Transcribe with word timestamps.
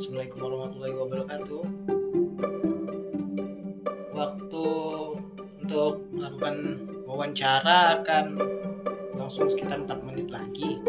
Assalamualaikum 0.00 0.40
warahmatullahi 0.40 0.96
wabarakatuh. 0.96 1.62
Waktu 4.16 4.66
untuk 5.60 5.92
melakukan 6.08 6.56
wawancara 7.04 8.00
akan 8.00 8.40
langsung 9.12 9.52
sekitar 9.52 9.84
4 9.84 10.08
menit 10.08 10.32
lagi. 10.32 10.80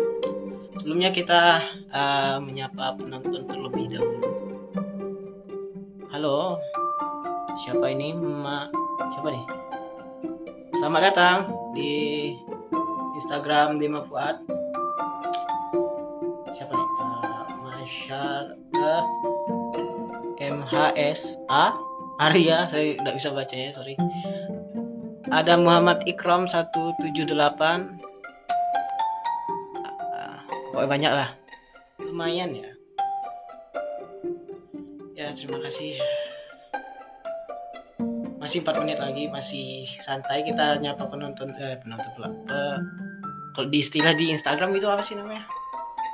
Sebelumnya 0.80 1.12
kita 1.12 1.60
uh, 1.92 2.40
menyapa 2.40 2.96
penonton 2.96 3.52
terlebih 3.52 4.00
dahulu. 4.00 4.32
Halo, 6.16 6.64
siapa 7.68 7.92
ini? 7.92 8.16
Ma, 8.16 8.72
siapa 8.96 9.28
nih? 9.28 9.46
Selamat 10.80 11.02
datang 11.12 11.38
di 11.76 12.32
Instagram 13.20 13.76
Dima 13.76 14.08
Fuad. 14.08 14.51
MHSA 20.82 21.66
Arya, 22.22 22.70
saya 22.74 22.98
tidak 22.98 23.14
bisa 23.18 23.30
bacanya, 23.34 23.70
sorry. 23.78 23.94
Ada 25.30 25.54
Muhammad 25.62 26.02
Ikram 26.10 26.50
178 26.50 27.30
pokoknya 30.74 30.90
banyak 30.90 31.12
lah. 31.14 31.30
Lumayan 32.02 32.58
ya. 32.58 32.70
Ya 35.14 35.28
terima 35.38 35.62
kasih 35.70 36.02
masih 38.42 38.66
4 38.66 38.82
menit 38.82 38.98
lagi 38.98 39.30
masih 39.30 39.86
santai. 40.02 40.42
Kita 40.42 40.82
nyapa 40.82 41.06
penonton 41.10 41.54
eh 41.62 41.78
penonton 41.78 42.10
pula. 42.18 42.30
Eh, 42.30 42.78
kalau 43.54 43.68
di 43.70 43.86
istilah 43.86 44.18
di 44.18 44.34
Instagram 44.34 44.74
itu 44.74 44.90
apa 44.90 45.06
sih 45.06 45.14
namanya? 45.14 45.46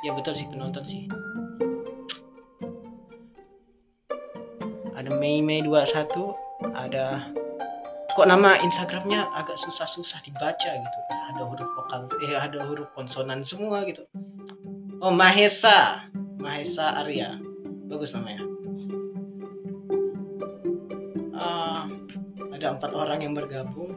Ya 0.04 0.12
betul 0.12 0.36
sih 0.36 0.48
penonton 0.52 0.84
sih 0.84 1.08
ada 5.08 5.16
Mei 5.24 5.40
Mei 5.40 5.64
21 5.64 6.04
ada 6.76 7.32
kok 8.12 8.28
nama 8.28 8.60
Instagramnya 8.60 9.24
agak 9.40 9.56
susah-susah 9.64 10.20
dibaca 10.28 10.68
gitu 10.68 11.00
ada 11.32 11.48
huruf 11.48 11.70
vokal 11.80 12.12
eh 12.28 12.36
ada 12.36 12.60
huruf 12.68 12.92
konsonan 12.92 13.48
semua 13.48 13.88
gitu 13.88 14.04
Oh 14.98 15.14
Mahesa, 15.14 16.10
Mahesa 16.42 17.06
Arya, 17.06 17.38
bagus 17.86 18.10
namanya. 18.18 18.42
Uh, 21.38 21.86
ada 22.50 22.74
empat 22.74 22.98
orang 22.98 23.22
yang 23.22 23.38
bergabung. 23.38 23.94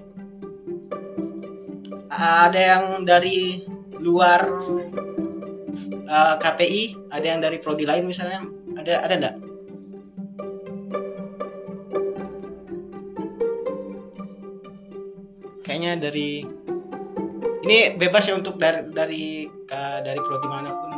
Ada 2.12 2.60
yang 2.60 2.84
dari 3.08 3.64
luar 3.96 4.44
uh, 6.04 6.36
KPI, 6.36 7.08
ada 7.08 7.24
yang 7.24 7.40
dari 7.40 7.56
prodi 7.64 7.88
lain 7.88 8.04
misalnya. 8.04 8.44
Ada 8.76 9.00
ada 9.00 9.14
enggak? 9.16 9.36
Dari 16.00 16.42
ini 17.60 17.94
bebas 18.00 18.24
ya 18.24 18.34
untuk 18.34 18.56
dari 18.56 18.88
dari 18.90 19.44
uh, 19.68 19.98
dari 20.00 20.16
prodi 20.16 20.48
mana 20.48 20.72
pun 20.72 20.90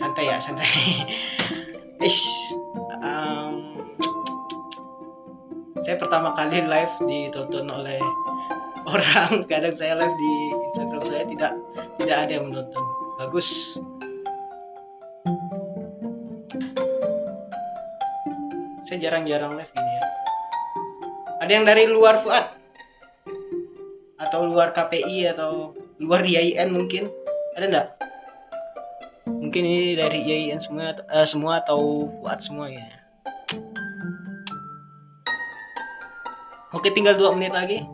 santai 0.00 0.24
ya 0.24 0.40
santai. 0.40 0.72
Ish, 2.04 2.20
um, 3.00 3.54
saya 5.84 5.96
pertama 6.00 6.32
kali 6.36 6.64
live 6.64 6.94
ditonton 7.04 7.68
oleh 7.70 8.00
orang. 8.92 9.44
Kadang 9.46 9.76
saya 9.76 10.00
live 10.00 10.16
di 10.16 10.32
Instagram 10.52 11.02
saya 11.06 11.24
tidak 11.28 11.52
tidak 12.00 12.16
ada 12.24 12.32
yang 12.32 12.44
menonton. 12.50 12.84
Bagus. 13.20 13.48
Saya 18.88 18.98
jarang-jarang 19.00 19.54
live 19.54 19.72
ini 19.76 19.92
ya. 19.92 20.04
Ada 21.44 21.50
yang 21.52 21.64
dari 21.68 21.84
luar 21.88 22.24
Fuad 22.24 22.63
atau 24.18 24.46
luar 24.46 24.70
KPI 24.74 25.34
atau 25.34 25.74
luar 26.02 26.22
IAIN 26.22 26.70
mungkin. 26.70 27.10
Ada 27.54 27.66
enggak 27.70 27.88
mungkin 29.54 29.70
ini 29.70 29.94
dari 29.94 30.18
IAIN 30.26 30.58
semua 30.58 30.98
uh, 31.14 31.26
semua 31.30 31.62
atau 31.62 32.10
buat 32.18 32.42
semua 32.42 32.66
ya. 32.74 32.82
Oke 36.74 36.90
tinggal 36.90 37.14
dua 37.14 37.30
menit 37.38 37.54
lagi. 37.54 37.86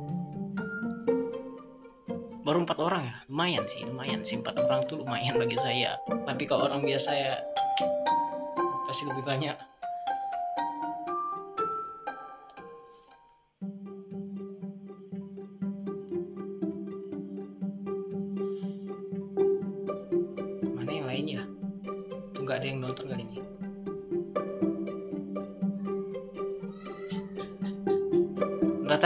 Baru 2.49 2.65
empat 2.65 2.81
orang 2.81 3.13
ya? 3.13 3.17
Lumayan 3.29 3.69
sih 3.77 3.85
lumayan 3.85 4.25
sih. 4.25 4.41
Empat 4.41 4.57
orang 4.57 4.89
tuh 4.89 5.05
lumayan 5.05 5.37
bagi 5.37 5.61
saya. 5.61 6.01
Tapi 6.09 6.49
kalau 6.49 6.65
orang 6.65 6.81
biasa 6.81 7.13
ya 7.13 7.35
pasti 8.89 9.05
lebih 9.05 9.29
banyak 9.29 9.57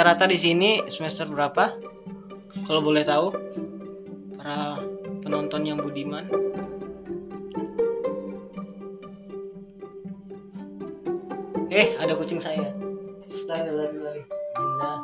rata-rata 0.04 0.28
di 0.28 0.36
sini 0.36 0.84
semester 0.92 1.24
berapa? 1.24 1.80
Kalau 2.68 2.84
boleh 2.84 3.08
tahu 3.08 3.32
para 4.36 4.76
penonton 5.24 5.64
yang 5.64 5.80
budiman. 5.80 6.28
Eh 11.72 11.96
ada 11.96 12.12
kucing 12.20 12.36
saya. 12.44 12.68
Lari 13.48 13.70
lari 13.72 13.96
lari 13.96 14.22
nah 14.76 15.00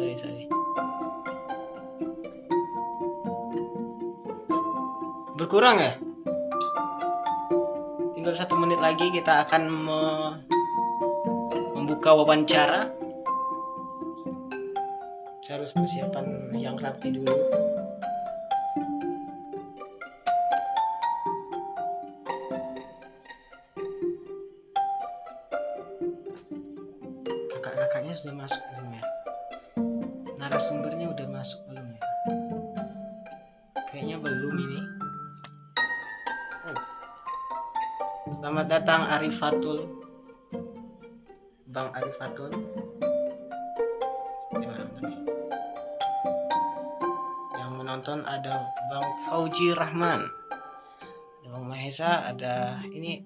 sorry 0.00 0.16
sorry. 0.16 0.48
Berkurang 5.36 5.76
ya? 5.76 5.92
Tinggal 8.16 8.32
satu 8.40 8.56
menit 8.56 8.80
lagi 8.80 9.12
kita 9.12 9.44
akan 9.44 9.62
me 9.68 10.00
membuka 11.76 12.16
wawancara 12.16 12.99
harus 15.70 15.86
persiapan 15.86 16.26
yang 16.58 16.74
rapi 16.82 17.14
dulu. 17.14 17.34
Kakak-kakaknya 27.54 28.14
sudah 28.18 28.34
masuk 28.34 28.62
belum 28.74 28.88
ya? 28.90 29.04
Narasumbernya 30.42 31.06
udah 31.14 31.26
masuk 31.30 31.60
belum 31.70 31.86
ya? 31.94 32.02
Kayaknya 33.94 34.16
belum 34.18 34.54
ini. 34.58 34.80
Selamat 38.42 38.66
datang 38.66 39.06
Arifatul 39.06 39.99
Yang 48.00 48.16
menonton 48.16 48.32
ada 48.32 48.64
Bang 48.88 49.08
Fauji 49.28 49.76
Rahman. 49.76 50.24
Bang 51.44 51.68
Mahesa 51.68 52.32
ada 52.32 52.80
ini 52.96 53.20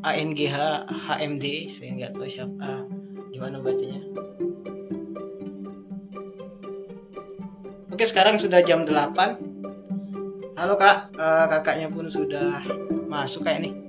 ANGH 0.00 0.56
HMD 0.88 1.44
saya 1.76 1.90
nggak 1.92 2.16
tahu 2.16 2.24
siapa. 2.32 2.88
Gimana 3.28 3.60
bacanya? 3.60 4.00
Oke 7.92 8.08
sekarang 8.08 8.40
sudah 8.40 8.64
jam 8.64 8.88
8 8.88 10.56
Halo 10.56 10.80
kak, 10.80 11.12
uh, 11.20 11.44
kakaknya 11.52 11.92
pun 11.92 12.08
sudah 12.08 12.64
masuk 13.04 13.44
kayak 13.44 13.68
nih 13.68 13.83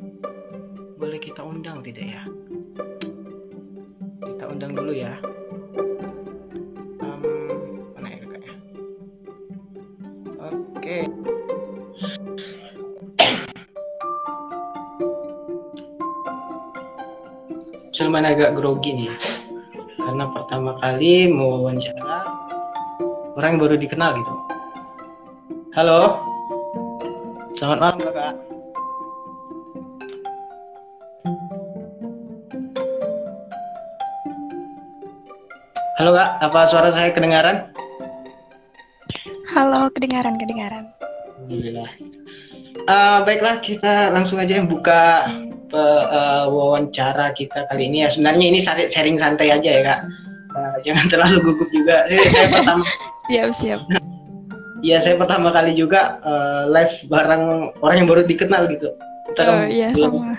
Sulman 18.26 18.42
agak 18.42 18.58
grogi 18.58 18.90
nih 18.90 19.14
karena 20.02 20.26
pertama 20.34 20.74
kali 20.82 21.30
mau 21.30 21.62
wawancara 21.62 22.26
orang 23.38 23.50
yang 23.54 23.62
baru 23.62 23.76
dikenal 23.78 24.18
gitu 24.18 24.34
halo 25.78 26.26
selamat 27.54 27.78
malam 27.78 27.98
kakak 28.02 28.34
Halo 35.96 36.12
kak, 36.12 36.30
apa 36.44 36.60
suara 36.68 36.90
saya 36.92 37.16
kedengaran? 37.16 37.72
Halo, 39.48 39.88
kedengaran, 39.96 40.36
kedengaran. 40.36 40.92
Alhamdulillah. 41.40 41.90
Uh, 42.84 43.24
baiklah, 43.24 43.64
kita 43.64 44.12
langsung 44.12 44.44
aja 44.44 44.60
buka 44.68 45.24
uh, 45.78 46.46
wawancara 46.48 47.36
kita 47.36 47.68
kali 47.68 47.92
ini 47.92 48.08
ya. 48.08 48.10
Sebenarnya 48.14 48.46
ini 48.48 48.60
sharing 48.64 49.20
santai 49.20 49.52
aja 49.52 49.70
ya 49.70 49.82
kak. 49.84 50.00
Uh, 50.56 50.76
jangan 50.88 51.06
terlalu 51.12 51.38
gugup 51.52 51.70
juga. 51.76 52.08
Saya 52.08 52.48
pertama. 52.56 52.86
siap 53.28 53.50
siap. 53.52 53.82
Iya 54.86 55.02
saya 55.02 55.16
pertama 55.18 55.50
kali 55.50 55.74
juga 55.74 56.22
uh, 56.22 56.70
live 56.70 57.10
bareng 57.10 57.74
orang 57.82 57.96
yang 58.04 58.08
baru 58.08 58.22
dikenal 58.28 58.70
gitu. 58.70 58.94
Kita 59.34 59.42
oh 59.50 59.66
iya 59.66 59.90
sama. 59.98 60.38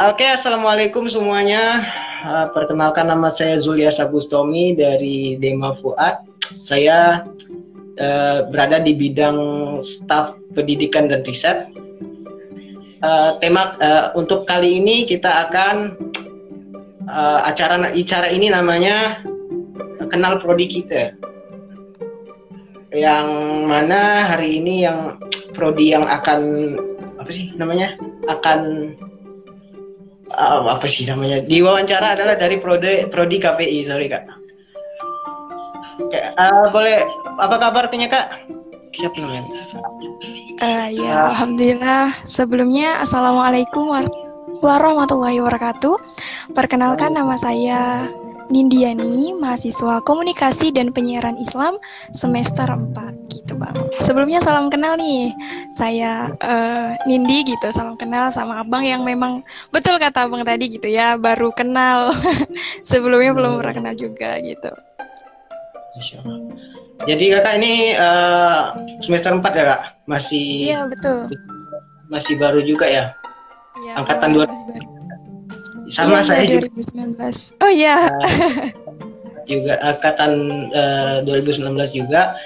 Oke, 0.00 0.24
assalamualaikum 0.24 1.10
semuanya. 1.12 1.84
Uh, 2.22 2.48
perkenalkan 2.52 3.08
nama 3.08 3.32
saya 3.32 3.60
Zulia 3.60 3.92
Sagustomi 3.92 4.76
dari 4.76 5.36
Dema 5.36 5.76
Fuad. 5.76 6.24
Saya 6.64 7.26
uh, 8.00 8.38
berada 8.48 8.80
di 8.80 8.96
bidang 8.96 9.38
staf 9.82 10.38
pendidikan 10.54 11.10
dan 11.10 11.24
riset. 11.26 11.68
Uh, 13.00 13.40
tema 13.40 13.80
uh, 13.80 14.12
untuk 14.12 14.44
kali 14.44 14.76
ini 14.76 15.08
kita 15.08 15.48
akan 15.48 15.96
uh, 17.08 17.40
acara 17.48 17.96
acara 17.96 18.28
ini 18.28 18.52
namanya 18.52 19.24
kenal 20.12 20.36
prodi 20.36 20.68
kita. 20.68 21.16
Yang 22.92 23.28
mana 23.64 24.28
hari 24.28 24.60
ini 24.60 24.84
yang 24.84 25.16
prodi 25.56 25.96
yang 25.96 26.04
akan 26.04 26.40
apa 27.16 27.30
sih 27.32 27.56
namanya? 27.56 27.96
Akan 28.28 28.92
uh, 30.36 30.68
apa 30.68 30.84
sih 30.84 31.08
namanya? 31.08 31.40
Diwawancara 31.40 32.20
adalah 32.20 32.36
dari 32.36 32.60
prodi 32.60 33.08
prodi 33.08 33.40
KPI 33.40 33.88
sorry 33.88 34.12
kak. 34.12 34.28
Oke, 36.04 36.20
uh, 36.20 36.68
boleh 36.68 37.00
apa 37.40 37.56
kabar 37.56 37.88
punya 37.88 38.12
kak? 38.12 38.44
Siapa 38.92 39.16
namanya 39.24 39.48
uh, 40.60 40.88
ya 40.92 41.32
alhamdulillah 41.34 42.12
sebelumnya 42.28 43.00
assalamualaikum 43.02 43.88
warahmatullahi 44.60 45.40
wabarakatuh 45.40 45.96
perkenalkan 46.52 47.16
nama 47.16 47.34
saya 47.40 48.06
Nindiani, 48.50 49.30
mahasiswa 49.38 50.02
komunikasi 50.02 50.74
dan 50.74 50.90
penyiaran 50.90 51.38
Islam 51.38 51.78
semester 52.10 52.66
4 52.66 53.30
gitu 53.30 53.54
bang. 53.54 53.78
Sebelumnya 54.02 54.42
salam 54.42 54.66
kenal 54.66 54.98
nih, 54.98 55.30
saya 55.70 56.34
uh, 56.42 56.98
Nindi 57.06 57.46
gitu, 57.46 57.70
salam 57.70 57.94
kenal 57.94 58.34
sama 58.34 58.66
abang 58.66 58.82
yang 58.82 59.06
memang 59.06 59.46
betul 59.70 60.02
kata 60.02 60.26
abang 60.26 60.42
tadi 60.42 60.66
gitu 60.66 60.90
ya, 60.90 61.14
baru 61.14 61.54
kenal. 61.54 62.10
Sebelumnya 62.90 63.30
belum 63.38 63.62
pernah 63.62 63.74
kenal 63.78 63.94
juga 63.94 64.42
gitu. 64.42 64.74
Jadi 67.06 67.24
kakak 67.32 67.54
ini 67.62 67.94
uh, 67.94 68.74
semester 69.06 69.30
4 69.30 69.46
ya 69.54 69.64
kak? 69.78 69.80
Masih 70.10 70.66
Iya 70.66 70.90
betul. 70.90 71.30
Masih 72.10 72.34
baru 72.34 72.58
juga 72.66 72.90
ya? 72.90 73.14
Iya, 73.78 74.02
Angkatan 74.02 74.34
dua 74.34 74.50
sama 75.90 76.22
iya, 76.22 76.26
saya 76.26 76.42
2019. 76.46 76.54
juga. 76.54 77.26
Oh 77.62 77.70
iya. 77.70 77.96
Uh, 78.06 78.70
juga 79.50 79.74
angkatan 79.82 80.32
uh, 80.70 81.26
2019 81.26 81.66
juga. 81.90 82.38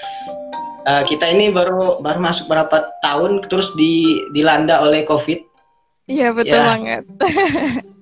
Uh, 0.84 1.04
kita 1.08 1.28
ini 1.28 1.48
baru 1.52 2.00
baru 2.00 2.20
masuk 2.20 2.48
berapa 2.48 2.92
tahun 3.04 3.44
terus 3.48 3.72
di 3.76 4.20
dilanda 4.32 4.80
oleh 4.80 5.04
COVID. 5.04 5.40
Iya 6.08 6.32
betul 6.36 6.60
ya. 6.60 6.64
banget. 6.64 7.02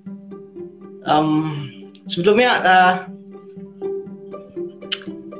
um, 1.11 1.71
sebelumnya 2.11 2.51
uh, 2.63 2.95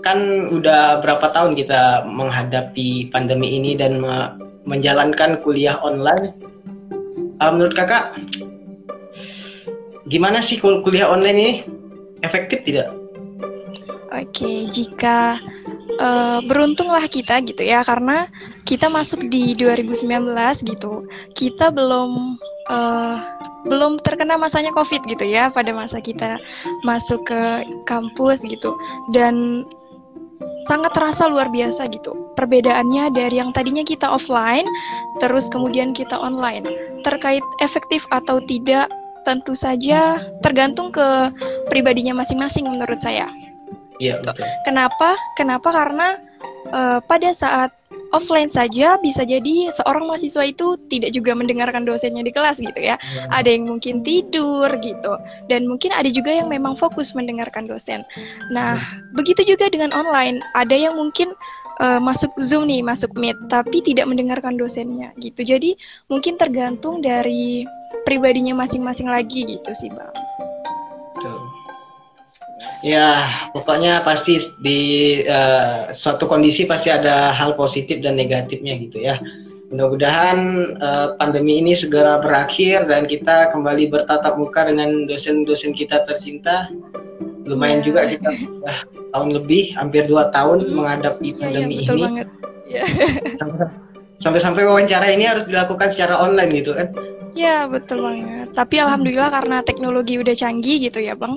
kan 0.03 0.51
udah 0.51 1.01
berapa 1.01 1.31
tahun 1.31 1.55
kita 1.55 2.07
menghadapi 2.11 3.11
pandemi 3.15 3.55
ini 3.57 3.79
dan 3.79 4.03
me 4.03 4.37
menjalankan 4.63 5.43
kuliah 5.43 5.79
online. 5.83 6.35
Uh, 7.43 7.51
menurut 7.51 7.75
kakak 7.75 8.15
gimana 10.07 10.39
sih 10.39 10.59
kuliah 10.63 11.11
online 11.11 11.39
ini 11.39 11.51
efektif 12.23 12.63
tidak? 12.63 12.95
Oke, 14.13 14.69
jika 14.71 15.41
uh, 15.99 16.39
beruntunglah 16.45 17.09
kita 17.09 17.41
gitu 17.43 17.65
ya 17.65 17.83
karena 17.83 18.29
kita 18.69 18.87
masuk 18.87 19.27
di 19.33 19.57
2019 19.59 20.31
gitu. 20.69 21.09
Kita 21.35 21.73
belum 21.73 22.39
uh, 22.71 23.17
belum 23.67 24.03
terkena 24.03 24.37
masanya 24.37 24.75
Covid 24.75 25.07
gitu 25.07 25.25
ya 25.25 25.49
pada 25.49 25.71
masa 25.73 25.99
kita 25.99 26.39
masuk 26.87 27.25
ke 27.27 27.41
kampus 27.89 28.45
gitu. 28.47 28.77
Dan 29.17 29.67
sangat 30.71 30.95
terasa 30.95 31.27
luar 31.27 31.51
biasa 31.51 31.91
gitu. 31.91 32.15
Perbedaannya 32.39 33.13
dari 33.13 33.37
yang 33.43 33.51
tadinya 33.53 33.83
kita 33.83 34.07
offline 34.07 34.67
terus 35.19 35.51
kemudian 35.51 35.93
kita 35.93 36.15
online. 36.15 36.65
Terkait 37.03 37.43
efektif 37.59 38.07
atau 38.15 38.39
tidak 38.47 38.89
tentu 39.23 39.55
saja 39.55 40.19
tergantung 40.43 40.91
ke 40.91 41.31
pribadinya 41.71 42.23
masing-masing 42.23 42.67
menurut 42.67 42.99
saya. 42.99 43.27
Iya. 44.03 44.19
Betul. 44.23 44.47
Kenapa? 44.67 45.15
Kenapa? 45.39 45.69
Karena 45.71 46.19
uh, 46.75 46.99
pada 47.03 47.31
saat 47.31 47.71
offline 48.13 48.49
saja 48.49 49.01
bisa 49.01 49.25
jadi 49.25 49.73
seorang 49.73 50.07
mahasiswa 50.07 50.45
itu 50.45 50.77
tidak 50.93 51.17
juga 51.17 51.33
mendengarkan 51.33 51.85
dosennya 51.89 52.23
di 52.25 52.33
kelas 52.33 52.61
gitu 52.61 52.77
ya. 52.77 52.97
Hmm. 53.01 53.29
Ada 53.33 53.49
yang 53.57 53.65
mungkin 53.69 54.05
tidur 54.05 54.69
gitu 54.81 55.13
dan 55.49 55.67
mungkin 55.67 55.91
ada 55.93 56.09
juga 56.13 56.33
yang 56.33 56.49
memang 56.53 56.77
fokus 56.77 57.17
mendengarkan 57.17 57.67
dosen. 57.67 58.05
Nah, 58.53 58.79
hmm. 58.79 59.17
begitu 59.17 59.57
juga 59.57 59.73
dengan 59.73 59.91
online. 59.93 60.45
Ada 60.55 60.77
yang 60.89 60.95
mungkin 60.97 61.33
uh, 61.81 62.01
masuk 62.01 62.31
Zoom 62.39 62.69
nih, 62.69 62.85
masuk 62.85 63.13
Meet, 63.17 63.37
tapi 63.49 63.81
tidak 63.81 64.09
mendengarkan 64.09 64.61
dosennya 64.61 65.11
gitu. 65.19 65.43
Jadi 65.43 65.75
mungkin 66.13 66.37
tergantung 66.37 67.01
dari 67.01 67.65
pribadinya 68.05 68.53
masing-masing 68.53 69.09
lagi 69.09 69.47
gitu 69.47 69.73
sih, 69.73 69.89
Bang. 69.89 70.13
Ya, 72.83 73.31
pokoknya 73.55 74.03
pasti 74.03 74.43
di 74.59 74.81
uh, 75.23 75.95
suatu 75.95 76.27
kondisi 76.27 76.67
pasti 76.67 76.91
ada 76.91 77.31
hal 77.31 77.55
positif 77.55 78.03
dan 78.03 78.19
negatifnya 78.19 78.75
gitu 78.83 78.99
ya. 78.99 79.23
Mudah-mudahan 79.71 80.39
uh, 80.83 81.17
pandemi 81.17 81.63
ini 81.63 81.73
segera 81.73 82.21
berakhir 82.21 82.91
dan 82.91 83.09
kita 83.09 83.55
kembali 83.55 83.89
bertatap 83.89 84.37
muka 84.37 84.67
dengan 84.69 85.07
dosen-dosen 85.07 85.73
kita 85.79 86.05
tercinta. 86.05 86.69
Lumayan 87.47 87.81
yeah. 87.81 87.87
juga 87.87 88.01
kita 88.11 88.29
sudah 88.37 88.77
tahun 89.15 89.31
lebih, 89.39 89.73
hampir 89.79 90.11
dua 90.11 90.29
tahun 90.35 90.67
hmm. 90.67 90.75
menghadapi 90.77 91.25
iya, 91.25 91.33
iya, 91.33 91.41
pandemi 91.41 91.75
yeah, 91.75 91.81
yeah, 91.81 91.95
ini. 91.95 92.03
Banget. 92.03 92.29
Yeah. 92.69 92.89
Sampai-sampai 94.23 94.63
wawancara 94.67 95.07
ini 95.11 95.25
harus 95.27 95.47
dilakukan 95.47 95.95
secara 95.95 96.19
online 96.19 96.63
gitu 96.63 96.75
kan? 96.75 96.91
Ya 97.33 97.65
betul 97.65 98.05
banget. 98.05 98.53
Tapi 98.53 98.77
alhamdulillah 98.77 99.33
karena 99.33 99.65
teknologi 99.65 100.21
udah 100.21 100.37
canggih 100.37 100.85
gitu 100.85 101.01
ya 101.01 101.17
bang, 101.17 101.33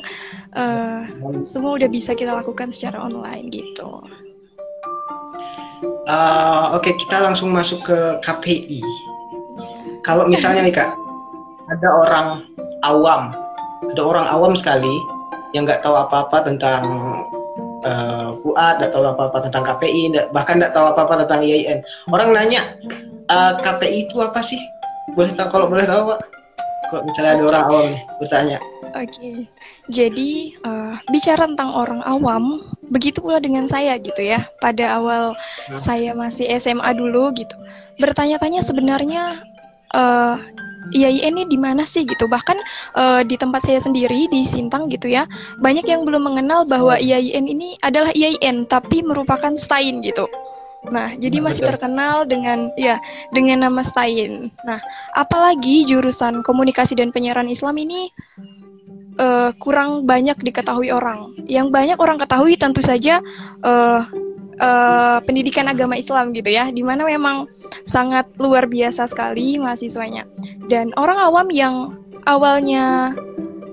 uh, 0.56 1.04
semua 1.44 1.78
udah 1.78 1.90
bisa 1.92 2.16
kita 2.16 2.34
lakukan 2.34 2.72
secara 2.72 2.98
online 2.98 3.52
gitu. 3.52 4.02
Uh, 6.06 6.74
Oke 6.74 6.90
okay, 6.90 6.94
kita 7.06 7.22
langsung 7.22 7.52
masuk 7.52 7.84
ke 7.86 7.98
KPI. 8.24 8.82
Kalau 10.06 10.30
misalnya 10.30 10.66
nih 10.66 10.74
kak, 10.74 10.92
ada 11.70 11.90
orang 11.90 12.28
awam, 12.86 13.34
ada 13.90 14.02
orang 14.02 14.28
awam 14.30 14.54
sekali 14.54 14.96
yang 15.58 15.66
nggak 15.66 15.82
tahu 15.82 15.98
apa-apa 15.98 16.46
tentang 16.46 16.84
uh, 17.84 18.38
nggak 18.38 18.94
tahu 18.94 19.04
apa-apa 19.06 19.50
tentang 19.50 19.66
KPI, 19.66 20.14
bahkan 20.30 20.62
nggak 20.62 20.78
tahu 20.78 20.94
apa-apa 20.94 21.26
tentang 21.26 21.42
IAIN. 21.42 21.82
Orang 22.14 22.38
nanya 22.38 22.78
uh, 23.34 23.58
KPI 23.58 24.10
itu 24.10 24.22
apa 24.22 24.46
sih? 24.46 24.62
boleh 25.14 25.32
tahu 25.38 25.48
kalau 25.54 25.68
boleh 25.70 25.86
tahu 25.86 26.02
pak 26.12 26.20
kalau 26.90 27.02
misalnya 27.08 27.32
ada 27.40 27.44
orang 27.50 27.64
awam 27.70 27.86
nih 27.94 28.04
bertanya 28.22 28.58
Oke, 28.96 29.12
okay. 29.12 29.36
jadi 29.92 30.56
uh, 30.64 30.96
bicara 31.12 31.52
tentang 31.52 31.68
orang 31.76 32.00
awam, 32.08 32.64
begitu 32.96 33.20
pula 33.20 33.44
dengan 33.44 33.68
saya 33.68 34.00
gitu 34.00 34.24
ya. 34.24 34.48
Pada 34.64 34.88
awal 34.96 35.36
hmm. 35.68 35.84
saya 35.84 36.16
masih 36.16 36.48
SMA 36.56 36.96
dulu 36.96 37.36
gitu, 37.36 37.60
bertanya-tanya 38.00 38.64
sebenarnya 38.64 39.44
uh, 39.92 40.40
IAIN 40.96 41.36
ini 41.36 41.44
di 41.50 41.60
mana 41.60 41.84
sih 41.84 42.08
gitu. 42.08 42.24
Bahkan 42.30 42.58
uh, 42.96 43.22
di 43.28 43.36
tempat 43.36 43.68
saya 43.68 43.84
sendiri 43.84 44.32
di 44.32 44.48
Sintang 44.48 44.88
gitu 44.88 45.12
ya, 45.12 45.28
banyak 45.60 45.84
yang 45.90 46.08
belum 46.08 46.32
mengenal 46.32 46.64
bahwa 46.64 46.96
IAIN 46.96 47.52
ini 47.52 47.76
adalah 47.84 48.16
IAIN 48.16 48.64
tapi 48.70 49.04
merupakan 49.04 49.60
STAIN 49.60 50.06
gitu. 50.08 50.24
Nah, 50.92 51.18
jadi 51.18 51.42
nah, 51.42 51.52
masih 51.52 51.62
betul. 51.66 51.70
terkenal 51.76 52.16
dengan 52.30 52.70
ya 52.78 53.02
dengan 53.34 53.66
nama 53.66 53.82
Stain. 53.82 54.54
Nah, 54.66 54.80
apalagi 55.18 55.86
jurusan 55.88 56.46
komunikasi 56.46 56.98
dan 56.98 57.10
penyiaran 57.10 57.50
Islam 57.50 57.78
ini 57.82 58.10
uh, 59.18 59.52
kurang 59.58 60.06
banyak 60.06 60.38
diketahui 60.42 60.94
orang. 60.94 61.34
Yang 61.46 61.68
banyak 61.74 61.98
orang 61.98 62.18
ketahui 62.22 62.56
tentu 62.60 62.82
saja 62.86 63.22
uh, 63.66 64.06
uh, 64.60 65.18
pendidikan 65.26 65.70
agama 65.72 65.98
Islam 65.98 66.36
gitu 66.36 66.50
ya, 66.52 66.70
di 66.70 66.86
mana 66.86 67.06
memang 67.08 67.50
sangat 67.88 68.30
luar 68.38 68.70
biasa 68.70 69.10
sekali 69.10 69.58
mahasiswanya. 69.58 70.28
Dan 70.70 70.94
orang 71.00 71.18
awam 71.18 71.48
yang 71.50 71.98
awalnya 72.26 73.14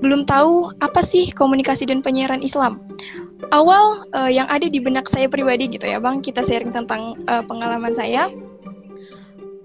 belum 0.03 0.27
tahu 0.27 0.75
apa 0.83 0.99
sih 0.99 1.31
komunikasi 1.31 1.87
dan 1.87 2.03
penyiaran 2.03 2.43
Islam 2.43 2.83
awal 3.51 4.07
uh, 4.15 4.31
yang 4.31 4.47
ada 4.47 4.71
di 4.71 4.79
benak 4.79 5.11
saya 5.11 5.27
pribadi 5.27 5.67
gitu 5.67 5.83
ya 5.83 5.99
bang 5.99 6.23
kita 6.23 6.47
sharing 6.47 6.71
tentang 6.71 7.19
uh, 7.27 7.43
pengalaman 7.43 7.91
saya 7.91 8.31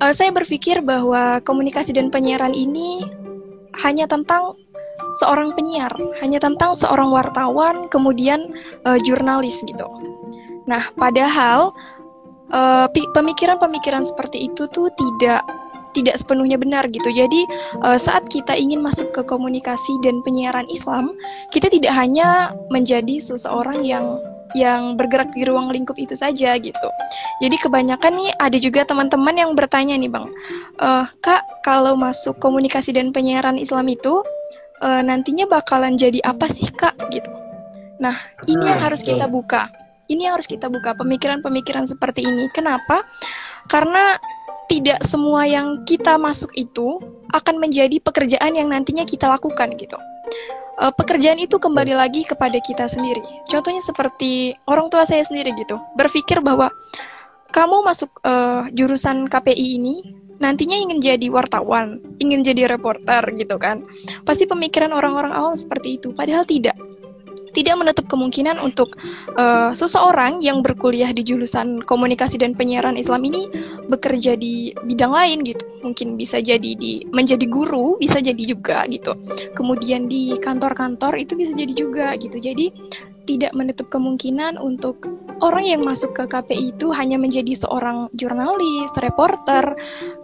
uh, 0.01 0.13
saya 0.13 0.33
berpikir 0.33 0.81
bahwa 0.81 1.37
komunikasi 1.45 1.93
dan 1.93 2.09
penyiaran 2.09 2.57
ini 2.57 3.05
hanya 3.77 4.09
tentang 4.09 4.57
seorang 5.21 5.53
penyiar, 5.55 5.93
hanya 6.21 6.41
tentang 6.41 6.75
seorang 6.77 7.09
wartawan, 7.09 7.89
kemudian 7.89 8.53
uh, 8.85 8.99
jurnalis 9.01 9.61
gitu. 9.65 9.87
Nah, 10.67 10.83
padahal 10.99 11.71
pemikiran-pemikiran 13.15 14.03
uh, 14.03 14.07
seperti 14.07 14.51
itu 14.51 14.67
tuh 14.71 14.87
tidak 14.95 15.43
tidak 15.97 16.21
sepenuhnya 16.21 16.61
benar 16.61 16.85
gitu. 16.93 17.09
Jadi 17.09 17.41
uh, 17.81 17.97
saat 17.97 18.29
kita 18.29 18.53
ingin 18.53 18.85
masuk 18.85 19.09
ke 19.17 19.25
komunikasi 19.25 19.97
dan 20.05 20.21
penyiaran 20.21 20.69
Islam, 20.69 21.17
kita 21.49 21.73
tidak 21.73 21.93
hanya 21.97 22.53
menjadi 22.69 23.17
seseorang 23.17 23.81
yang 23.81 24.21
yang 24.55 24.95
bergerak 24.95 25.27
di 25.35 25.43
ruang 25.43 25.67
lingkup 25.73 25.99
itu 25.99 26.15
saja 26.15 26.55
gitu. 26.55 26.89
Jadi 27.43 27.59
kebanyakan 27.59 28.15
nih 28.15 28.31
ada 28.39 28.57
juga 28.61 28.87
teman-teman 28.87 29.35
yang 29.35 29.51
bertanya 29.57 29.99
nih 29.99 30.07
bang, 30.07 30.27
uh, 30.79 31.03
kak 31.19 31.43
kalau 31.67 31.97
masuk 31.99 32.39
komunikasi 32.39 32.95
dan 32.95 33.11
penyiaran 33.11 33.59
Islam 33.59 33.91
itu 33.91 34.23
uh, 34.79 35.01
nantinya 35.03 35.49
bakalan 35.49 35.99
jadi 35.99 36.23
apa 36.23 36.47
sih 36.47 36.69
kak 36.79 36.95
gitu. 37.11 37.29
Nah 37.99 38.15
ini 38.47 38.63
yang 38.63 38.79
harus 38.79 39.01
kita 39.03 39.27
buka. 39.27 39.67
Ini 40.07 40.31
yang 40.31 40.39
harus 40.39 40.47
kita 40.47 40.71
buka 40.71 40.95
pemikiran-pemikiran 40.95 41.83
seperti 41.83 42.23
ini. 42.23 42.47
Kenapa? 42.55 43.03
Karena 43.67 44.15
tidak 44.67 44.99
semua 45.07 45.47
yang 45.47 45.83
kita 45.87 46.19
masuk 46.19 46.51
itu 46.55 46.99
akan 47.31 47.59
menjadi 47.59 47.99
pekerjaan 48.03 48.55
yang 48.55 48.71
nantinya 48.71 49.03
kita 49.07 49.27
lakukan 49.27 49.75
gitu. 49.79 49.95
Uh, 50.77 50.93
pekerjaan 50.93 51.41
itu 51.41 51.57
kembali 51.57 51.97
lagi 51.97 52.21
kepada 52.21 52.61
kita 52.61 52.85
sendiri. 52.85 53.23
Contohnya 53.49 53.81
seperti 53.81 54.53
orang 54.69 54.93
tua 54.93 55.09
saya 55.09 55.25
sendiri 55.25 55.55
gitu, 55.57 55.79
berpikir 55.97 56.37
bahwa 56.43 56.69
kamu 57.49 57.81
masuk 57.81 58.11
uh, 58.21 58.69
jurusan 58.75 59.25
KPI 59.25 59.81
ini 59.81 59.95
nantinya 60.37 60.77
ingin 60.77 61.01
jadi 61.01 61.27
wartawan, 61.33 61.97
ingin 62.21 62.45
jadi 62.45 62.69
reporter 62.69 63.25
gitu 63.33 63.57
kan. 63.57 63.81
Pasti 64.21 64.45
pemikiran 64.45 64.93
orang-orang 64.93 65.33
awam 65.33 65.57
seperti 65.57 65.97
itu, 65.97 66.13
padahal 66.13 66.45
tidak 66.45 66.77
tidak 67.57 67.73
menutup 67.81 68.05
kemungkinan 68.05 68.61
untuk 68.61 69.01
uh, 69.33 69.73
seseorang 69.73 70.45
yang 70.45 70.61
berkuliah 70.61 71.09
di 71.09 71.25
jurusan 71.25 71.81
komunikasi 71.81 72.37
dan 72.37 72.53
penyiaran 72.53 72.93
Islam 72.93 73.25
ini 73.25 73.49
bekerja 73.89 74.37
di 74.37 74.77
bidang 74.85 75.09
lain 75.09 75.41
gitu. 75.41 75.65
Mungkin 75.81 76.21
bisa 76.21 76.37
jadi 76.37 76.77
di 76.77 77.01
menjadi 77.09 77.49
guru, 77.49 77.97
bisa 77.97 78.21
jadi 78.21 78.43
juga 78.45 78.85
gitu. 78.85 79.17
Kemudian 79.57 80.05
di 80.05 80.37
kantor-kantor 80.37 81.17
itu 81.17 81.33
bisa 81.33 81.57
jadi 81.57 81.73
juga 81.73 82.13
gitu. 82.21 82.37
Jadi 82.37 82.69
tidak 83.27 83.51
menutup 83.53 83.91
kemungkinan 83.91 84.55
untuk 84.57 85.03
orang 85.43 85.67
yang 85.67 85.83
masuk 85.83 86.15
ke 86.15 86.23
KPI 86.25 86.73
itu 86.73 86.89
hanya 86.95 87.19
menjadi 87.19 87.53
seorang 87.53 88.09
jurnalis, 88.17 88.89
reporter 89.03 89.75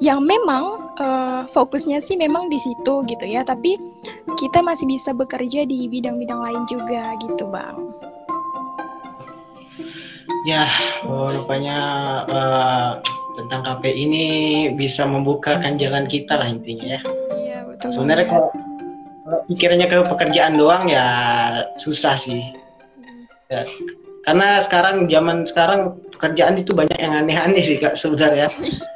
yang 0.01 0.23
memang 0.25 0.95
uh, 0.97 1.45
fokusnya 1.51 1.99
sih 2.01 2.17
memang 2.17 2.49
di 2.49 2.57
situ 2.57 3.03
gitu 3.05 3.25
ya, 3.27 3.43
tapi 3.45 3.77
kita 4.39 4.63
masih 4.63 4.89
bisa 4.89 5.11
bekerja 5.13 5.67
di 5.67 5.85
bidang-bidang 5.91 6.39
lain 6.41 6.63
juga 6.65 7.13
gitu, 7.21 7.45
Bang. 7.51 7.91
Ya, 10.47 10.67
oh, 11.05 11.31
rupanya 11.31 11.77
uh, 12.27 12.91
tentang 13.37 13.61
KPI 13.67 13.99
ini 14.07 14.25
bisa 14.75 15.03
membukakan 15.03 15.75
jalan 15.77 16.07
kita 16.07 16.39
lah 16.39 16.47
intinya 16.47 16.97
ya. 16.97 17.01
Iya, 17.35 17.57
betul. 17.67 17.89
Sebenarnya 17.95 18.27
kalau 18.31 18.49
pikirannya 19.47 19.87
ke 19.87 19.97
pekerjaan 20.03 20.59
doang 20.59 20.91
ya 20.91 21.05
susah 21.79 22.19
sih 22.19 22.62
ya. 23.53 23.63
karena 24.23 24.63
sekarang 24.65 24.95
zaman 25.11 25.37
sekarang 25.45 25.99
pekerjaan 26.15 26.55
itu 26.55 26.71
banyak 26.71 26.95
yang 26.95 27.13
aneh-aneh 27.13 27.61
sih 27.61 27.77
kak 27.77 27.99
sebenarnya 27.99 28.49
ya. 28.49 28.49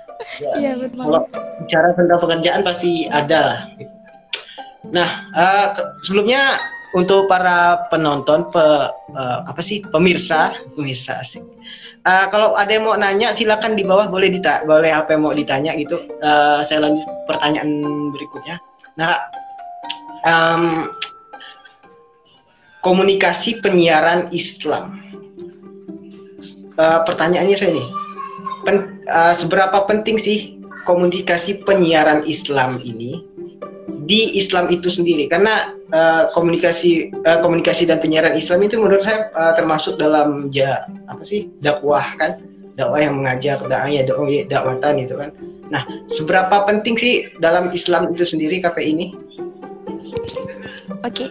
Iya 0.59 0.75
betul. 0.75 1.07
Kalau 1.07 1.21
bicara 1.63 1.87
tentang 1.95 2.19
pekerjaan 2.19 2.61
pasti 2.61 3.07
ada 3.07 3.39
lah. 3.39 3.59
Nah 4.91 5.09
uh, 5.33 5.67
sebelumnya 6.03 6.59
untuk 6.95 7.27
para 7.27 7.87
penonton, 7.91 8.47
pe, 8.51 8.65
uh, 9.15 9.39
apa 9.43 9.61
sih 9.63 9.83
pemirsa, 9.87 10.55
pemirsa 10.75 11.23
sih. 11.23 11.41
Uh, 12.07 12.25
kalau 12.31 12.55
ada 12.55 12.71
yang 12.71 12.87
mau 12.87 12.95
nanya 12.95 13.35
silakan 13.35 13.75
di 13.75 13.83
bawah 13.83 14.07
boleh 14.07 14.31
dita 14.31 14.63
boleh 14.63 14.91
apa 14.91 15.15
yang 15.15 15.21
mau 15.27 15.35
ditanya 15.35 15.75
gitu. 15.75 15.99
Uh, 16.23 16.63
saya 16.67 16.85
lanjut 16.85 17.07
pertanyaan 17.27 17.69
berikutnya. 18.15 18.55
Nah 18.95 19.15
um, 20.23 20.91
komunikasi 22.81 23.61
penyiaran 23.61 24.29
Islam. 24.33 25.01
Uh, 26.77 27.01
pertanyaannya 27.09 27.57
saya 27.57 27.73
nih, 27.73 27.87
pen, 28.61 29.01
uh, 29.09 29.33
seberapa 29.33 29.89
penting 29.89 30.21
sih 30.21 30.61
komunikasi 30.85 31.65
penyiaran 31.65 32.21
Islam 32.29 32.77
ini 32.85 33.25
di 34.05 34.37
Islam 34.37 34.69
itu 34.69 34.93
sendiri? 34.93 35.25
Karena 35.25 35.73
uh, 35.89 36.29
komunikasi 36.37 37.09
uh, 37.25 37.41
komunikasi 37.41 37.89
dan 37.89 37.97
penyiaran 37.97 38.37
Islam 38.37 38.61
itu 38.61 38.77
menurut 38.77 39.01
saya 39.01 39.33
uh, 39.33 39.57
termasuk 39.57 39.97
dalam 39.97 40.53
ja 40.53 40.85
apa 41.09 41.25
sih 41.25 41.49
dakwah 41.65 42.13
kan, 42.21 42.45
dakwah 42.77 43.01
yang 43.01 43.17
mengajar, 43.17 43.57
dakwah 43.65 43.89
ya 43.89 44.05
dakwatan 44.45 45.01
itu 45.01 45.17
kan. 45.17 45.33
Nah, 45.67 45.83
seberapa 46.13 46.63
penting 46.63 46.95
sih 46.95 47.13
dalam 47.43 47.73
Islam 47.75 48.15
itu 48.15 48.23
sendiri 48.23 48.63
KPI 48.63 48.89
ini? 48.95 49.07
Oke, 50.87 51.27
okay. 51.27 51.29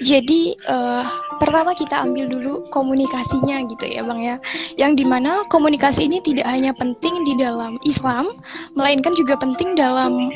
jadi 0.00 0.56
uh, 0.64 1.04
pertama 1.36 1.76
kita 1.76 2.08
ambil 2.08 2.24
dulu 2.24 2.52
komunikasinya 2.72 3.60
gitu 3.68 3.84
ya 3.84 4.00
bang 4.00 4.20
ya, 4.24 4.36
yang 4.80 4.96
di 4.96 5.04
mana 5.04 5.44
komunikasi 5.52 6.08
ini 6.08 6.24
tidak 6.24 6.48
hanya 6.48 6.72
penting 6.72 7.12
di 7.28 7.36
dalam 7.36 7.76
Islam, 7.84 8.32
melainkan 8.72 9.12
juga 9.12 9.36
penting 9.36 9.76
dalam 9.76 10.32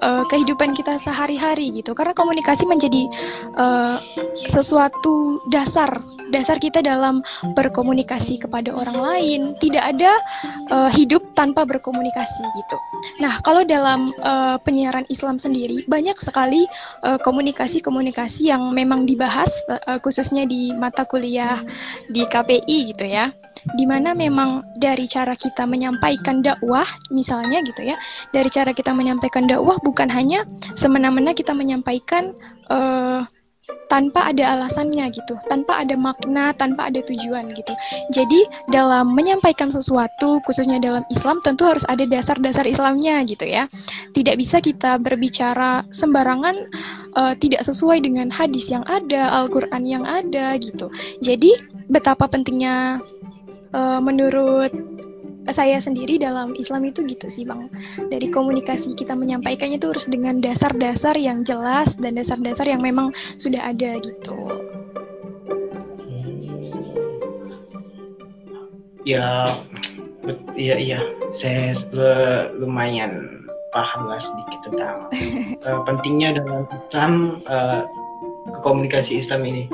uh, 0.00 0.24
kehidupan 0.26 0.74
kita 0.74 0.96
sehari-hari 0.98 1.70
gitu. 1.74 1.94
Karena 1.94 2.12
komunikasi 2.14 2.64
menjadi 2.64 3.08
uh, 3.58 4.02
sesuatu 4.48 5.42
dasar 5.50 5.90
dasar 6.28 6.60
kita 6.60 6.84
dalam 6.84 7.24
berkomunikasi 7.56 8.40
kepada 8.40 8.72
orang 8.74 8.98
lain. 9.00 9.40
Tidak 9.58 9.80
ada 9.80 10.12
uh, 10.68 10.90
hidup 10.92 11.24
tanpa 11.32 11.64
berkomunikasi 11.64 12.44
gitu. 12.44 12.76
Nah 13.22 13.40
kalau 13.42 13.64
dalam 13.64 14.12
uh, 14.20 14.60
penyiaran 14.60 15.08
Islam 15.08 15.40
sendiri 15.40 15.86
banyak 15.88 16.18
sekali 16.20 16.66
komunikasi-komunikasi 17.24 18.48
uh, 18.48 18.56
yang 18.56 18.62
memang 18.74 19.08
dibahas 19.08 19.48
uh, 19.70 19.98
khususnya 20.02 20.44
di 20.44 20.74
mata 20.74 21.08
kuliah 21.08 21.62
di 22.10 22.26
KPI 22.26 22.92
gitu 22.94 23.04
ya 23.08 23.32
di 23.76 23.84
mana 23.84 24.16
memang 24.16 24.64
dari 24.78 25.04
cara 25.04 25.36
kita 25.36 25.68
menyampaikan 25.68 26.40
dakwah 26.40 26.86
misalnya 27.12 27.60
gitu 27.64 27.84
ya 27.84 27.96
dari 28.32 28.48
cara 28.48 28.72
kita 28.72 28.94
menyampaikan 28.94 29.44
dakwah 29.44 29.76
bukan 29.84 30.08
hanya 30.08 30.46
semena-mena 30.72 31.36
kita 31.36 31.52
menyampaikan 31.52 32.32
uh, 32.72 33.26
tanpa 33.88 34.28
ada 34.28 34.56
alasannya 34.56 35.08
gitu, 35.12 35.34
tanpa 35.48 35.80
ada 35.80 35.96
makna, 35.96 36.52
tanpa 36.52 36.92
ada 36.92 37.00
tujuan 37.08 37.52
gitu. 37.56 37.72
Jadi 38.12 38.44
dalam 38.68 39.16
menyampaikan 39.16 39.72
sesuatu, 39.72 40.40
khususnya 40.44 40.76
dalam 40.76 41.04
Islam, 41.08 41.40
tentu 41.40 41.64
harus 41.64 41.88
ada 41.88 42.04
dasar-dasar 42.04 42.68
Islamnya 42.68 43.24
gitu 43.24 43.48
ya. 43.48 43.64
Tidak 44.12 44.36
bisa 44.36 44.60
kita 44.60 45.00
berbicara 45.00 45.88
sembarangan, 45.88 46.56
uh, 47.16 47.34
tidak 47.40 47.64
sesuai 47.64 48.04
dengan 48.04 48.28
hadis 48.28 48.68
yang 48.68 48.84
ada, 48.84 49.32
Al-Quran 49.44 49.82
yang 49.88 50.04
ada 50.04 50.56
gitu. 50.60 50.92
Jadi 51.24 51.56
betapa 51.88 52.28
pentingnya 52.28 53.00
uh, 53.72 54.00
menurut 54.00 54.72
saya 55.48 55.80
sendiri 55.80 56.20
dalam 56.20 56.52
Islam 56.56 56.84
itu 56.84 57.04
gitu 57.08 57.28
sih 57.32 57.44
bang. 57.48 57.72
Dari 58.12 58.28
komunikasi 58.28 58.92
kita 58.92 59.16
menyampaikannya 59.16 59.80
itu 59.80 59.88
harus 59.88 60.04
dengan 60.04 60.44
dasar-dasar 60.44 61.16
yang 61.16 61.42
jelas 61.44 61.96
dan 61.96 62.20
dasar-dasar 62.20 62.68
yang 62.68 62.84
memang 62.84 63.12
sudah 63.40 63.60
ada 63.64 63.96
gitu. 64.04 64.36
Ya 69.08 69.56
iya 70.52 70.76
iya 70.76 71.00
saya 71.32 71.72
lumayan 72.60 73.40
paham 73.72 74.08
lah 74.08 74.20
sedikit 74.20 74.68
tentang 74.68 74.96
uh, 75.64 75.80
pentingnya 75.88 76.44
dalam 76.44 76.68
Islam 76.68 77.40
uh, 77.48 77.88
komunikasi 78.60 79.24
Islam 79.24 79.48
ini. 79.48 79.64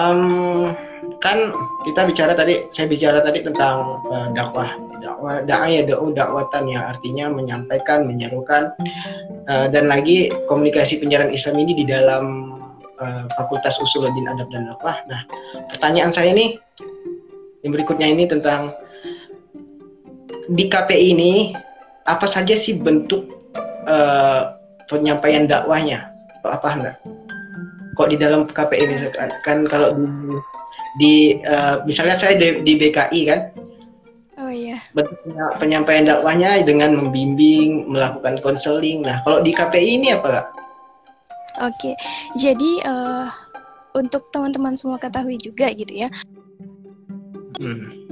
Um, 0.00 0.72
kan 1.20 1.52
kita 1.84 2.08
bicara 2.08 2.32
tadi 2.32 2.64
saya 2.72 2.88
bicara 2.88 3.20
tadi 3.20 3.44
tentang 3.44 4.00
uh, 4.08 4.32
dakwah 4.32 4.72
dakwah 5.04 5.44
dakwah 5.44 5.68
ya 5.68 5.84
dakwatan 5.88 6.64
yang 6.64 6.84
artinya 6.88 7.28
menyampaikan 7.28 8.08
menyerukan 8.08 8.72
uh, 9.48 9.66
dan 9.68 9.92
lagi 9.92 10.32
komunikasi 10.48 10.96
penyiaran 10.96 11.32
Islam 11.32 11.60
ini 11.60 11.72
di 11.76 11.84
dalam 11.84 12.56
uh, 13.00 13.24
Fakultas 13.36 13.76
Usuluddin 13.80 14.28
Adab 14.28 14.48
dan 14.52 14.68
Dakwah. 14.68 14.96
Nah, 15.08 15.24
pertanyaan 15.72 16.12
saya 16.12 16.32
nih 16.32 16.56
yang 17.64 17.72
berikutnya 17.76 18.08
ini 18.08 18.24
tentang 18.24 18.72
di 20.52 20.72
KPI 20.72 21.06
ini 21.16 21.32
apa 22.08 22.24
saja 22.24 22.56
sih 22.56 22.76
bentuk 22.80 23.28
uh, 23.88 24.56
penyampaian 24.88 25.44
dakwahnya? 25.44 26.08
Apa 26.44 26.68
enggak? 26.72 26.96
Kok 27.96 28.08
di 28.08 28.16
dalam 28.16 28.48
KPI 28.48 28.82
ini 28.88 28.96
kan 29.44 29.68
kalau 29.68 29.92
di 29.92 30.40
di 30.98 31.38
uh, 31.46 31.84
misalnya 31.86 32.16
saya 32.18 32.34
di, 32.34 32.66
di 32.66 32.72
BKI 32.74 33.20
kan 33.28 33.40
oh 34.40 34.50
iya 34.50 34.80
bentuk 34.96 35.14
penyampaian 35.62 36.08
dakwahnya 36.08 36.64
dengan 36.66 36.96
membimbing, 36.98 37.86
melakukan 37.86 38.42
konseling. 38.42 39.06
Nah, 39.06 39.22
kalau 39.22 39.44
di 39.44 39.54
KPI 39.54 40.02
ini 40.02 40.08
apa, 40.16 40.28
Kak? 40.28 40.46
Oke, 41.60 41.92
jadi 42.40 42.70
uh, 42.88 43.28
untuk 43.94 44.26
teman-teman 44.32 44.74
semua 44.78 44.96
ketahui 44.96 45.36
juga 45.38 45.70
gitu 45.74 46.06
ya. 46.06 46.08
Hmm. 47.60 48.08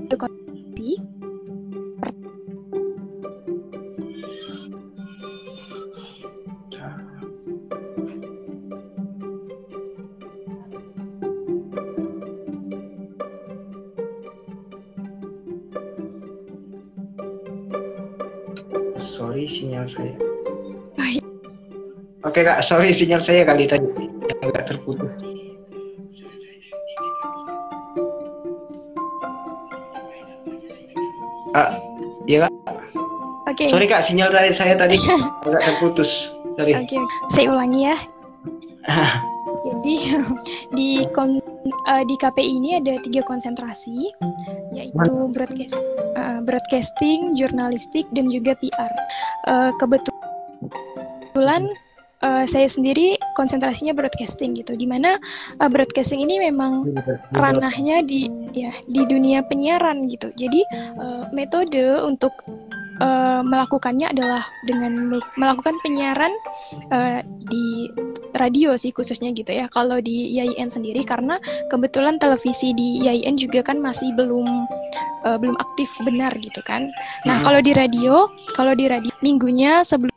Sinyal 19.49 19.89
saya. 19.91 20.15
Oke 22.27 22.45
kak, 22.45 22.61
sorry 22.61 22.93
sinyal 22.93 23.23
saya 23.25 23.47
kali 23.49 23.65
tadi 23.65 23.89
agak 24.45 24.69
terputus. 24.69 25.15
Ah, 31.57 31.73
iya 32.29 32.45
kak. 32.45 32.53
Oke. 33.49 33.65
Okay. 33.65 33.69
Sorry 33.73 33.87
kak, 33.89 34.05
sinyal 34.05 34.29
dari 34.29 34.53
saya 34.53 34.77
tadi 34.77 35.01
agak 35.49 35.63
terputus. 35.65 36.11
Sorry. 36.61 36.77
Oke, 36.77 36.85
okay. 36.85 37.01
saya 37.33 37.47
ulangi 37.49 37.89
ya. 37.89 37.97
Jadi 39.69 39.95
di 40.77 40.89
kon, 41.17 41.41
uh, 41.87 42.03
di 42.07 42.15
KPI 42.21 42.53
ini 42.59 42.71
ada 42.79 42.99
tiga 43.03 43.23
konsentrasi, 43.27 44.13
yaitu 44.75 45.15
broadcast, 45.33 45.79
uh, 46.19 46.41
broadcasting, 46.43 47.35
jurnalistik, 47.35 48.07
dan 48.15 48.31
juga 48.31 48.55
PR. 48.59 48.93
Uh, 49.49 49.71
kebetulan 49.81 51.69
uh, 52.23 52.45
saya 52.47 52.69
sendiri 52.71 53.19
konsentrasinya 53.35 53.95
broadcasting 53.95 54.55
gitu, 54.59 54.75
di 54.75 54.87
mana 54.87 55.19
uh, 55.63 55.71
broadcasting 55.71 56.23
ini 56.23 56.51
memang 56.51 56.87
ranahnya 57.35 58.03
di 58.03 58.31
ya 58.55 58.73
di 58.87 59.03
dunia 59.07 59.43
penyiaran 59.47 60.07
gitu. 60.11 60.31
Jadi 60.35 60.63
uh, 60.99 61.27
metode 61.35 62.03
untuk 62.03 62.33
uh, 63.03 63.41
melakukannya 63.43 64.11
adalah 64.11 64.47
dengan 64.67 65.19
melakukan 65.39 65.75
penyiaran 65.83 66.33
uh, 66.91 67.21
di 67.25 67.91
radio 68.37 68.77
sih 68.77 68.93
khususnya 68.93 69.33
gitu 69.33 69.55
ya. 69.55 69.71
Kalau 69.73 70.03
di 70.03 70.37
IAIN 70.37 70.69
sendiri 70.69 71.07
karena 71.07 71.41
kebetulan 71.73 72.21
televisi 72.21 72.75
di 72.77 73.05
IAIN 73.07 73.41
juga 73.41 73.65
kan 73.65 73.81
masih 73.81 74.13
belum 74.17 74.47
uh, 75.25 75.39
belum 75.39 75.57
aktif 75.59 75.89
benar 76.05 76.35
gitu 76.41 76.61
kan. 76.65 76.91
Nah, 77.25 77.41
hmm. 77.41 77.45
kalau 77.47 77.61
di 77.63 77.73
radio, 77.73 78.15
kalau 78.53 78.73
di 78.77 78.87
radio 78.91 79.13
minggunya 79.25 79.83
sebelum 79.87 80.13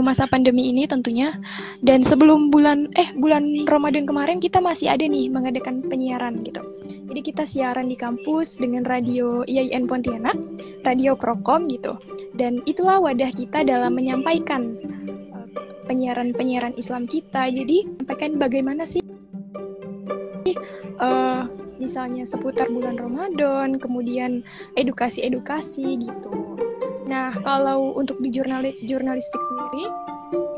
masa 0.00 0.24
pandemi 0.30 0.70
ini 0.70 0.88
tentunya 0.88 1.36
dan 1.82 2.00
sebelum 2.06 2.48
bulan 2.48 2.88
eh 2.96 3.10
bulan 3.18 3.68
Ramadan 3.68 4.08
kemarin 4.08 4.38
kita 4.38 4.62
masih 4.62 4.88
ada 4.88 5.02
nih 5.02 5.28
mengadakan 5.28 5.82
penyiaran 5.82 6.40
gitu. 6.46 6.62
Jadi 7.10 7.20
kita 7.20 7.42
siaran 7.42 7.90
di 7.90 7.98
kampus 7.98 8.56
dengan 8.56 8.86
radio 8.86 9.42
IAIN 9.50 9.90
Pontianak, 9.90 10.38
radio 10.86 11.18
Prokom 11.18 11.66
gitu. 11.66 11.98
Dan 12.38 12.62
itulah 12.64 13.02
wadah 13.02 13.34
kita 13.34 13.66
dalam 13.66 13.98
menyampaikan 13.98 14.78
penyiaran-penyiaran 15.90 16.78
Islam 16.78 17.10
kita. 17.10 17.50
Jadi 17.50 17.82
sampaikan 17.98 18.38
bagaimana 18.38 18.86
sih 18.86 19.02
uh, 21.02 21.50
misalnya 21.82 22.22
seputar 22.22 22.70
bulan 22.70 22.94
Ramadan, 22.94 23.82
kemudian 23.82 24.46
edukasi-edukasi 24.78 25.98
gitu. 25.98 26.30
Nah, 27.10 27.34
kalau 27.42 27.90
untuk 27.98 28.22
di 28.22 28.30
jurnalis 28.30 28.78
jurnalistik 28.86 29.42
sendiri, 29.42 29.90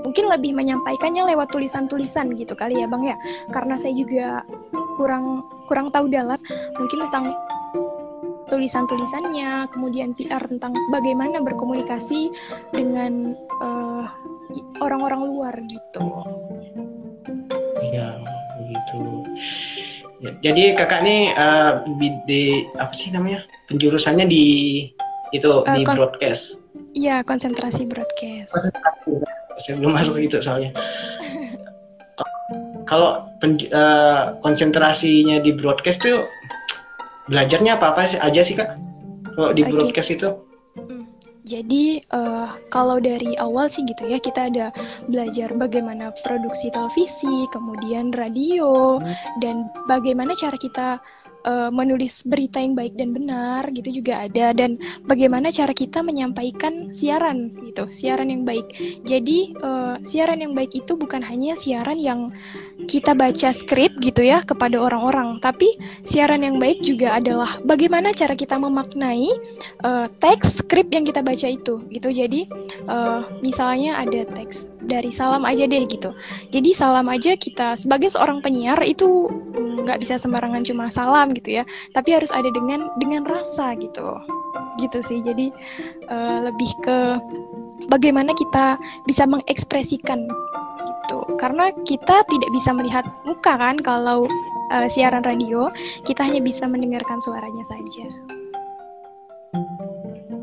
mungkin 0.04 0.28
lebih 0.28 0.52
menyampaikannya 0.52 1.32
lewat 1.32 1.48
tulisan-tulisan 1.48 2.36
gitu 2.36 2.52
kali 2.52 2.84
ya, 2.84 2.86
Bang 2.92 3.08
ya. 3.08 3.16
Karena 3.56 3.80
saya 3.80 3.96
juga 3.96 4.44
kurang 5.00 5.40
kurang 5.64 5.88
tahu 5.88 6.12
dalam 6.12 6.36
mungkin 6.76 7.08
tentang 7.08 7.32
tulisan-tulisannya, 8.52 9.72
kemudian 9.72 10.12
PR 10.12 10.44
tentang 10.44 10.76
bagaimana 10.92 11.40
berkomunikasi 11.40 12.28
dengan 12.76 13.32
eh, 13.64 14.04
orang-orang 14.84 15.24
luar 15.24 15.54
gitu. 15.72 16.04
Iya, 17.80 18.20
begitu. 18.60 19.00
Ya, 20.22 20.30
jadi 20.38 20.78
kakak 20.78 21.02
ini 21.02 21.34
uh, 21.34 21.82
di 22.30 22.70
apa 22.78 22.94
sih 22.94 23.10
namanya 23.10 23.42
penjurusannya 23.66 24.30
di 24.30 24.44
itu 25.34 25.50
uh, 25.50 25.74
di 25.74 25.82
broadcast. 25.82 26.54
Iya, 26.94 27.26
konsentrasi 27.26 27.90
broadcast. 27.90 28.54
Saya 29.66 29.74
belum 29.82 29.98
masuk 29.98 30.22
itu 30.22 30.38
soalnya. 30.38 30.70
Kalau 32.86 33.26
uh, 33.42 34.22
konsentrasinya 34.44 35.42
di 35.42 35.50
broadcast 35.56 35.98
tuh 36.04 36.22
belajarnya 37.26 37.78
apa 37.78 37.94
apa 37.94 38.00
aja 38.18 38.40
sih 38.42 38.54
kak? 38.58 38.78
Kalau 39.36 39.50
di 39.54 39.62
okay. 39.64 39.70
broadcast 39.72 40.10
itu? 40.12 40.28
Hmm. 40.76 41.02
Jadi 41.42 41.98
uh, 42.14 42.54
kalau 42.70 43.02
dari 43.02 43.34
awal 43.42 43.66
sih 43.66 43.82
gitu 43.82 44.06
ya 44.06 44.22
kita 44.22 44.46
ada 44.46 44.70
belajar 45.10 45.50
bagaimana 45.58 46.14
produksi 46.22 46.70
televisi, 46.70 47.50
kemudian 47.50 48.14
radio, 48.14 49.02
hmm. 49.02 49.42
dan 49.42 49.66
bagaimana 49.90 50.38
cara 50.38 50.54
kita 50.54 51.02
uh, 51.44 51.70
menulis 51.70 52.24
berita 52.26 52.58
yang 52.58 52.74
baik 52.74 52.96
dan 52.96 53.14
benar 53.14 53.66
gitu 53.70 54.02
juga 54.02 54.26
ada. 54.26 54.56
Dan 54.56 54.80
bagaimana 55.06 55.52
cara 55.52 55.76
kita 55.76 56.00
menyampaikan 56.00 56.90
siaran 56.90 57.52
gitu 57.62 57.86
siaran 57.92 58.32
yang 58.32 58.42
baik. 58.42 58.66
Jadi 59.04 59.54
uh, 59.60 60.00
siaran 60.02 60.40
yang 60.40 60.56
baik 60.56 60.72
itu 60.74 60.96
bukan 60.96 61.20
hanya 61.22 61.54
siaran 61.54 61.98
yang 62.00 62.32
kita 62.90 63.14
baca 63.14 63.54
skrip 63.54 63.94
gitu 64.02 64.26
ya 64.26 64.42
kepada 64.42 64.74
orang-orang 64.80 65.38
tapi 65.38 65.78
siaran 66.02 66.42
yang 66.42 66.58
baik 66.58 66.82
juga 66.82 67.18
adalah 67.20 67.60
bagaimana 67.62 68.10
cara 68.10 68.34
kita 68.34 68.58
memaknai 68.58 69.30
uh, 69.86 70.06
teks 70.18 70.64
skrip 70.64 70.88
yang 70.90 71.06
kita 71.06 71.20
baca 71.20 71.46
itu 71.46 71.84
gitu. 71.92 72.08
Jadi 72.10 72.48
uh, 72.88 73.28
misalnya 73.44 74.00
ada 74.00 74.26
teks 74.34 74.71
dari 74.86 75.10
salam 75.10 75.46
aja 75.46 75.66
deh 75.66 75.84
gitu. 75.86 76.10
Jadi 76.50 76.70
salam 76.74 77.06
aja 77.10 77.38
kita 77.38 77.78
sebagai 77.78 78.10
seorang 78.10 78.42
penyiar 78.42 78.78
itu 78.82 79.30
nggak 79.82 79.98
bisa 80.02 80.18
sembarangan 80.18 80.62
cuma 80.66 80.90
salam 80.90 81.34
gitu 81.34 81.62
ya. 81.62 81.64
Tapi 81.94 82.14
harus 82.14 82.30
ada 82.34 82.48
dengan 82.50 82.90
dengan 82.98 83.22
rasa 83.26 83.74
gitu. 83.78 84.18
Gitu 84.80 84.98
sih. 85.04 85.18
Jadi 85.22 85.52
uh, 86.10 86.50
lebih 86.50 86.70
ke 86.82 86.98
bagaimana 87.90 88.34
kita 88.34 88.78
bisa 89.06 89.26
mengekspresikan 89.26 90.26
gitu. 90.80 91.18
Karena 91.38 91.70
kita 91.86 92.22
tidak 92.26 92.50
bisa 92.54 92.70
melihat 92.74 93.04
muka 93.26 93.54
kan 93.58 93.78
kalau 93.82 94.26
uh, 94.72 94.88
siaran 94.88 95.22
radio 95.22 95.68
kita 96.08 96.24
hanya 96.24 96.40
bisa 96.40 96.64
mendengarkan 96.66 97.18
suaranya 97.20 97.64
saja. 97.66 98.06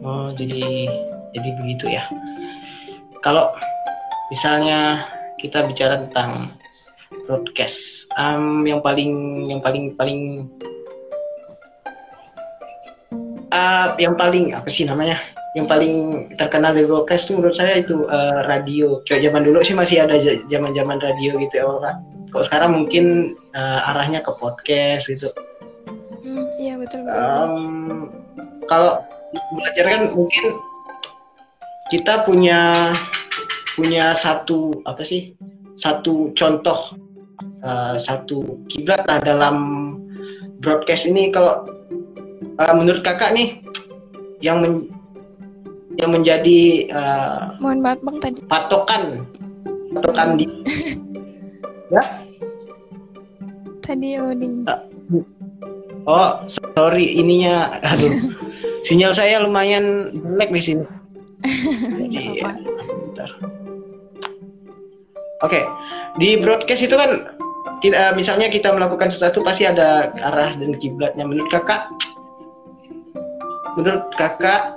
Oh 0.06 0.30
jadi 0.34 0.88
jadi 1.34 1.50
begitu 1.62 1.86
ya. 1.90 2.06
Kalau 3.20 3.52
misalnya 4.30 5.10
kita 5.42 5.66
bicara 5.66 6.06
tentang 6.08 6.54
broadcast 7.26 8.06
um, 8.18 8.66
yang 8.66 8.82
paling 8.82 9.46
yang 9.50 9.62
paling 9.62 9.94
paling 9.98 10.46
uh, 13.50 13.98
yang 13.98 14.14
paling 14.14 14.54
apa 14.54 14.70
sih 14.70 14.86
namanya 14.86 15.18
yang 15.58 15.66
paling 15.66 16.30
terkenal 16.38 16.78
di 16.78 16.86
broadcast 16.86 17.26
itu 17.26 17.42
menurut 17.42 17.58
saya 17.58 17.82
itu 17.82 18.06
uh, 18.06 18.46
radio. 18.46 19.02
Coba 19.10 19.18
zaman 19.18 19.42
dulu 19.50 19.60
sih 19.66 19.74
masih 19.74 20.06
ada 20.06 20.22
zaman-zaman 20.46 21.02
radio 21.02 21.42
gitu 21.42 21.54
ya 21.58 21.66
orang. 21.66 21.98
Kok 22.30 22.46
sekarang 22.46 22.78
mungkin 22.78 23.34
uh, 23.58 23.90
arahnya 23.90 24.22
ke 24.22 24.30
podcast 24.38 25.10
gitu. 25.10 25.34
Hmm, 26.22 26.46
iya 26.62 26.78
betul 26.78 27.02
betul. 27.10 27.18
Um, 27.18 28.14
kalau 28.70 29.02
belajar 29.58 29.86
kan 29.90 30.02
mungkin 30.14 30.46
kita 31.90 32.30
punya 32.30 32.94
punya 33.80 34.12
satu 34.20 34.84
apa 34.84 35.08
sih 35.08 35.32
satu 35.80 36.36
contoh 36.36 37.00
uh, 37.64 37.96
satu 38.04 38.60
kiblat. 38.68 39.08
Lah 39.08 39.24
dalam 39.24 39.56
broadcast 40.60 41.08
ini 41.08 41.32
kalau 41.32 41.64
uh, 42.60 42.74
menurut 42.76 43.00
kakak 43.08 43.32
nih 43.32 43.64
yang 44.44 44.60
men, 44.60 44.92
yang 45.96 46.12
menjadi 46.12 46.92
uh, 46.92 47.56
mohon 47.64 47.80
maaf 47.80 48.00
bang 48.04 48.18
tadi. 48.20 48.40
patokan 48.52 49.04
patokan 49.96 50.36
di 50.36 50.46
ya? 51.96 52.04
Tadi 53.80 54.20
loading 54.20 54.68
uh, 54.68 54.84
oh 56.04 56.44
sorry 56.76 57.16
ininya 57.16 57.80
aduh. 57.88 58.12
Sinyal 58.88 59.12
saya 59.12 59.44
lumayan 59.44 60.16
jelek 60.24 60.56
di 60.56 60.62
sini. 60.64 60.86
Jadi 62.00 62.40
ya, 62.40 62.52
Oke, 65.40 65.56
okay. 65.56 65.64
di 66.20 66.36
broadcast 66.36 66.84
itu 66.84 67.00
kan 67.00 67.32
kita, 67.80 68.12
misalnya 68.12 68.52
kita 68.52 68.76
melakukan 68.76 69.08
sesuatu 69.08 69.40
pasti 69.40 69.64
ada 69.64 70.12
arah 70.20 70.52
dan 70.60 70.76
kiblatnya. 70.76 71.24
Menurut 71.24 71.48
kakak, 71.48 71.88
menurut 73.80 74.12
kakak 74.20 74.76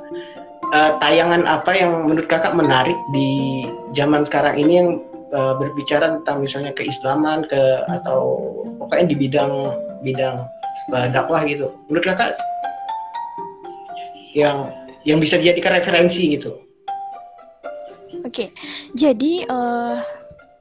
uh, 0.72 0.98
tayangan 0.98 1.44
apa 1.50 1.74
yang 1.74 2.06
menurut 2.06 2.26
kakak 2.26 2.54
menarik 2.54 2.96
di 3.10 3.62
zaman 3.92 4.22
sekarang 4.22 4.54
ini 4.58 4.72
yang 4.78 4.88
uh, 5.34 5.54
berbicara 5.58 6.20
tentang 6.20 6.40
misalnya 6.40 6.72
keislaman 6.72 7.44
ke 7.46 7.62
atau 7.90 8.40
pokoknya 8.80 9.12
di 9.12 9.16
bidang 9.18 9.52
bidang 10.02 10.46
uh, 10.94 11.06
dakwah 11.12 11.44
gitu 11.44 11.70
menurut 11.86 12.06
kakak 12.06 12.38
yang 14.32 14.72
yang 15.04 15.18
bisa 15.20 15.36
dijadikan 15.36 15.76
referensi 15.76 16.38
gitu 16.38 16.56
oke 18.24 18.32
okay. 18.32 18.48
jadi 18.96 19.44
uh, 19.50 20.00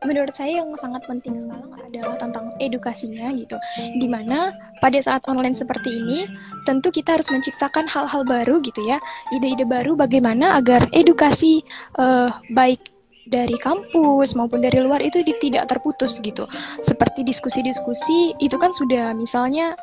menurut 0.02 0.34
saya 0.34 0.62
yang 0.62 0.74
sangat 0.82 1.06
penting 1.06 1.38
sekarang 1.38 1.72
adalah 1.78 2.18
tentang 2.18 2.46
edukasinya 2.58 3.30
gitu. 3.38 3.58
Di 4.02 4.08
mana 4.10 4.54
pada 4.82 4.98
saat 4.98 5.22
online 5.30 5.54
seperti 5.54 5.90
ini, 5.94 6.26
tentu 6.66 6.90
kita 6.90 7.18
harus 7.20 7.30
menciptakan 7.30 7.86
hal-hal 7.86 8.26
baru 8.26 8.62
gitu 8.66 8.82
ya, 8.86 8.98
ide-ide 9.34 9.66
baru 9.66 9.94
bagaimana 9.94 10.58
agar 10.58 10.90
edukasi 10.94 11.62
uh, 12.02 12.34
baik 12.54 12.82
dari 13.30 13.54
kampus 13.62 14.34
maupun 14.34 14.66
dari 14.66 14.82
luar 14.82 15.00
itu 15.00 15.22
tidak 15.38 15.70
terputus 15.70 16.18
gitu. 16.26 16.50
Seperti 16.82 17.22
diskusi-diskusi 17.22 18.34
itu 18.42 18.56
kan 18.58 18.74
sudah 18.74 19.14
misalnya 19.14 19.78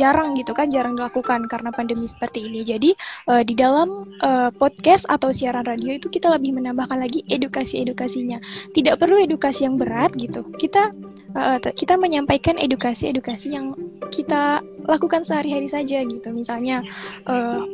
jarang 0.00 0.32
gitu 0.38 0.56
kan 0.56 0.72
jarang 0.72 0.96
dilakukan 0.96 1.48
karena 1.48 1.70
pandemi 1.74 2.08
seperti 2.08 2.48
ini. 2.48 2.64
Jadi 2.64 2.90
uh, 3.28 3.42
di 3.44 3.54
dalam 3.56 4.08
uh, 4.24 4.50
podcast 4.54 5.04
atau 5.08 5.30
siaran 5.34 5.68
radio 5.68 5.96
itu 5.96 6.08
kita 6.08 6.32
lebih 6.32 6.56
menambahkan 6.56 7.00
lagi 7.00 7.24
edukasi 7.28 7.82
edukasinya 7.84 8.40
tidak 8.72 9.00
perlu 9.00 9.20
edukasi 9.20 9.68
yang 9.68 9.76
berat 9.76 10.12
gitu. 10.16 10.44
Kita 10.56 10.92
uh, 11.36 11.58
kita 11.60 12.00
menyampaikan 12.00 12.56
edukasi 12.56 13.12
edukasi 13.12 13.52
yang 13.52 13.76
kita 14.12 14.60
lakukan 14.88 15.24
sehari-hari 15.24 15.68
saja 15.68 16.04
gitu. 16.04 16.28
Misalnya 16.32 16.84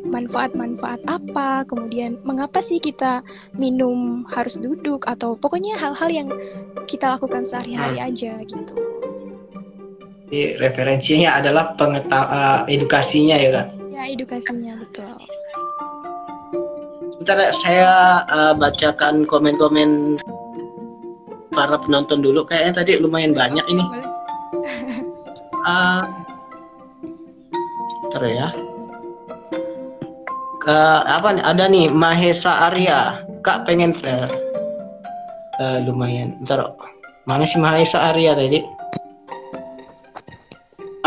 manfaat 0.06 0.54
manfaat-manfaat 0.54 1.00
apa 1.10 1.66
kemudian 1.66 2.20
mengapa 2.22 2.62
sih 2.62 2.78
kita 2.78 3.26
minum 3.56 4.22
harus 4.30 4.56
duduk 4.60 5.04
atau 5.10 5.34
pokoknya 5.34 5.74
hal-hal 5.76 6.08
yang 6.08 6.28
kita 6.86 7.18
lakukan 7.18 7.44
sehari-hari 7.44 7.98
hmm. 7.98 8.08
aja 8.08 8.32
gitu 8.46 8.74
jadi 10.28 10.60
referensinya 10.60 11.40
adalah 11.40 11.72
pengetahuan 11.80 12.28
uh, 12.28 12.60
edukasinya 12.68 13.40
ya 13.40 13.48
kan? 13.48 13.66
Ya 13.88 14.12
edukasinya 14.12 14.76
betul. 14.76 15.08
Sebentar 17.16 17.48
saya 17.64 18.22
uh, 18.28 18.52
bacakan 18.52 19.24
komen-komen 19.24 20.20
para 21.56 21.80
penonton 21.80 22.20
dulu. 22.20 22.44
Kayaknya 22.44 22.72
tadi 22.76 22.92
lumayan 23.00 23.32
banyak 23.32 23.64
ini. 23.72 23.84
Uh, 25.64 26.04
ya. 28.36 28.52
Ke 30.60 30.78
apa 31.08 31.40
nih? 31.40 31.44
Ada 31.48 31.64
nih 31.72 31.88
Mahesa 31.88 32.68
Arya. 32.68 33.24
Kak 33.40 33.64
pengen 33.64 33.96
uh, 34.04 34.28
uh, 35.56 35.78
lumayan. 35.88 36.36
Bentar. 36.44 36.76
Mana 37.24 37.48
sih 37.48 37.56
Mahesa 37.56 38.12
Arya 38.12 38.36
tadi? 38.36 38.60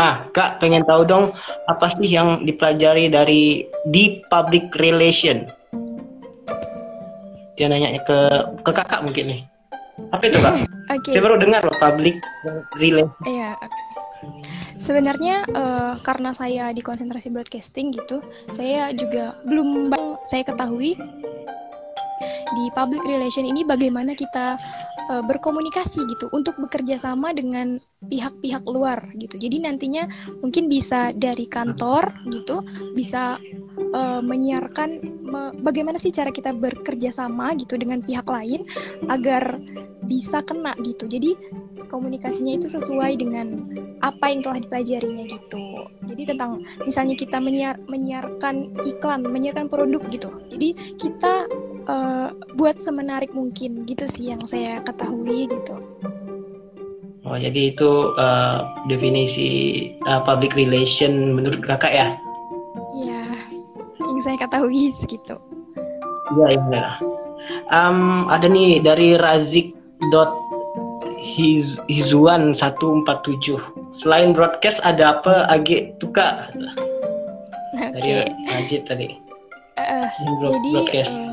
Ah, 0.00 0.24
Kak, 0.32 0.56
pengen 0.62 0.88
tahu 0.88 1.04
dong 1.04 1.36
apa 1.68 1.92
sih 1.92 2.08
yang 2.08 2.48
dipelajari 2.48 3.12
dari 3.12 3.68
di 3.92 4.24
public 4.32 4.72
relation? 4.80 5.44
Dia 7.60 7.68
nanya 7.68 8.00
ke 8.08 8.18
ke 8.64 8.70
kakak 8.72 9.04
mungkin 9.04 9.24
nih. 9.28 9.40
Apa 10.16 10.24
itu 10.28 10.38
kak? 10.40 10.54
Okay. 10.92 11.16
Saya 11.16 11.24
baru 11.24 11.40
dengar 11.40 11.64
loh 11.64 11.78
public 11.80 12.20
relation. 12.76 13.08
Iya. 13.24 13.56
Sebenarnya 14.76 15.46
uh, 15.56 15.94
karena 16.04 16.36
saya 16.36 16.68
di 16.74 16.84
konsentrasi 16.84 17.32
broadcasting 17.32 17.96
gitu, 17.96 18.20
saya 18.52 18.92
juga 18.92 19.38
belum 19.48 19.88
saya 20.28 20.44
ketahui 20.44 20.98
di 22.56 22.64
public 22.74 23.02
relation 23.04 23.44
ini 23.46 23.66
bagaimana 23.66 24.14
kita 24.16 24.54
uh, 25.10 25.22
berkomunikasi 25.24 26.04
gitu 26.06 26.26
untuk 26.30 26.54
bekerja 26.58 27.00
sama 27.00 27.34
dengan 27.34 27.78
pihak-pihak 28.06 28.62
luar 28.66 28.98
gitu. 29.18 29.38
Jadi 29.38 29.62
nantinya 29.62 30.06
mungkin 30.42 30.66
bisa 30.66 31.14
dari 31.14 31.46
kantor 31.46 32.10
gitu, 32.30 32.62
bisa 32.94 33.38
uh, 33.94 34.20
menyiarkan 34.22 34.90
me 35.22 35.42
bagaimana 35.64 35.96
sih 35.96 36.12
cara 36.12 36.28
kita 36.28 36.52
bekerja 36.52 37.14
sama 37.14 37.54
gitu 37.56 37.78
dengan 37.78 38.02
pihak 38.04 38.26
lain 38.26 38.66
agar 39.08 39.58
bisa 40.06 40.42
kena 40.42 40.74
gitu. 40.82 41.06
Jadi 41.06 41.34
komunikasinya 41.92 42.56
itu 42.56 42.72
sesuai 42.72 43.20
dengan 43.20 43.68
apa 44.00 44.32
yang 44.32 44.40
telah 44.42 44.58
dipelajarinya 44.64 45.24
gitu. 45.28 45.64
Jadi 46.08 46.22
tentang 46.34 46.64
misalnya 46.82 47.14
kita 47.14 47.38
menyiar 47.38 47.78
menyiarkan 47.86 48.82
iklan, 48.82 49.22
menyiarkan 49.22 49.70
produk 49.70 50.02
gitu. 50.10 50.28
Jadi 50.50 50.96
kita 50.98 51.46
uh, 51.86 52.34
buat 52.58 52.76
semenarik 52.78 53.32
mungkin 53.32 53.86
gitu 53.88 54.06
sih 54.06 54.30
yang 54.34 54.42
saya 54.46 54.82
ketahui 54.84 55.48
gitu. 55.50 55.76
Oh 57.22 57.38
jadi 57.38 57.70
itu 57.70 58.12
uh, 58.18 58.66
definisi 58.90 59.50
uh, 60.10 60.20
public 60.26 60.58
relation 60.58 61.38
menurut 61.38 61.62
kakak 61.62 61.94
ya? 61.94 62.06
Iya, 62.98 63.22
yang 64.02 64.18
saya 64.26 64.36
ketahui 64.42 64.90
segitu. 65.00 65.38
Iya 66.34 66.58
iya. 66.58 66.86
Um, 67.70 68.26
ada 68.26 68.46
nih 68.50 68.82
dari 68.82 69.14
Razik 69.16 69.74
dot 70.10 70.34
Hiz 71.22 71.78
Hizuan 71.86 72.52
147 72.52 73.56
Selain 73.94 74.34
broadcast 74.34 74.82
ada 74.82 75.16
apa 75.16 75.46
Agi 75.48 75.94
Tuka? 76.02 76.50
Okay. 77.72 77.90
Dari 77.96 78.12
Razik 78.50 78.82
tadi. 78.90 79.16
Uh, 79.78 80.08
jadi 80.44 80.68
broadcast. 80.74 81.12
Uh, 81.12 81.31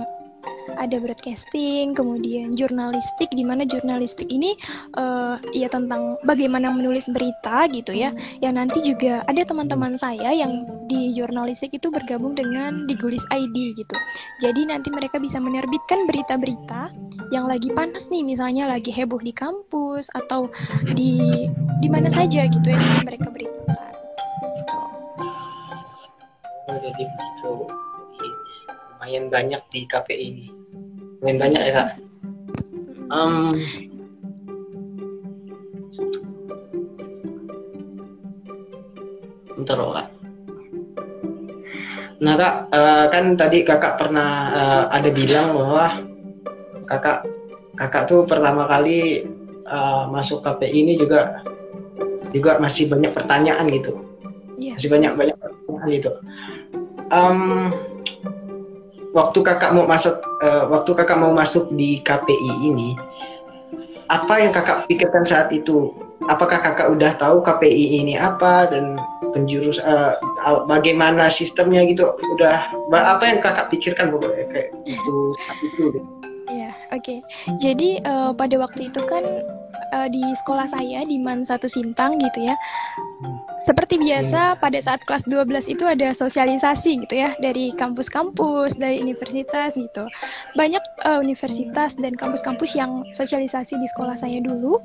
ada 0.77 1.01
broadcasting, 1.01 1.97
kemudian 1.97 2.53
jurnalistik, 2.53 3.31
di 3.33 3.41
mana 3.41 3.65
jurnalistik 3.65 4.29
ini 4.29 4.53
uh, 4.99 5.41
ya 5.55 5.71
tentang 5.71 6.19
bagaimana 6.27 6.69
menulis 6.69 7.09
berita 7.09 7.65
gitu 7.71 7.95
ya. 7.95 8.13
Yang 8.43 8.53
nanti 8.53 8.79
juga 8.83 9.25
ada 9.25 9.41
teman-teman 9.41 9.97
saya 9.97 10.29
yang 10.35 10.67
di 10.91 11.15
jurnalistik 11.17 11.73
itu 11.73 11.89
bergabung 11.89 12.37
dengan 12.37 12.85
di 12.85 12.93
Gulis 12.99 13.23
ID 13.33 13.79
gitu. 13.79 13.95
Jadi 14.43 14.69
nanti 14.69 14.93
mereka 14.93 15.17
bisa 15.17 15.41
menerbitkan 15.41 16.05
berita-berita 16.05 16.93
yang 17.33 17.45
lagi 17.49 17.69
panas 17.73 18.09
nih, 18.09 18.21
misalnya 18.25 18.69
lagi 18.69 18.89
heboh 18.93 19.21
di 19.21 19.33
kampus 19.33 20.09
atau 20.13 20.49
di 20.93 21.47
di 21.79 21.87
mana 21.87 22.09
saja 22.11 22.45
gitu 22.49 22.67
ya 22.67 22.79
mereka 23.05 23.29
beritakan. 23.31 23.93
Jadi 26.69 27.03
begitu 27.05 27.53
lumayan 28.99 29.31
banyak 29.31 29.63
di 29.73 29.87
KPI 29.87 30.25
ini 30.27 30.58
main 31.23 31.37
banyak 31.39 31.61
ya 31.61 31.71
kak? 31.75 31.89
Um, 33.09 33.51
bentar 39.59 39.75
loh 39.75 39.91
kak. 39.95 40.07
Nah 42.19 42.33
kak 42.35 42.55
uh, 42.71 43.05
kan 43.11 43.25
tadi 43.39 43.63
kakak 43.63 43.95
pernah 43.99 44.31
uh, 44.51 44.83
ada 44.91 45.09
bilang 45.11 45.55
bahwa 45.55 45.85
kakak 46.87 47.27
kakak 47.79 48.11
tuh 48.11 48.27
pertama 48.27 48.67
kali 48.67 49.23
uh, 49.67 50.07
masuk 50.11 50.43
KPI 50.43 50.77
ini 50.83 50.93
juga 50.99 51.43
juga 52.35 52.59
masih 52.59 52.87
banyak 52.87 53.11
pertanyaan 53.15 53.67
gitu. 53.71 54.03
Yeah. 54.59 54.75
masih 54.75 54.91
banyak 54.91 55.11
banyak 55.15 55.35
pertanyaan 55.39 55.89
gitu. 55.95 56.11
Um, 57.09 57.71
waktu 59.13 59.39
kakak 59.41 59.71
mau 59.73 59.85
masuk 59.89 60.21
uh, 60.45 60.69
waktu 60.69 60.91
kakak 60.93 61.17
mau 61.17 61.33
masuk 61.33 61.69
di 61.73 62.01
KPI 62.05 62.51
ini 62.61 62.93
apa 64.09 64.41
yang 64.41 64.51
kakak 64.53 64.89
pikirkan 64.89 65.21
saat 65.25 65.53
itu 65.53 65.93
apakah 66.27 66.57
kakak 66.59 66.89
udah 66.89 67.13
tahu 67.21 67.45
KPI 67.45 68.01
ini 68.01 68.17
apa 68.17 68.69
dan 68.69 68.97
penjurus 69.31 69.77
uh, 69.85 70.17
bagaimana 70.65 71.29
sistemnya 71.29 71.85
gitu 71.85 72.17
udah 72.37 72.69
apa 72.89 73.23
yang 73.25 73.39
kakak 73.39 73.69
pikirkan 73.69 74.09
pokoknya 74.09 74.45
kayak 74.49 74.69
itu 74.89 75.17
saat 75.45 75.59
itu. 75.61 75.85
Iya, 76.49 76.73
oke. 76.89 77.05
Okay. 77.05 77.19
Jadi 77.61 78.01
uh, 78.01 78.33
pada 78.33 78.57
waktu 78.57 78.89
itu 78.89 79.05
kan 79.05 79.21
uh, 79.93 80.07
di 80.09 80.33
sekolah 80.41 80.65
saya 80.73 81.05
di 81.05 81.21
Man 81.21 81.45
Satu 81.45 81.69
Sintang 81.69 82.17
gitu 82.17 82.41
ya. 82.41 82.57
Seperti 83.59 83.99
biasa 83.99 84.55
hmm. 84.55 84.59
pada 84.63 84.79
saat 84.79 85.01
kelas 85.03 85.27
12 85.27 85.67
itu 85.67 85.83
ada 85.83 86.15
sosialisasi 86.15 87.03
gitu 87.07 87.15
ya 87.19 87.35
dari 87.43 87.75
kampus-kampus, 87.75 88.79
dari 88.79 89.03
universitas 89.03 89.75
gitu. 89.75 90.07
Banyak 90.55 90.83
uh, 91.03 91.19
universitas 91.19 91.95
dan 91.99 92.15
kampus-kampus 92.15 92.73
yang 92.75 93.03
sosialisasi 93.11 93.75
di 93.75 93.87
sekolah 93.91 94.15
saya 94.15 94.39
dulu. 94.39 94.79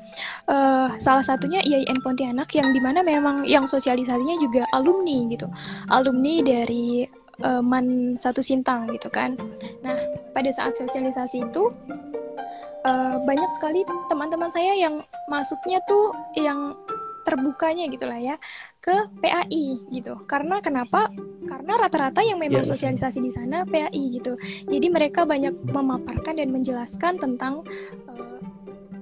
Uh, 0.50 0.90
salah 0.98 1.22
satunya 1.22 1.62
IAIN 1.62 2.02
Pontianak 2.02 2.50
yang 2.52 2.74
di 2.74 2.80
mana 2.82 3.06
memang 3.06 3.46
yang 3.46 3.64
sosialisasinya 3.70 4.42
juga 4.42 4.66
alumni 4.74 5.30
gitu. 5.30 5.46
Alumni 5.94 6.42
dari 6.42 7.06
uh, 7.46 7.62
Man 7.62 8.18
Satu 8.18 8.42
Sintang 8.42 8.90
gitu 8.90 9.06
kan. 9.10 9.38
Nah, 9.87 9.96
pada 10.34 10.50
saat 10.50 10.74
sosialisasi 10.74 11.46
itu 11.46 11.70
uh, 12.84 13.16
banyak 13.24 13.50
sekali 13.56 13.82
teman-teman 14.12 14.52
saya 14.52 14.76
yang 14.76 15.02
masuknya 15.26 15.80
tuh 15.88 16.12
yang 16.37 16.76
terbukanya 17.24 17.88
gitulah 17.88 18.20
ya 18.20 18.37
ke 18.78 18.92
PAI 19.18 19.80
gitu. 19.90 20.20
Karena 20.28 20.60
kenapa? 20.60 21.08
Karena 21.48 21.80
rata-rata 21.80 22.20
yang 22.20 22.37
memang 22.37 22.64
Iya. 22.64 22.76
sosialisasi 22.76 23.18
di 23.24 23.32
sana 23.32 23.64
PAI 23.64 24.02
gitu. 24.12 24.37
Jadi 24.68 24.87
mereka 24.92 25.24
banyak 25.24 25.56
memaparkan 25.72 26.37
dan 26.37 26.52
menjelaskan 26.52 27.16
tentang 27.16 27.64
eh, 28.12 28.34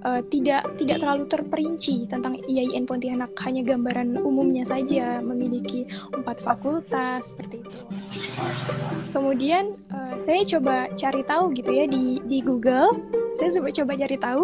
eh, 0.05 0.23
tidak 0.29 0.77
tidak 0.79 1.01
terlalu 1.03 1.25
terperinci 1.31 2.11
tentang 2.11 2.39
IAIN 2.47 2.85
Pontianak 2.85 3.33
hanya 3.43 3.63
gambaran 3.63 4.19
umumnya 4.21 4.67
saja 4.67 5.23
memiliki 5.23 5.87
empat 6.13 6.43
fakultas 6.43 7.33
seperti 7.33 7.63
itu. 7.63 7.79
Kemudian 9.15 9.79
eh, 9.93 10.15
saya 10.27 10.43
coba 10.59 10.91
cari 10.95 11.23
tahu 11.27 11.45
gitu 11.55 11.71
ya 11.71 11.87
di 11.87 12.19
di 12.27 12.39
Google. 12.43 12.99
Saya 13.33 13.49
coba 13.59 13.69
coba 13.73 13.93
cari 13.97 14.17
tahu 14.19 14.43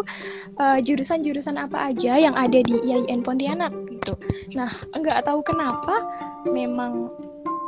eh, 0.59 0.79
jurusan-jurusan 0.83 1.57
apa 1.61 1.92
aja 1.92 2.16
yang 2.16 2.35
ada 2.35 2.61
di 2.62 2.77
IAIN 2.79 3.21
Pontianak 3.23 3.75
gitu. 3.90 4.14
Nah, 4.57 4.73
nggak 4.97 5.29
tahu 5.29 5.44
kenapa 5.44 6.01
memang 6.49 7.12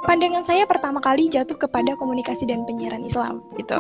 pandangan 0.08 0.40
saya 0.40 0.64
pertama 0.64 0.98
kali 1.04 1.28
jatuh 1.28 1.60
kepada 1.60 1.92
komunikasi 2.00 2.48
dan 2.48 2.64
penyiaran 2.64 3.04
Islam 3.04 3.44
gitu. 3.60 3.76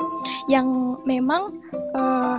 Yang 0.52 1.00
memang 1.08 1.58
eh, 1.96 2.36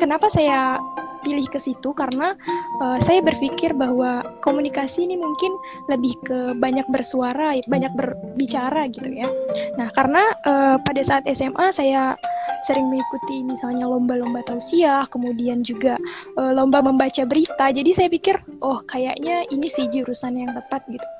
kenapa 0.00 0.32
saya 0.32 0.80
pilih 1.20 1.44
ke 1.52 1.60
situ 1.60 1.92
karena 1.92 2.32
eh, 2.80 2.98
saya 3.04 3.20
berpikir 3.20 3.76
bahwa 3.76 4.24
komunikasi 4.40 5.04
ini 5.04 5.20
mungkin 5.20 5.60
lebih 5.92 6.16
ke 6.24 6.56
banyak 6.56 6.88
bersuara, 6.88 7.60
banyak 7.68 7.92
berbicara 7.92 8.88
gitu 8.88 9.12
ya. 9.12 9.28
Nah, 9.76 9.92
karena 9.92 10.32
eh, 10.48 10.76
pada 10.80 11.02
saat 11.04 11.28
SMA 11.28 11.76
saya 11.76 12.16
sering 12.64 12.92
mengikuti 12.92 13.44
misalnya 13.44 13.88
lomba-lomba 13.88 14.44
tausiah, 14.48 15.04
kemudian 15.12 15.60
juga 15.60 16.00
eh, 16.40 16.52
lomba 16.56 16.80
membaca 16.80 17.22
berita. 17.28 17.68
Jadi 17.68 17.90
saya 17.92 18.08
pikir, 18.08 18.40
oh 18.64 18.80
kayaknya 18.88 19.44
ini 19.52 19.68
sih 19.68 19.86
jurusan 19.92 20.40
yang 20.40 20.50
tepat 20.56 20.82
gitu. 20.88 21.19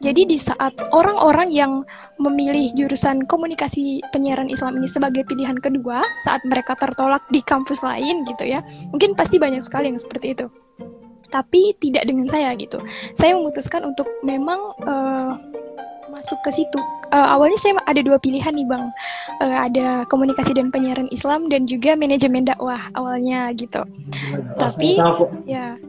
Jadi 0.00 0.24
di 0.24 0.38
saat 0.40 0.72
orang-orang 0.96 1.52
yang 1.52 1.84
memilih 2.16 2.72
jurusan 2.72 3.28
komunikasi 3.28 4.00
penyiaran 4.16 4.48
Islam 4.48 4.80
ini 4.80 4.88
sebagai 4.88 5.28
pilihan 5.28 5.60
kedua 5.60 6.00
saat 6.24 6.40
mereka 6.48 6.72
tertolak 6.80 7.20
di 7.28 7.44
kampus 7.44 7.84
lain 7.84 8.24
gitu 8.24 8.48
ya, 8.48 8.64
mungkin 8.92 9.12
pasti 9.12 9.36
banyak 9.36 9.60
sekali 9.60 9.92
yang 9.92 10.00
seperti 10.00 10.32
itu. 10.32 10.46
Tapi 11.30 11.76
tidak 11.78 12.08
dengan 12.08 12.26
saya 12.26 12.56
gitu. 12.58 12.82
Saya 13.14 13.38
memutuskan 13.38 13.86
untuk 13.86 14.08
memang 14.24 14.72
eh, 14.82 15.30
masuk 16.10 16.40
ke 16.42 16.50
situ. 16.50 16.80
Eh, 17.12 17.28
awalnya 17.30 17.60
saya 17.60 17.78
ada 17.86 18.00
dua 18.02 18.18
pilihan 18.18 18.56
nih 18.56 18.66
bang, 18.66 18.90
Eh, 19.40 19.56
ada 19.56 20.04
komunikasi 20.12 20.52
dan 20.52 20.68
penyiaran 20.68 21.08
Islam 21.08 21.48
dan 21.48 21.64
juga 21.64 21.96
manajemen 21.96 22.44
dakwah 22.44 22.92
awalnya 22.92 23.48
gitu. 23.56 23.80
Tapi-. 24.60 25.00
Ya, 25.48 25.80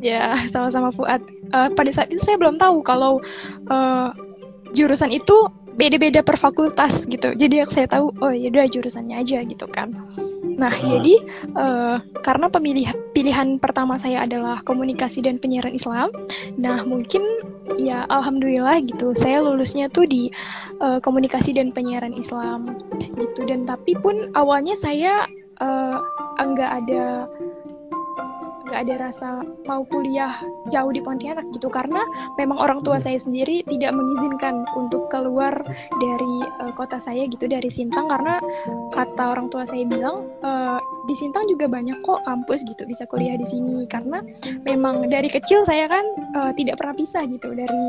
ya 0.00 0.36
sama-sama 0.52 0.90
Fuad. 0.92 1.22
Eh, 1.52 1.68
pada 1.72 1.90
saat 1.92 2.08
itu 2.12 2.20
saya 2.20 2.36
belum 2.40 2.56
tahu 2.56 2.82
kalau 2.84 3.20
eh, 3.70 4.08
jurusan 4.74 5.10
itu 5.14 5.48
beda-beda 5.80 6.20
per 6.20 6.36
fakultas 6.36 7.08
gitu. 7.08 7.32
Jadi 7.32 7.64
yang 7.64 7.70
saya 7.70 7.88
tahu, 7.88 8.12
oh 8.20 8.32
ya 8.34 8.52
udah 8.52 8.68
jurusannya 8.68 9.16
aja 9.16 9.40
gitu 9.46 9.64
kan. 9.70 9.96
Nah, 10.60 10.68
Hmm. 10.76 11.00
jadi 11.00 11.14
eh, 11.56 11.96
karena 12.20 12.52
pemilih 12.52 12.92
pilihan 13.16 13.56
pertama 13.56 13.96
saya 13.96 14.28
adalah 14.28 14.60
komunikasi 14.68 15.24
dan 15.24 15.40
penyiaran 15.40 15.72
Islam. 15.72 16.12
Nah, 16.60 16.84
mungkin 16.84 17.24
ya 17.80 18.04
alhamdulillah 18.12 18.84
gitu. 18.84 19.16
Saya 19.16 19.40
lulusnya 19.40 19.88
tuh 19.88 20.04
di 20.04 20.28
eh, 20.84 20.98
komunikasi 21.00 21.56
dan 21.56 21.72
penyiaran 21.72 22.12
Islam 22.12 22.76
gitu. 23.16 23.48
Dan 23.48 23.64
tapi 23.64 23.96
pun 23.96 24.28
awalnya 24.36 24.76
saya 24.76 25.24
eh, 25.64 25.96
enggak 26.36 26.84
ada 26.84 27.24
nggak 28.70 28.86
ada 28.86 28.94
rasa 29.10 29.42
mau 29.66 29.82
kuliah 29.82 30.30
jauh 30.70 30.94
di 30.94 31.02
Pontianak 31.02 31.42
gitu. 31.50 31.66
Karena 31.66 32.06
memang 32.38 32.56
orang 32.56 32.80
tua 32.86 33.02
saya 33.02 33.18
sendiri 33.18 33.66
tidak 33.66 33.90
mengizinkan 33.90 34.62
untuk 34.78 35.10
keluar 35.10 35.52
dari 35.98 36.34
eh, 36.46 36.72
kota 36.78 37.02
saya 37.02 37.26
gitu 37.26 37.50
dari 37.50 37.66
Sintang. 37.66 38.06
Karena 38.06 38.38
kata 38.94 39.34
orang 39.34 39.50
tua 39.50 39.66
saya 39.66 39.82
bilang 39.82 40.30
eh, 40.46 40.78
di 41.10 41.14
Sintang 41.18 41.50
juga 41.50 41.66
banyak 41.66 41.98
kok 42.06 42.22
kampus 42.22 42.62
gitu 42.62 42.86
bisa 42.86 43.02
kuliah 43.10 43.34
di 43.34 43.44
sini. 43.44 43.90
Karena 43.90 44.22
memang 44.62 45.10
dari 45.10 45.26
kecil 45.26 45.66
saya 45.66 45.90
kan 45.90 46.06
eh, 46.38 46.52
tidak 46.54 46.78
pernah 46.78 46.94
pisah 46.94 47.26
gitu 47.26 47.50
dari 47.50 47.84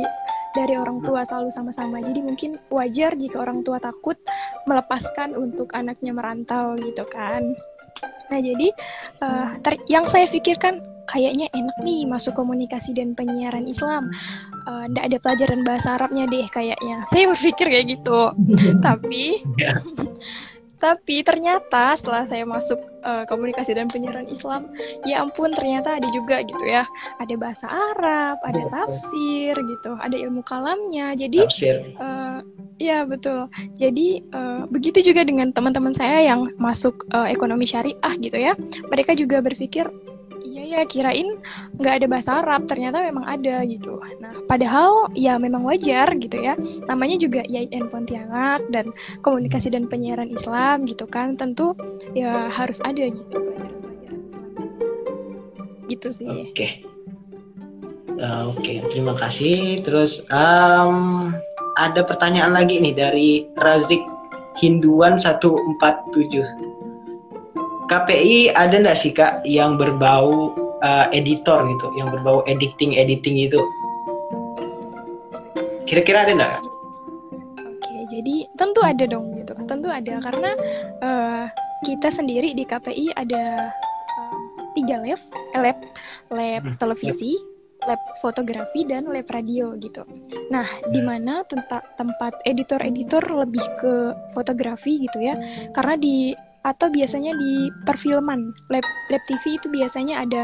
dari 0.51 0.75
orang 0.75 0.99
tua 1.05 1.23
selalu 1.23 1.53
sama-sama. 1.53 2.03
Jadi 2.03 2.19
mungkin 2.25 2.59
wajar 2.73 3.15
jika 3.15 3.39
orang 3.39 3.63
tua 3.63 3.79
takut 3.79 4.17
melepaskan 4.67 5.37
untuk 5.37 5.71
anaknya 5.77 6.11
merantau 6.11 6.75
gitu 6.75 7.07
kan 7.07 7.55
nah 8.31 8.39
jadi 8.39 8.67
eh, 9.21 9.47
ter- 9.59 9.83
yang 9.91 10.07
saya 10.07 10.25
pikirkan 10.29 10.79
kayaknya 11.11 11.51
enak 11.51 11.75
nih 11.83 12.07
masuk 12.07 12.31
komunikasi 12.37 12.95
dan 12.95 13.11
penyiaran 13.11 13.67
Islam. 13.67 14.07
Eh, 14.63 14.85
ndak 14.93 15.03
ada 15.11 15.17
pelajaran 15.19 15.61
bahasa 15.67 15.99
Arabnya 15.99 16.29
deh 16.29 16.47
kayaknya. 16.47 17.03
Saya 17.11 17.33
berpikir 17.33 17.67
kayak 17.67 17.85
gitu. 17.99 18.19
Tapi 18.85 19.43
Ya. 19.59 19.81
tapi 20.81 21.21
ternyata 21.21 21.93
setelah 21.93 22.25
saya 22.25 22.43
masuk 22.43 22.81
eh, 23.05 23.23
komunikasi 23.29 23.77
dan 23.77 23.87
penyiaran 23.87 24.25
Islam 24.25 24.65
ya 25.05 25.21
ampun 25.21 25.53
ternyata 25.53 26.01
ada 26.01 26.07
juga 26.09 26.41
gitu 26.41 26.65
ya 26.65 26.83
ada 27.21 27.33
bahasa 27.37 27.69
Arab 27.69 28.41
ada 28.41 28.61
Betul. 28.65 28.73
tafsir 28.73 29.53
gitu 29.53 29.91
ada 30.01 30.17
ilmu 30.17 30.41
kalamnya 30.41 31.13
jadi. 31.13 31.45
Eh, 32.01 32.39
Iya 32.81 33.05
betul. 33.05 33.45
Jadi 33.77 34.25
eh, 34.25 34.61
begitu 34.73 35.13
juga 35.13 35.21
dengan 35.21 35.53
teman-teman 35.53 35.93
saya 35.93 36.25
yang 36.25 36.49
masuk 36.57 37.05
eh, 37.13 37.29
ekonomi 37.29 37.69
syariah 37.69 38.13
gitu 38.17 38.37
ya. 38.41 38.57
Mereka 38.89 39.13
juga 39.13 39.37
berpikir, 39.45 39.85
iya 40.71 40.87
ya 40.87 40.87
kirain 40.87 41.27
nggak 41.83 41.93
ada 41.99 42.07
bahasa 42.07 42.31
Arab, 42.39 42.63
ternyata 42.63 43.03
memang 43.03 43.27
ada 43.27 43.67
gitu. 43.67 43.99
Nah 44.23 44.31
padahal 44.47 45.11
ya 45.11 45.35
memang 45.35 45.67
wajar 45.67 46.07
gitu 46.15 46.39
ya. 46.39 46.55
Namanya 46.87 47.19
juga 47.19 47.43
IAIN 47.43 47.91
Pontianak 47.91 48.63
dan 48.71 48.95
komunikasi 49.19 49.75
dan 49.75 49.91
penyiaran 49.91 50.31
Islam 50.31 50.87
gitu 50.87 51.03
kan. 51.11 51.35
Tentu 51.35 51.75
ya 52.15 52.47
harus 52.47 52.79
ada 52.87 53.03
gitu 53.03 53.35
pelajaran-pelajaran 53.35 54.21
Islam. 54.23 54.51
Gitu 55.91 56.07
sih. 56.15 56.27
Oke. 56.31 56.67
Eh, 58.21 58.43
Oke, 58.47 58.79
terima 58.95 59.17
kasih. 59.19 59.83
Terus 59.83 60.23
em, 60.31 60.95
ada 61.75 62.01
pertanyaan 62.07 62.55
lagi 62.55 62.79
nih 62.79 62.95
dari 62.95 63.29
Razik 63.59 64.03
Hinduan 64.61 65.19
147. 65.19 66.70
KPI 67.91 68.55
ada 68.55 68.71
nggak 68.79 69.03
sih 69.03 69.11
kak 69.11 69.43
yang 69.43 69.75
berbau 69.75 70.55
eh, 70.79 71.11
editor 71.11 71.59
gitu, 71.67 71.91
yang 71.99 72.07
berbau 72.07 72.39
editing 72.47 72.95
editing 72.95 73.35
itu? 73.35 73.59
Kira-kira 75.83 76.23
ada 76.23 76.31
nggak? 76.31 76.55
Oke, 77.67 77.95
jadi 78.07 78.47
tentu 78.55 78.79
ada 78.79 79.03
dong 79.03 79.35
gitu. 79.35 79.51
Tentu 79.67 79.91
ada 79.91 80.23
karena 80.23 80.55
eh, 81.03 81.45
kita 81.83 82.07
sendiri 82.15 82.55
di 82.55 82.63
KPI 82.63 83.11
ada 83.19 83.75
eh, 84.15 84.35
tiga 84.79 84.95
lab, 85.03 85.19
lab, 85.59 85.77
lab 86.31 86.63
Hmm, 86.63 86.79
televisi, 86.79 87.35
lab 87.83 87.99
fotografi 88.23 88.87
dan 88.87 89.03
lab 89.11 89.27
radio 89.35 89.75
gitu. 89.75 90.07
Nah, 90.47 90.63
di 90.95 91.03
Hmm. 91.03 91.11
mana 91.11 91.43
tempat 91.99 92.39
editor-editor 92.47 93.19
lebih 93.35 93.65
ke 93.83 94.15
fotografi 94.31 95.03
gitu 95.03 95.19
ya. 95.19 95.35
Karena 95.75 95.99
di 95.99 96.31
atau 96.61 96.93
biasanya 96.93 97.33
di 97.35 97.73
perfilman 97.89 98.53
lab 98.69 98.85
lab 99.09 99.23
TV 99.25 99.57
itu 99.57 99.67
biasanya 99.73 100.21
ada 100.21 100.43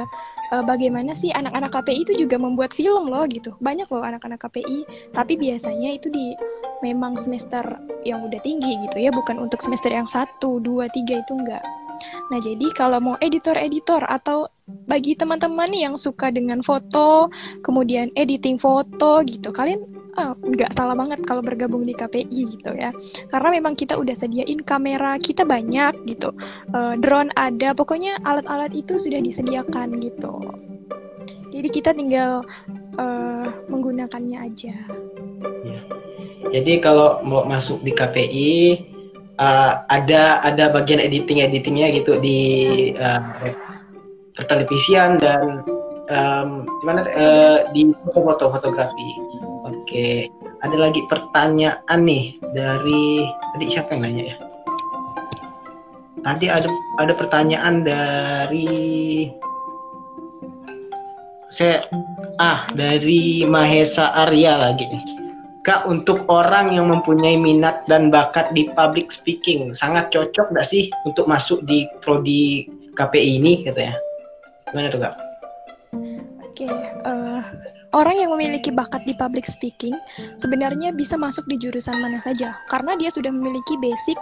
eh, 0.54 0.64
bagaimana 0.66 1.14
sih 1.14 1.30
anak-anak 1.30 1.70
KPI 1.74 2.00
itu 2.10 2.14
juga 2.26 2.42
membuat 2.42 2.74
film 2.74 3.10
loh 3.14 3.26
gitu. 3.30 3.54
Banyak 3.62 3.88
loh 3.94 4.02
anak-anak 4.02 4.42
KPI, 4.42 4.86
tapi 5.14 5.38
biasanya 5.38 5.94
itu 5.94 6.10
di 6.10 6.34
memang 6.82 7.18
semester 7.18 7.64
yang 8.06 8.22
udah 8.26 8.40
tinggi 8.42 8.78
gitu 8.90 8.98
ya, 8.98 9.10
bukan 9.14 9.38
untuk 9.42 9.62
semester 9.62 9.90
yang 9.90 10.10
satu, 10.10 10.62
dua, 10.62 10.90
tiga 10.94 11.22
itu 11.22 11.34
enggak. 11.34 11.62
Nah 12.30 12.40
jadi 12.42 12.68
kalau 12.78 13.02
mau 13.02 13.16
editor-editor 13.22 14.06
atau 14.06 14.50
bagi 14.68 15.16
teman-teman 15.16 15.72
yang 15.72 15.96
suka 15.96 16.28
dengan 16.28 16.60
foto, 16.60 17.32
kemudian 17.64 18.12
editing 18.20 18.60
foto 18.60 19.24
gitu, 19.24 19.52
kalian 19.56 19.88
ah, 20.20 20.36
nggak 20.36 20.76
salah 20.76 20.92
banget 20.92 21.24
kalau 21.24 21.40
bergabung 21.40 21.88
di 21.88 21.96
KPI 21.96 22.60
gitu 22.60 22.72
ya. 22.76 22.92
Karena 23.32 23.50
memang 23.56 23.80
kita 23.80 23.96
udah 23.96 24.12
sediain 24.12 24.60
kamera 24.64 25.16
kita 25.20 25.48
banyak 25.48 25.96
gitu, 26.04 26.36
Eh, 26.76 26.94
drone 27.00 27.32
ada, 27.40 27.72
pokoknya 27.72 28.20
alat-alat 28.28 28.76
itu 28.76 29.00
sudah 29.00 29.24
disediakan 29.24 30.04
gitu. 30.04 30.36
Jadi 31.56 31.68
kita 31.72 31.96
tinggal 31.96 32.44
eh, 33.00 33.48
menggunakannya 33.72 34.52
aja. 34.52 34.76
Jadi 36.48 36.80
kalau 36.80 37.24
mau 37.24 37.48
masuk 37.48 37.80
di 37.88 37.96
KPI 37.96 38.52
eh, 39.40 39.74
ada 39.88 40.44
ada 40.44 40.76
bagian 40.76 41.00
editing 41.00 41.40
editingnya 41.40 41.88
gitu 41.96 42.20
di 42.20 42.40
eh, 42.92 43.22
pertelevisian 44.38 45.17
dan 45.17 45.65
em, 46.08 46.63
di 46.63 46.84
mana 46.86 47.02
eh, 47.10 47.60
di 47.73 47.91
foto-foto 48.06 48.54
fotografi. 48.54 49.10
Oke, 49.67 50.32
ada 50.63 50.78
lagi 50.78 51.04
pertanyaan 51.12 52.00
nih 52.06 52.39
dari 52.56 53.28
tadi 53.56 53.65
siapa 53.67 53.97
yang 53.97 54.02
nanya 54.08 54.23
ya? 54.32 54.38
Tadi 56.23 56.45
ada 56.47 56.69
ada 57.00 57.13
pertanyaan 57.15 57.84
dari 57.84 59.28
saya 61.52 61.84
ah 62.38 62.69
dari 62.78 63.43
Mahesa 63.47 64.13
Arya 64.13 64.60
lagi 64.60 64.86
nih. 64.88 65.04
Kak, 65.67 65.84
untuk 65.84 66.23
orang 66.32 66.71
yang 66.71 66.88
mempunyai 66.88 67.36
minat 67.36 67.84
dan 67.91 68.08
bakat 68.08 68.56
di 68.56 68.71
public 68.71 69.12
speaking, 69.12 69.76
sangat 69.76 70.08
cocok 70.15 70.56
gak 70.56 70.63
sih 70.71 70.88
untuk 71.04 71.28
masuk 71.28 71.60
di 71.67 71.84
prodi 72.00 72.63
KPI 72.95 73.43
ini 73.43 73.67
katanya? 73.67 74.00
Gimana 74.72 74.92
tuh 74.92 75.02
kak? 75.02 75.16
Oke, 76.44 76.68
uh, 77.06 77.42
orang 77.94 78.18
yang 78.18 78.34
memiliki 78.34 78.74
bakat 78.74 79.06
di 79.06 79.14
public 79.16 79.46
speaking 79.46 79.94
sebenarnya 80.36 80.90
bisa 80.90 81.14
masuk 81.14 81.46
di 81.46 81.56
jurusan 81.62 81.96
mana 82.02 82.18
saja 82.26 82.58
karena 82.68 82.98
dia 82.98 83.14
sudah 83.14 83.30
memiliki 83.30 83.78
basic 83.78 84.18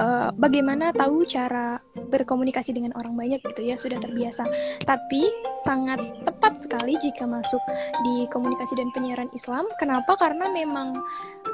uh, 0.00 0.32
bagaimana 0.40 0.90
tahu 0.96 1.28
cara 1.28 1.78
berkomunikasi 2.08 2.72
dengan 2.74 2.96
orang 2.98 3.14
banyak 3.14 3.40
gitu 3.52 3.68
ya 3.68 3.76
sudah 3.76 4.00
terbiasa. 4.00 4.42
Tapi 4.88 5.28
sangat 5.62 6.00
tepat 6.24 6.56
sekali 6.56 6.96
jika 6.98 7.28
masuk 7.28 7.60
di 8.02 8.26
komunikasi 8.32 8.74
dan 8.80 8.88
penyiaran 8.96 9.30
Islam. 9.36 9.68
Kenapa? 9.76 10.16
Karena 10.16 10.48
memang 10.50 10.98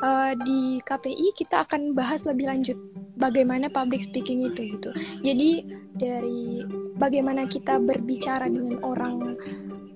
uh, 0.00 0.32
di 0.46 0.78
KPI 0.86 1.36
kita 1.36 1.66
akan 1.66 1.92
bahas 1.92 2.22
lebih 2.22 2.48
lanjut 2.48 2.78
bagaimana 3.20 3.68
public 3.68 4.00
speaking 4.06 4.46
itu 4.46 4.78
gitu. 4.78 4.90
Jadi 5.26 5.66
dari 5.98 6.64
bagaimana 7.00 7.48
kita 7.48 7.80
berbicara 7.80 8.46
dengan 8.46 8.76
orang 8.84 9.40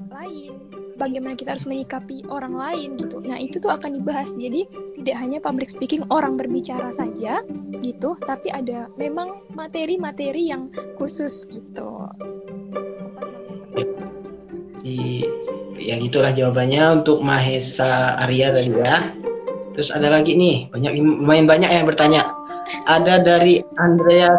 lain, 0.09 0.57
bagaimana 0.97 1.37
kita 1.37 1.55
harus 1.55 1.69
menyikapi 1.69 2.25
orang 2.33 2.57
lain 2.57 2.97
gitu. 2.97 3.21
Nah, 3.21 3.37
itu 3.37 3.61
tuh 3.61 3.71
akan 3.71 4.01
dibahas. 4.01 4.33
Jadi, 4.35 4.65
tidak 5.05 5.17
hanya 5.21 5.39
public 5.45 5.69
speaking 5.69 6.03
orang 6.09 6.41
berbicara 6.41 6.89
saja 6.97 7.45
gitu, 7.85 8.17
tapi 8.25 8.49
ada 8.49 8.89
memang 8.97 9.45
materi-materi 9.53 10.49
yang 10.49 10.73
khusus 10.97 11.45
gitu. 11.53 12.09
Di 14.81 15.29
yang 15.75 16.01
itulah 16.01 16.33
jawabannya 16.33 17.05
untuk 17.05 17.21
Mahesa 17.21 18.17
Arya 18.25 18.57
tadi 18.57 18.73
ya. 18.73 19.13
Terus 19.75 19.91
ada 19.91 20.07
lagi 20.07 20.39
nih, 20.39 20.71
banyak 20.71 20.97
lumayan 20.97 21.51
banyak 21.51 21.69
yang 21.69 21.85
bertanya. 21.85 22.31
Ada 22.89 23.21
dari 23.21 23.61
Andrea 23.77 24.39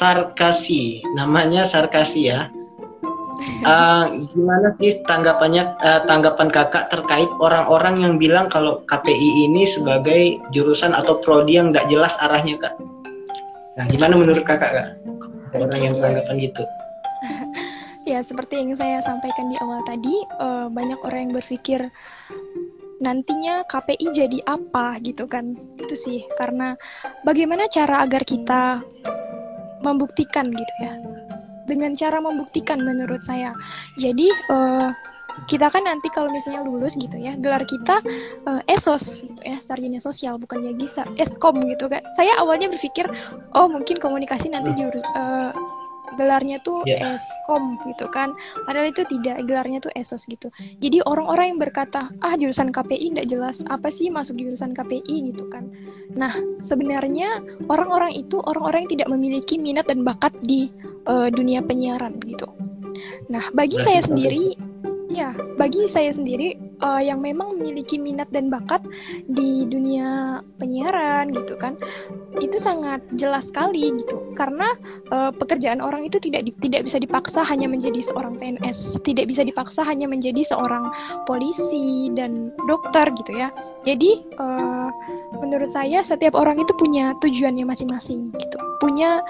Sarkasi, 0.00 1.04
namanya 1.12 1.68
Sarkasi 1.68 2.32
ya 2.32 2.48
uh, 3.64 4.04
gimana 4.32 4.72
sih 4.78 5.00
tanggapannya 5.04 5.76
uh, 5.80 6.00
tanggapan 6.04 6.48
kakak 6.52 6.92
terkait 6.92 7.30
orang-orang 7.40 8.00
yang 8.00 8.14
bilang 8.20 8.46
kalau 8.52 8.84
KPI 8.88 9.48
ini 9.48 9.68
sebagai 9.68 10.40
jurusan 10.52 10.92
atau 10.92 11.20
prodi 11.20 11.56
yang 11.56 11.72
nggak 11.72 11.88
jelas 11.88 12.12
arahnya 12.20 12.60
kak? 12.60 12.74
Nah 13.78 13.84
gimana 13.88 14.14
menurut 14.16 14.44
kakak 14.44 14.70
kak? 14.72 14.88
Orang 15.56 15.80
yang 15.80 15.96
tanggapan 15.98 16.36
gitu? 16.38 16.62
ya 18.10 18.20
seperti 18.24 18.60
yang 18.60 18.72
saya 18.76 19.02
sampaikan 19.04 19.50
di 19.50 19.56
awal 19.60 19.80
tadi 19.84 20.14
uh, 20.40 20.66
banyak 20.72 20.98
orang 21.04 21.30
yang 21.30 21.34
berpikir 21.36 21.80
nantinya 23.00 23.64
KPI 23.64 24.12
jadi 24.12 24.38
apa 24.44 25.00
gitu 25.00 25.24
kan 25.24 25.56
itu 25.80 25.96
sih 25.96 26.20
karena 26.36 26.76
bagaimana 27.24 27.64
cara 27.72 28.04
agar 28.04 28.28
kita 28.28 28.84
membuktikan 29.80 30.48
gitu 30.52 30.74
ya. 30.80 30.94
Dengan 31.68 31.94
cara 31.94 32.18
membuktikan 32.18 32.82
menurut 32.82 33.22
saya. 33.22 33.54
Jadi 34.00 34.28
uh, 34.50 34.90
kita 35.46 35.70
kan 35.70 35.86
nanti 35.86 36.10
kalau 36.10 36.28
misalnya 36.28 36.66
lulus 36.66 36.98
gitu 36.98 37.14
ya 37.14 37.38
gelar 37.38 37.62
kita 37.62 38.02
uh, 38.50 38.60
esos 38.66 39.22
gitu 39.22 39.40
ya 39.46 39.62
sarjana 39.62 40.02
sosial 40.02 40.36
bukan 40.36 40.66
lagi 40.66 40.90
eskom 41.16 41.62
gitu 41.70 41.86
kan. 41.86 42.02
Saya 42.18 42.34
awalnya 42.42 42.68
berpikir 42.68 43.06
oh 43.54 43.66
mungkin 43.70 44.02
komunikasi 44.02 44.50
nanti 44.50 44.74
jurus 44.74 45.04
uh, 45.14 45.54
gelarnya 46.20 46.60
tuh 46.60 46.84
yeah. 46.84 47.16
eskom 47.16 47.80
gitu 47.88 48.04
kan. 48.12 48.36
Padahal 48.68 48.92
itu 48.92 49.08
tidak 49.08 49.40
gelarnya 49.48 49.80
tuh 49.80 49.92
esos 49.96 50.28
gitu. 50.28 50.52
Jadi 50.84 51.00
orang-orang 51.08 51.56
yang 51.56 51.60
berkata 51.60 52.12
ah 52.20 52.36
jurusan 52.36 52.68
KPI 52.68 53.16
tidak 53.16 53.26
jelas 53.32 53.64
apa 53.72 53.88
sih 53.88 54.12
masuk 54.12 54.36
jurusan 54.36 54.76
KPI 54.76 55.32
gitu 55.32 55.48
kan. 55.48 55.72
Nah 56.12 56.36
sebenarnya 56.60 57.40
orang-orang 57.72 58.12
itu 58.12 58.36
orang-orang 58.44 58.84
yang 58.84 58.92
tidak 59.00 59.08
memiliki 59.08 59.56
minat 59.56 59.88
dan 59.88 60.04
bakat 60.04 60.36
di 60.44 60.68
uh, 61.08 61.32
dunia 61.32 61.64
penyiaran 61.64 62.20
gitu. 62.20 62.44
Nah, 63.30 63.46
bagi 63.54 63.78
Berarti 63.78 63.86
saya 63.86 64.00
sendiri, 64.02 64.58
ya, 65.10 65.34
bagi 65.58 65.90
saya 65.90 66.14
sendiri 66.14 66.54
uh, 66.80 67.02
yang 67.02 67.18
memang 67.18 67.58
memiliki 67.58 67.98
minat 67.98 68.30
dan 68.30 68.48
bakat 68.48 68.80
di 69.26 69.66
dunia 69.66 70.40
penyiaran 70.62 71.34
gitu 71.34 71.58
kan, 71.58 71.74
itu 72.38 72.56
sangat 72.56 73.02
jelas 73.18 73.50
sekali 73.50 73.90
gitu. 74.00 74.22
Karena 74.38 74.72
uh, 75.10 75.34
pekerjaan 75.34 75.82
orang 75.82 76.06
itu 76.06 76.22
tidak 76.22 76.46
di, 76.46 76.52
tidak 76.62 76.86
bisa 76.86 77.02
dipaksa 77.02 77.42
hanya 77.42 77.66
menjadi 77.66 78.00
seorang 78.00 78.38
PNS, 78.38 79.02
tidak 79.02 79.26
bisa 79.28 79.42
dipaksa 79.42 79.82
hanya 79.82 80.06
menjadi 80.06 80.46
seorang 80.46 80.88
polisi 81.26 82.08
dan 82.14 82.54
dokter 82.70 83.10
gitu 83.18 83.34
ya. 83.34 83.50
Jadi 83.82 84.24
uh, 84.38 84.88
menurut 85.42 85.74
saya 85.74 86.00
setiap 86.06 86.38
orang 86.38 86.62
itu 86.62 86.70
punya 86.78 87.12
tujuannya 87.18 87.66
masing-masing 87.66 88.30
gitu 88.38 88.58
punya 88.80 89.22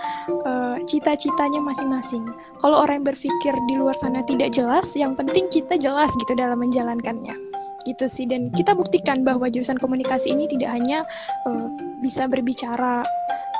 uh, 0.46 0.79
cita-citanya 0.90 1.62
masing-masing. 1.62 2.26
Kalau 2.58 2.82
orang 2.82 3.02
yang 3.02 3.14
berpikir 3.14 3.54
di 3.70 3.74
luar 3.78 3.94
sana 3.94 4.26
tidak 4.26 4.50
jelas 4.50 4.90
yang 4.98 5.14
penting 5.14 5.46
kita 5.46 5.78
jelas 5.78 6.10
gitu 6.18 6.34
dalam 6.34 6.58
menjalankannya. 6.58 7.38
Gitu 7.86 8.04
sih. 8.10 8.26
Dan 8.26 8.50
kita 8.50 8.74
buktikan 8.74 9.22
bahwa 9.22 9.46
jurusan 9.46 9.78
komunikasi 9.78 10.34
ini 10.34 10.50
tidak 10.50 10.74
hanya 10.74 11.06
uh, 11.46 11.70
bisa 12.02 12.26
berbicara 12.26 13.06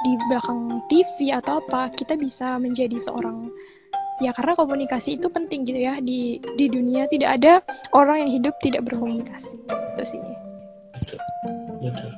di 0.03 0.13
belakang 0.27 0.83
TV 0.91 1.31
atau 1.31 1.63
apa 1.63 1.95
kita 1.95 2.19
bisa 2.19 2.59
menjadi 2.59 2.99
seorang. 2.99 3.47
Ya 4.21 4.37
karena 4.37 4.53
komunikasi 4.53 5.17
itu 5.17 5.33
penting 5.33 5.65
gitu 5.65 5.81
ya 5.81 6.03
di 6.03 6.43
di 6.59 6.67
dunia. 6.67 7.07
Tidak 7.07 7.31
ada 7.31 7.63
orang 7.95 8.27
yang 8.27 8.31
hidup 8.43 8.59
tidak 8.61 8.85
berkomunikasi. 8.91 9.57
Itu 9.71 10.03
sih. 10.05 10.21
Betul. 10.99 11.21
Betul. 11.81 12.11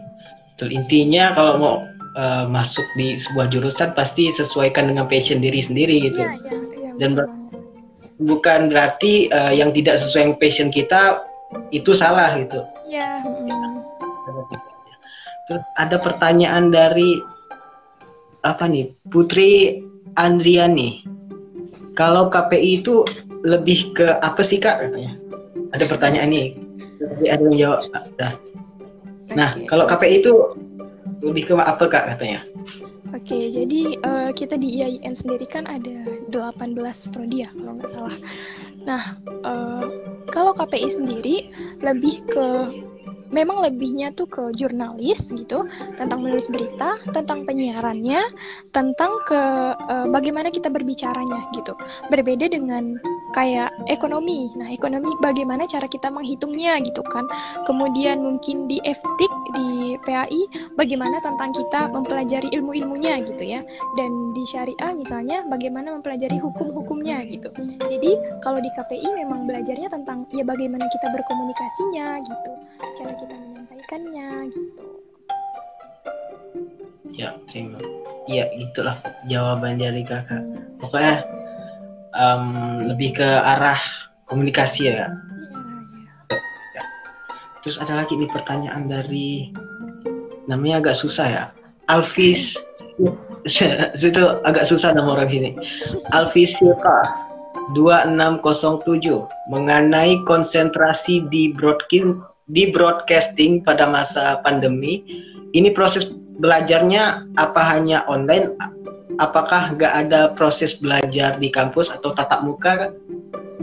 Betul. 0.57 0.69
Intinya 0.75 1.35
kalau 1.39 1.55
mau 1.59 1.77
uh, 2.17 2.45
masuk 2.49 2.85
di 2.97 3.21
sebuah 3.21 3.53
jurusan 3.53 3.93
pasti 3.97 4.33
sesuaikan 4.33 4.89
dengan 4.93 5.09
passion 5.09 5.41
diri 5.41 5.65
sendiri 5.65 6.11
gitu. 6.11 6.21
Ya, 6.21 6.33
ya, 6.37 6.57
ya, 6.59 6.91
Dan 7.01 7.11
ber 7.17 7.27
bukan 8.23 8.71
berarti 8.71 9.33
uh, 9.35 9.51
yang 9.51 9.75
tidak 9.75 9.99
sesuai 9.99 10.23
dengan 10.31 10.39
passion 10.39 10.69
kita 10.71 11.27
itu 11.75 11.93
salah 11.97 12.37
gitu. 12.39 12.63
Iya. 12.89 13.25
Terus 15.51 15.63
ada 15.77 15.97
pertanyaan 15.99 16.71
dari 16.71 17.19
apa 18.47 18.67
nih 18.67 18.95
Putri 19.11 19.83
Andriani. 20.17 21.03
Kalau 21.93 22.33
KPI 22.33 22.81
itu 22.81 23.05
lebih 23.45 23.93
ke 23.93 24.17
apa 24.25 24.41
sih 24.41 24.57
kak 24.57 24.81
katanya? 24.81 25.13
Ada 25.77 25.85
pertanyaan 25.91 26.31
nih. 26.33 26.47
Ada 27.27 27.43
yang 27.43 27.57
jawab. 27.59 27.81
Nah, 28.17 28.33
nah 29.35 29.51
kalau 29.69 29.85
KPI 29.85 30.25
itu 30.25 30.33
lebih 31.23 31.49
ke 31.49 31.55
apa 31.55 31.87
kak 31.87 32.05
katanya? 32.15 32.43
Oke, 33.13 33.53
jadi 33.53 34.01
uh, 34.03 34.31
kita 34.33 34.57
di 34.57 34.81
IAIN 34.81 35.13
sendiri 35.13 35.45
kan 35.45 35.69
ada 35.69 36.09
18 36.33 37.13
prodi 37.13 37.45
ya 37.45 37.51
kalau 37.53 37.73
nggak 37.79 37.93
salah. 37.93 38.17
Nah, 38.89 39.03
uh, 39.45 39.85
kalau 40.33 40.57
KPI 40.57 40.89
sendiri 40.89 41.37
lebih 41.85 42.25
ke 42.27 42.49
memang 43.33 43.65
lebihnya 43.65 44.13
tuh 44.13 44.29
ke 44.29 44.53
jurnalis 44.55 45.33
gitu 45.33 45.65
tentang 45.97 46.21
menulis 46.21 46.53
berita 46.53 47.01
tentang 47.17 47.49
penyiarannya 47.49 48.21
tentang 48.77 49.13
ke 49.25 49.43
uh, 49.77 50.07
bagaimana 50.13 50.53
kita 50.53 50.69
berbicaranya 50.69 51.49
gitu 51.57 51.73
berbeda 52.13 52.53
dengan 52.53 53.01
kayak 53.33 53.73
ekonomi. 53.89 54.53
Nah 54.55 54.69
ekonomi 54.71 55.17
bagaimana 55.19 55.65
cara 55.65 55.89
kita 55.89 56.13
menghitungnya 56.13 56.79
gitu 56.85 57.01
kan? 57.03 57.25
Kemudian 57.65 58.21
mungkin 58.21 58.69
di 58.69 58.79
FTIK 58.85 59.35
di 59.57 59.69
PAI 60.05 60.43
bagaimana 60.77 61.19
tentang 61.25 61.51
kita 61.57 61.89
mempelajari 61.91 62.53
ilmu-ilmunya 62.53 63.25
gitu 63.27 63.43
ya. 63.43 63.65
Dan 63.97 64.37
di 64.37 64.45
syariah 64.45 64.93
misalnya 64.93 65.45
bagaimana 65.49 65.97
mempelajari 65.99 66.37
hukum-hukumnya 66.39 67.25
gitu. 67.29 67.49
Jadi 67.89 68.13
kalau 68.45 68.61
di 68.61 68.71
KPI 68.73 69.09
memang 69.25 69.49
belajarnya 69.49 69.89
tentang 69.89 70.29
ya 70.31 70.45
bagaimana 70.45 70.87
kita 70.93 71.09
berkomunikasinya 71.11 72.21
gitu. 72.23 72.53
Cara 73.01 73.13
kita 73.17 73.35
menyampaikannya 73.35 74.29
gitu. 74.53 74.85
Ya 77.13 77.37
terima 77.53 77.77
iya 78.31 78.49
itulah 78.57 78.97
jawaban 79.29 79.77
dari 79.77 80.01
kakak. 80.07 80.41
Pokoknya 80.81 81.42
um, 82.17 82.87
lebih 82.89 83.17
ke 83.19 83.29
arah 83.29 83.79
komunikasi 84.29 84.89
ya, 84.89 85.09
ya, 85.09 86.39
ya. 86.77 86.83
terus 87.65 87.77
ada 87.77 88.05
lagi 88.05 88.17
nih 88.17 88.31
pertanyaan 88.33 88.89
dari 88.89 89.53
namanya 90.47 90.83
agak 90.83 90.97
susah 90.99 91.27
ya. 91.29 91.45
Alvis 91.91 92.57
itu 93.99 94.23
agak 94.47 94.65
susah 94.71 94.95
nama 94.95 95.19
orang 95.19 95.31
ini. 95.33 95.51
Alvis 96.15 96.55
Silka 96.57 97.03
2607 97.75 99.27
mengenai 99.51 100.19
konsentrasi 100.27 101.27
di 101.31 101.51
broadcasting 101.55 102.23
di 102.51 102.69
broadcasting 102.75 103.63
pada 103.63 103.87
masa 103.87 104.43
pandemi, 104.43 105.01
ini 105.55 105.71
proses 105.71 106.11
belajarnya 106.43 107.31
apa 107.39 107.63
hanya 107.63 108.03
online? 108.11 108.59
Apakah 109.23 109.79
nggak 109.79 109.93
ada 110.09 110.35
proses 110.35 110.75
belajar 110.83 111.39
di 111.39 111.49
kampus 111.49 111.89
atau 111.89 112.11
tatap 112.19 112.43
muka? 112.43 112.91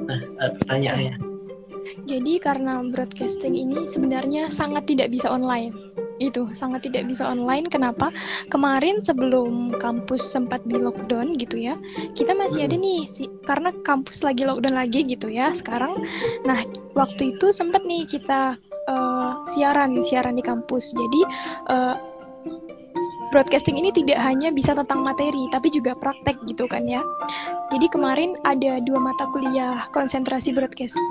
Nah, 0.08 0.22
pertanyaannya. 0.64 1.20
Jadi 2.06 2.38
karena 2.40 2.86
broadcasting 2.86 3.58
ini 3.58 3.90
sebenarnya 3.90 4.54
sangat 4.54 4.88
tidak 4.88 5.12
bisa 5.12 5.28
online. 5.28 5.74
Itu 6.20 6.52
sangat 6.52 6.86
tidak 6.86 7.08
bisa 7.10 7.26
online. 7.26 7.72
Kenapa? 7.72 8.12
Kemarin 8.54 9.00
sebelum 9.02 9.74
kampus 9.80 10.22
sempat 10.22 10.62
di 10.68 10.76
lockdown 10.78 11.40
gitu 11.40 11.58
ya, 11.58 11.80
kita 12.14 12.36
masih 12.36 12.68
ada 12.68 12.76
nih 12.76 13.08
si, 13.08 13.26
karena 13.48 13.72
kampus 13.88 14.22
lagi 14.22 14.44
lockdown 14.46 14.76
lagi 14.78 15.02
gitu 15.08 15.32
ya 15.32 15.56
sekarang. 15.56 16.06
Nah 16.46 16.62
waktu 16.94 17.36
itu 17.36 17.50
sempat 17.50 17.82
nih 17.88 18.04
kita 18.06 18.60
uh, 18.92 19.32
siaran 19.56 19.98
siaran 20.04 20.36
di 20.38 20.44
kampus. 20.44 20.92
Jadi 20.92 21.22
uh, 21.72 21.96
broadcasting 23.30 23.78
ini 23.78 23.90
tidak 23.94 24.20
hanya 24.20 24.50
bisa 24.54 24.74
tentang 24.74 25.02
materi, 25.02 25.50
tapi 25.54 25.70
juga 25.72 25.96
praktek 25.98 26.38
gitu 26.50 26.66
kan 26.70 26.86
ya. 26.86 27.02
Jadi 27.70 27.86
kemarin 27.94 28.34
ada 28.50 28.82
dua 28.82 28.98
mata 28.98 29.30
kuliah 29.30 29.86
konsentrasi 29.94 30.54
broadcasting, 30.58 31.06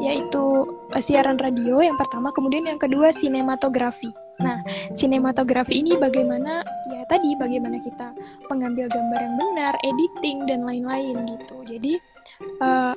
yaitu 0.00 0.68
uh, 0.92 1.02
siaran 1.02 1.40
radio 1.40 1.80
yang 1.80 1.96
pertama, 1.96 2.28
kemudian 2.36 2.68
yang 2.68 2.76
kedua 2.76 3.08
sinematografi. 3.10 4.12
Nah, 4.38 4.62
sinematografi 4.94 5.82
ini 5.82 5.98
bagaimana 5.98 6.62
ya 6.94 7.02
tadi 7.10 7.34
bagaimana 7.40 7.82
kita 7.82 8.14
mengambil 8.46 8.86
gambar 8.86 9.18
yang 9.18 9.34
benar, 9.34 9.74
editing 9.82 10.46
dan 10.46 10.62
lain-lain 10.62 11.16
gitu. 11.34 11.56
Jadi 11.66 11.92
uh, 12.62 12.94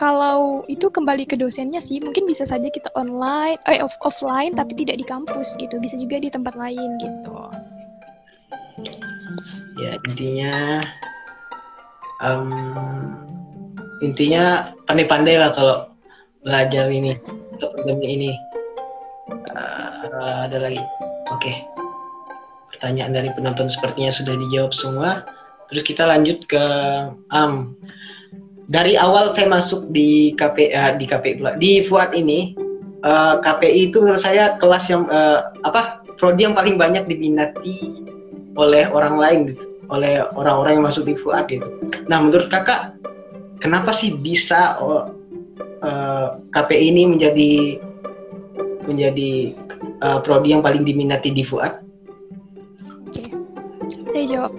kalau 0.00 0.64
itu 0.72 0.88
kembali 0.88 1.28
ke 1.28 1.36
dosennya 1.36 1.80
sih 1.80 2.00
mungkin 2.00 2.24
bisa 2.24 2.48
saja 2.48 2.68
kita 2.72 2.88
online 2.96 3.60
eh 3.68 3.80
off 3.84 3.94
offline 4.00 4.56
tapi 4.56 4.72
tidak 4.72 5.00
di 5.00 5.06
kampus 5.06 5.56
gitu 5.60 5.76
bisa 5.78 6.00
juga 6.00 6.20
di 6.20 6.32
tempat 6.32 6.56
lain 6.56 6.96
gitu. 7.00 7.36
Ya 9.80 9.96
intinya 10.08 10.54
um, 12.24 12.52
intinya 14.00 14.72
pandai-pandai 14.88 15.36
lah 15.36 15.50
kalau 15.52 15.76
belajar 16.44 16.88
ini 16.88 17.16
untuk 17.56 17.72
ini. 18.00 18.32
Uh, 19.54 20.48
ada 20.48 20.58
lagi? 20.58 20.80
Oke. 21.30 21.38
Okay. 21.38 21.56
pertanyaan 22.74 23.12
dari 23.12 23.30
penonton 23.36 23.68
sepertinya 23.68 24.08
sudah 24.08 24.34
dijawab 24.40 24.72
semua. 24.72 25.10
Terus 25.68 25.84
kita 25.84 26.08
lanjut 26.08 26.48
ke 26.48 26.64
um, 27.28 27.76
dari 28.70 28.94
awal 28.94 29.34
saya 29.34 29.50
masuk 29.50 29.90
di 29.90 30.32
KP 30.38 30.70
uh, 30.70 30.94
di 30.94 31.04
KP 31.10 31.42
di 31.58 31.90
Fuad 31.90 32.14
ini 32.14 32.54
uh, 33.02 33.10
eh, 33.10 33.34
KPI 33.42 33.90
itu 33.90 33.98
menurut 33.98 34.22
saya 34.22 34.54
kelas 34.62 34.86
yang 34.86 35.10
uh, 35.10 35.50
apa 35.66 36.06
prodi 36.22 36.46
yang 36.46 36.54
paling 36.54 36.78
banyak 36.78 37.10
diminati 37.10 38.06
oleh 38.54 38.86
orang 38.86 39.18
lain 39.18 39.40
oleh 39.90 40.22
orang-orang 40.38 40.78
yang 40.78 40.86
masuk 40.86 41.02
di 41.10 41.18
Fuad 41.18 41.50
gitu. 41.50 41.66
Nah 42.06 42.22
menurut 42.22 42.46
kakak 42.46 42.94
kenapa 43.58 43.90
sih 43.90 44.14
bisa 44.14 44.78
uh, 44.78 45.10
uh, 45.82 46.38
KPI 46.54 46.94
ini 46.94 47.02
menjadi 47.10 47.52
menjadi 48.86 49.58
uh, 50.06 50.22
prodi 50.22 50.54
yang 50.54 50.62
paling 50.62 50.86
diminati 50.86 51.34
di 51.34 51.42
Fuad? 51.42 51.74
Oke, 53.10 53.34
saya 54.14 54.24
jawab. 54.30 54.52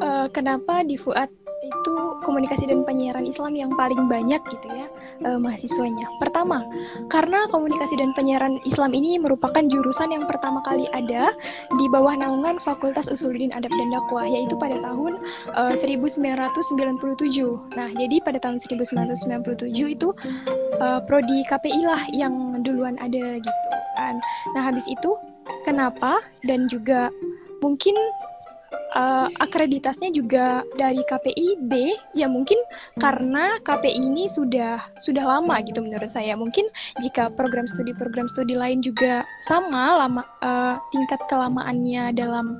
Uh, 0.00 0.26
kenapa 0.32 0.80
di 0.80 0.96
Fuad 0.96 1.28
itu 1.70 1.94
komunikasi 2.26 2.66
dan 2.66 2.82
penyiaran 2.82 3.24
Islam 3.24 3.54
yang 3.54 3.70
paling 3.78 4.10
banyak 4.10 4.42
gitu 4.50 4.68
ya 4.74 4.90
uh, 5.24 5.38
mahasiswanya. 5.38 6.10
Pertama, 6.18 6.66
karena 7.08 7.46
komunikasi 7.48 7.96
dan 7.96 8.12
penyiaran 8.18 8.58
Islam 8.66 8.92
ini 8.92 9.16
merupakan 9.16 9.62
jurusan 9.62 10.10
yang 10.10 10.26
pertama 10.26 10.60
kali 10.66 10.90
ada 10.90 11.32
di 11.78 11.86
bawah 11.88 12.12
naungan 12.18 12.58
Fakultas 12.60 13.08
Usuluddin 13.08 13.54
Adab 13.54 13.72
dan 13.72 13.88
Dakwah 13.94 14.26
yaitu 14.26 14.58
pada 14.58 14.76
tahun 14.82 15.22
eh, 15.56 15.74
1997. 15.78 17.78
Nah, 17.78 17.88
jadi 17.94 18.16
pada 18.22 18.38
tahun 18.42 18.58
1997 18.60 19.96
itu 19.96 20.08
uh, 20.82 21.00
prodi 21.06 21.46
KPI 21.48 21.82
lah 21.86 22.02
yang 22.10 22.60
duluan 22.66 22.98
ada 22.98 23.38
gitu 23.38 23.60
kan. 23.96 24.18
Nah, 24.56 24.62
habis 24.64 24.88
itu 24.88 25.14
kenapa 25.62 26.24
dan 26.44 26.66
juga 26.66 27.12
mungkin 27.60 27.94
uh, 28.94 29.28
akreditasnya 29.42 30.10
juga 30.10 30.62
dari 30.76 31.02
KPI 31.06 31.48
B 31.66 31.94
ya 32.14 32.26
mungkin 32.26 32.58
karena 32.98 33.58
KPI 33.62 34.10
ini 34.10 34.24
sudah 34.26 34.82
sudah 35.02 35.24
lama 35.24 35.58
gitu 35.64 35.82
menurut 35.82 36.10
saya. 36.10 36.34
Mungkin 36.34 36.66
jika 37.02 37.30
program 37.34 37.66
studi 37.70 37.94
program 37.94 38.26
studi 38.30 38.54
lain 38.54 38.82
juga 38.82 39.22
sama 39.46 40.06
lama 40.06 40.22
uh, 40.42 40.76
tingkat 40.94 41.20
kelamaannya 41.30 42.14
dalam 42.14 42.58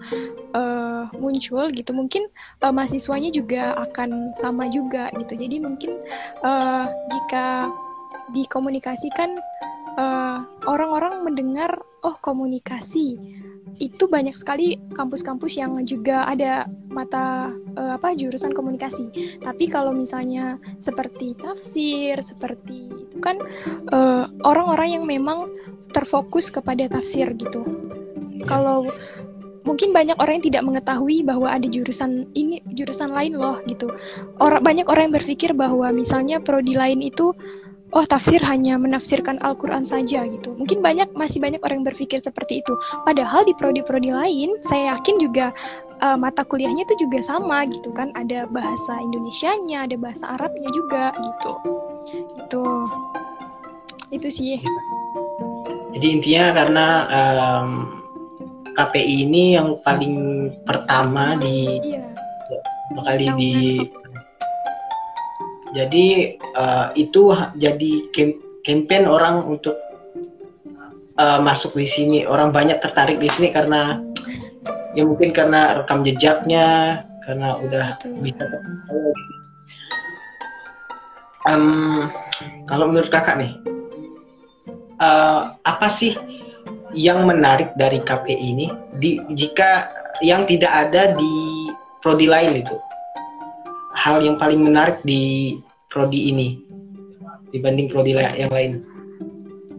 uh, 0.54 1.10
muncul 1.18 1.70
gitu 1.74 1.90
mungkin 1.94 2.26
uh, 2.62 2.72
mahasiswanya 2.72 3.30
juga 3.34 3.74
akan 3.90 4.34
sama 4.38 4.70
juga 4.70 5.10
gitu. 5.18 5.34
Jadi 5.38 5.62
mungkin 5.62 5.98
uh, 6.42 6.86
jika 7.10 7.70
dikomunikasikan 8.30 9.34
orang-orang 10.66 11.20
uh, 11.20 11.22
mendengar 11.24 11.70
oh 12.00 12.16
komunikasi 12.20 13.18
itu 13.80 14.04
banyak 14.12 14.36
sekali 14.36 14.76
kampus-kampus 14.92 15.56
yang 15.56 15.72
juga 15.88 16.28
ada 16.28 16.68
mata 16.92 17.48
uh, 17.80 17.96
apa 17.96 18.12
jurusan 18.12 18.52
komunikasi. 18.52 19.38
Tapi 19.40 19.72
kalau 19.72 19.96
misalnya 19.96 20.60
seperti 20.84 21.32
tafsir, 21.40 22.20
seperti 22.20 22.92
itu 22.92 23.16
kan 23.24 23.40
eh, 23.90 24.24
orang-orang 24.44 25.00
yang 25.00 25.04
memang 25.08 25.48
terfokus 25.96 26.52
kepada 26.52 26.86
tafsir 26.92 27.32
gitu. 27.36 27.64
Kalau 28.44 28.88
mungkin 29.64 29.92
banyak 29.92 30.16
orang 30.16 30.40
yang 30.40 30.46
tidak 30.46 30.64
mengetahui 30.64 31.22
bahwa 31.22 31.52
ada 31.52 31.68
jurusan 31.68 32.28
ini 32.32 32.64
jurusan 32.72 33.12
lain 33.12 33.36
loh 33.36 33.60
gitu. 33.68 33.92
Orang 34.40 34.64
banyak 34.64 34.88
orang 34.88 35.10
yang 35.10 35.16
berpikir 35.20 35.52
bahwa 35.52 35.92
misalnya 35.92 36.40
prodi 36.40 36.72
lain 36.76 37.04
itu 37.04 37.36
oh 37.90 38.06
tafsir 38.06 38.38
hanya 38.42 38.78
menafsirkan 38.78 39.42
Al-Quran 39.42 39.82
saja 39.82 40.26
gitu. 40.26 40.54
Mungkin 40.54 40.82
banyak 40.82 41.10
masih 41.18 41.42
banyak 41.42 41.60
orang 41.62 41.82
yang 41.82 41.88
berpikir 41.90 42.22
seperti 42.22 42.62
itu. 42.62 42.72
Padahal 43.02 43.42
di 43.46 43.54
prodi-prodi 43.58 44.14
lain, 44.14 44.58
saya 44.62 44.96
yakin 44.96 45.18
juga 45.18 45.50
uh, 46.02 46.16
mata 46.16 46.46
kuliahnya 46.46 46.86
itu 46.86 47.06
juga 47.06 47.22
sama 47.24 47.66
gitu 47.66 47.90
kan. 47.90 48.14
Ada 48.14 48.46
bahasa 48.50 48.92
Indonesianya, 49.02 49.90
ada 49.90 49.96
bahasa 49.98 50.24
Arabnya 50.38 50.70
juga 50.70 51.04
gitu. 51.18 51.52
Itu 52.46 52.62
itu 54.10 54.28
sih. 54.30 54.58
Jadi 55.94 56.06
intinya 56.06 56.44
karena 56.54 56.86
um, 57.10 57.68
KPI 58.74 59.26
ini 59.26 59.58
yang 59.58 59.78
paling 59.82 60.48
pertama 60.62 61.34
di 61.38 61.82
iya. 61.82 62.06
kali 62.94 63.26
di 63.38 63.52
jadi 65.70 66.34
uh, 66.58 66.90
itu 66.98 67.30
jadi 67.58 67.92
campaign 68.66 69.04
orang 69.06 69.46
untuk 69.46 69.78
uh, 71.18 71.38
masuk 71.38 71.74
di 71.78 71.86
sini. 71.86 72.18
Orang 72.26 72.50
banyak 72.50 72.82
tertarik 72.82 73.22
di 73.22 73.30
sini 73.38 73.54
karena 73.54 74.02
ya 74.98 75.06
mungkin 75.06 75.30
karena 75.30 75.82
rekam 75.82 76.02
jejaknya 76.02 77.00
karena 77.22 77.54
udah 77.62 77.86
bisa 78.26 78.42
um, 81.46 82.10
kalau 82.66 82.90
menurut 82.90 83.12
kakak 83.12 83.38
nih 83.38 83.52
uh, 84.98 85.54
apa 85.62 85.88
sih 85.94 86.18
yang 86.90 87.22
menarik 87.22 87.70
dari 87.78 88.02
KPI 88.02 88.34
ini? 88.34 88.66
Di 88.98 89.22
jika 89.38 89.86
yang 90.26 90.50
tidak 90.50 90.90
ada 90.90 91.14
di 91.14 91.32
prodi 92.02 92.26
lain 92.26 92.66
itu 92.66 92.76
hal 94.00 94.24
yang 94.24 94.40
paling 94.40 94.64
menarik 94.64 95.04
di 95.04 95.56
prodi 95.92 96.32
ini 96.32 96.56
dibanding 97.52 97.92
prodi 97.92 98.16
yang 98.16 98.48
lain? 98.48 98.72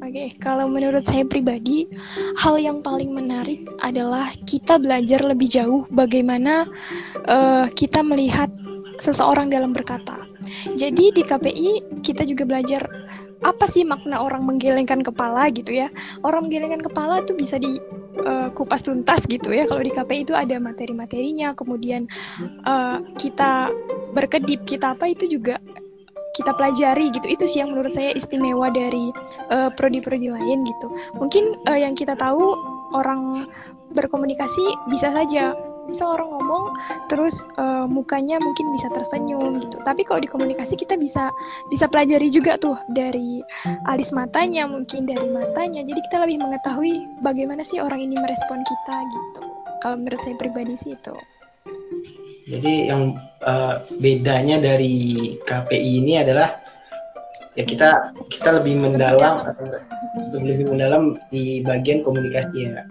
Oke, 0.05 0.36
kalau 0.43 0.67
menurut 0.67 1.07
saya 1.07 1.24
pribadi, 1.24 1.88
hal 2.36 2.59
yang 2.59 2.84
paling 2.84 3.15
menarik 3.15 3.63
adalah 3.80 4.30
kita 4.43 4.76
belajar 4.76 5.24
lebih 5.24 5.47
jauh 5.47 5.88
bagaimana 5.88 6.67
uh, 7.32 7.72
kita 7.74 8.03
melihat 8.03 8.51
seseorang 8.99 9.47
dalam 9.49 9.72
berkata. 9.72 10.19
Jadi 10.76 11.15
di 11.15 11.24
KPI 11.24 12.03
kita 12.03 12.28
juga 12.28 12.43
belajar 12.43 12.84
apa 13.41 13.65
sih 13.65 13.82
makna 13.88 14.22
orang 14.22 14.45
menggelengkan 14.45 14.99
kepala 15.01 15.47
gitu 15.49 15.80
ya. 15.80 15.88
Orang 16.28 16.51
menggelengkan 16.51 16.84
kepala 16.84 17.24
itu 17.24 17.34
bisa 17.34 17.55
di 17.55 17.80
uh, 18.20 18.49
kupas 18.51 18.84
tuntas 18.84 19.24
gitu 19.28 19.51
ya. 19.51 19.68
Kalau 19.68 19.82
di 19.82 19.91
KPI 19.91 20.20
itu 20.28 20.34
ada 20.36 20.57
materi-materinya, 20.59 21.55
kemudian 21.55 22.07
uh, 22.68 22.99
kita 23.16 23.72
berkedip, 24.12 24.68
kita 24.68 24.93
apa 24.97 25.12
itu 25.12 25.28
juga 25.28 25.57
kita 26.36 26.55
pelajari 26.55 27.12
gitu. 27.12 27.28
Itu 27.28 27.43
sih 27.47 27.64
yang 27.64 27.76
menurut 27.76 27.91
saya 27.91 28.12
istimewa 28.16 28.72
dari 28.72 29.12
uh, 29.51 29.70
prodi-prodi 29.76 30.32
lain 30.32 30.64
gitu. 30.68 30.88
Mungkin 31.20 31.68
uh, 31.68 31.80
yang 31.80 31.95
kita 31.95 32.16
tahu 32.16 32.55
orang 32.95 33.47
berkomunikasi 33.91 34.64
bisa 34.88 35.12
saja 35.12 35.55
bisa 35.91 36.07
orang 36.07 36.31
ngomong 36.31 36.63
terus 37.11 37.43
uh, 37.59 37.83
mukanya 37.85 38.39
mungkin 38.39 38.71
bisa 38.71 38.87
tersenyum 38.95 39.59
gitu. 39.59 39.77
Tapi 39.83 40.07
kalau 40.07 40.23
di 40.23 40.29
komunikasi 40.31 40.79
kita 40.79 40.95
bisa 40.95 41.27
bisa 41.67 41.85
pelajari 41.91 42.31
juga 42.31 42.55
tuh 42.55 42.79
dari 42.95 43.43
alis 43.91 44.15
matanya 44.15 44.65
mungkin 44.65 45.05
dari 45.05 45.27
matanya. 45.27 45.83
Jadi 45.83 45.99
kita 46.07 46.23
lebih 46.23 46.39
mengetahui 46.39 46.93
bagaimana 47.19 47.61
sih 47.61 47.83
orang 47.83 47.99
ini 47.99 48.15
merespon 48.15 48.63
kita 48.63 48.95
gitu. 49.11 49.41
Kalau 49.83 49.95
menurut 49.99 50.21
saya 50.23 50.35
pribadi 50.39 50.79
sih 50.79 50.95
itu. 50.95 51.15
Jadi 52.51 52.89
yang 52.89 53.15
uh, 53.45 53.85
bedanya 54.01 54.59
dari 54.59 55.37
KPI 55.45 55.91
ini 56.03 56.19
adalah 56.19 56.57
ya 57.59 57.67
kita 57.67 58.15
kita 58.31 58.63
lebih 58.63 58.79
mendalam 58.79 59.43
atau 59.43 59.67
lebih 60.31 60.71
mendalam 60.71 61.19
di 61.29 61.59
bagian 61.67 62.03
komunikasi 62.03 62.71
ya 62.71 62.83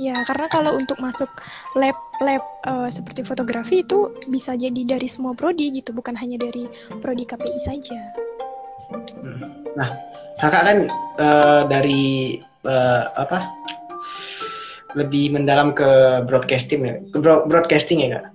Ya, 0.00 0.16
karena 0.24 0.48
kalau 0.48 0.80
untuk 0.80 0.96
masuk 0.96 1.28
lab 1.76 1.92
lab 2.24 2.40
uh, 2.64 2.88
seperti 2.88 3.20
fotografi 3.20 3.84
itu 3.84 4.16
bisa 4.32 4.56
jadi 4.56 4.96
dari 4.96 5.04
semua 5.04 5.36
prodi 5.36 5.68
gitu, 5.76 5.92
bukan 5.92 6.16
hanya 6.16 6.40
dari 6.40 6.64
prodi 7.04 7.28
KPI 7.28 7.60
saja. 7.60 8.00
Nah, 9.76 9.92
kakak 10.40 10.62
kan 10.64 10.78
uh, 11.20 11.68
dari 11.68 12.40
uh, 12.64 13.12
apa? 13.12 13.44
Lebih 14.96 15.36
mendalam 15.36 15.76
ke 15.76 16.24
broadcasting 16.24 16.80
ya, 16.88 16.96
ke 17.12 17.20
broadcasting 17.20 18.00
ya 18.00 18.16
kak. 18.16 18.26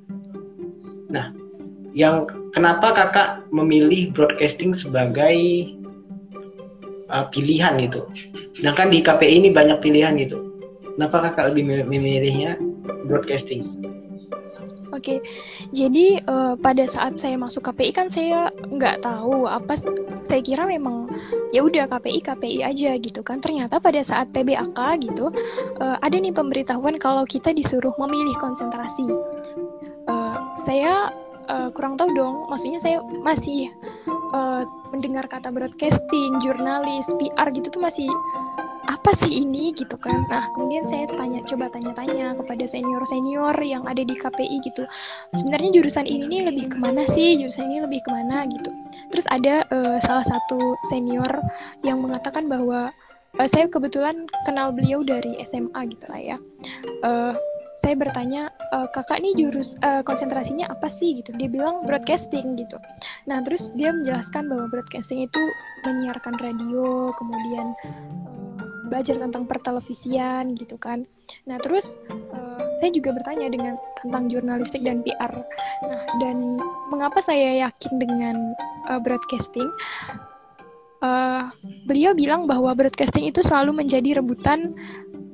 Nah, 1.09 1.33
yang 1.97 2.29
kenapa 2.53 2.93
kakak 2.93 3.41
memilih 3.49 4.13
broadcasting 4.13 4.77
sebagai 4.77 5.65
uh, 7.09 7.25
pilihan 7.33 7.89
gitu? 7.89 8.05
Sedangkan 8.53 8.93
di 8.93 9.01
KPI 9.01 9.33
ini 9.41 9.49
banyak 9.49 9.81
pilihan 9.81 10.13
gitu 10.21 10.44
Kenapa 10.95 11.31
kakak 11.31 11.51
lebih 11.51 11.83
memilihnya 11.83 12.55
broadcasting? 13.03 13.85
Oke, 14.95 15.19
jadi 15.75 16.23
uh, 16.23 16.55
pada 16.55 16.87
saat 16.87 17.19
saya 17.19 17.35
masuk 17.35 17.67
KPI 17.67 17.91
kan 17.91 18.07
saya 18.07 18.47
nggak 18.71 19.03
tahu 19.03 19.43
apa, 19.43 19.75
saya 20.23 20.39
kira 20.39 20.63
memang 20.63 21.11
ya 21.51 21.67
udah 21.67 21.91
KPI 21.91 22.23
KPI 22.23 22.59
aja 22.63 22.95
gitu 22.95 23.19
kan. 23.19 23.43
Ternyata 23.43 23.83
pada 23.83 23.99
saat 23.99 24.31
PBAK 24.31 24.79
gitu 25.03 25.35
uh, 25.83 25.99
ada 25.99 26.15
nih 26.15 26.31
pemberitahuan 26.31 26.95
kalau 26.95 27.27
kita 27.27 27.51
disuruh 27.51 27.91
memilih 27.99 28.39
konsentrasi. 28.39 29.03
Uh, 30.07 30.39
saya 30.63 31.11
uh, 31.51 31.69
kurang 31.75 31.99
tahu 31.99 32.15
dong, 32.15 32.47
maksudnya 32.47 32.79
saya 32.79 33.03
masih 33.19 33.67
uh, 34.31 34.63
mendengar 34.95 35.27
kata 35.27 35.51
broadcasting, 35.51 36.39
jurnalis, 36.39 37.11
PR 37.19 37.51
gitu 37.51 37.67
tuh 37.67 37.83
masih 37.83 38.07
apa 38.85 39.11
sih 39.17 39.43
ini 39.45 39.73
gitu 39.73 39.97
kan. 39.97 40.25
Nah 40.29 40.49
kemudian 40.53 40.85
saya 40.85 41.09
tanya 41.09 41.41
coba 41.45 41.69
tanya-tanya 41.73 42.37
kepada 42.37 42.63
senior-senior 42.65 43.55
yang 43.61 43.83
ada 43.85 44.01
di 44.01 44.15
KPI 44.15 44.61
gitu. 44.65 44.85
Sebenarnya 45.33 45.81
jurusan 45.81 46.05
ini 46.05 46.25
nih 46.29 46.41
lebih 46.53 46.73
ke 46.73 46.77
mana 46.77 47.05
sih? 47.09 47.37
Jurusan 47.37 47.69
ini 47.69 47.83
lebih 47.83 48.01
ke 48.05 48.09
mana 48.09 48.45
gitu. 48.49 48.69
Terus 49.13 49.25
ada 49.29 49.65
uh, 49.73 49.97
salah 50.01 50.25
satu 50.25 50.77
senior 50.89 51.29
yang 51.81 52.01
mengatakan 52.01 52.45
bahwa 52.45 52.93
uh, 53.37 53.47
saya 53.49 53.69
kebetulan 53.69 54.29
kenal 54.45 54.73
beliau 54.73 55.01
dari 55.01 55.41
SMA 55.45 55.81
gitu 55.89 56.05
lah 56.09 56.21
ya. 56.21 56.37
Uh, 57.01 57.33
saya 57.75 57.91
bertanya 57.99 58.47
e, 58.71 58.87
kakak 58.95 59.19
nih 59.19 59.35
jurus 59.35 59.75
uh, 59.83 59.99
konsentrasinya 60.07 60.71
apa 60.71 60.87
sih? 60.87 61.19
Gitu. 61.19 61.35
Dia 61.35 61.51
bilang 61.51 61.83
broadcasting 61.83 62.55
gitu. 62.55 62.79
Nah 63.27 63.43
terus 63.43 63.75
dia 63.75 63.91
menjelaskan 63.91 64.47
bahwa 64.47 64.71
broadcasting 64.71 65.27
itu 65.27 65.41
menyiarkan 65.83 66.39
radio 66.39 67.11
kemudian 67.19 67.75
belajar 68.87 69.17
tentang 69.17 69.49
pertelevisian 69.49 70.53
gitu 70.55 70.77
kan. 70.77 71.03
Nah 71.49 71.57
terus 71.61 71.97
uh, 72.09 72.61
saya 72.79 72.91
juga 72.93 73.15
bertanya 73.15 73.49
dengan 73.49 73.73
tentang 74.05 74.29
jurnalistik 74.29 74.81
dan 74.85 75.01
PR. 75.01 75.33
Nah 75.85 76.03
dan 76.21 76.61
mengapa 76.93 77.19
saya 77.21 77.67
yakin 77.69 77.93
dengan 77.97 78.35
uh, 78.89 79.01
broadcasting? 79.01 79.67
Uh, 81.03 81.51
beliau 81.85 82.17
bilang 82.17 82.49
bahwa 82.49 82.73
broadcasting 82.73 83.29
itu 83.29 83.43
selalu 83.43 83.85
menjadi 83.85 84.17
rebutan 84.23 84.73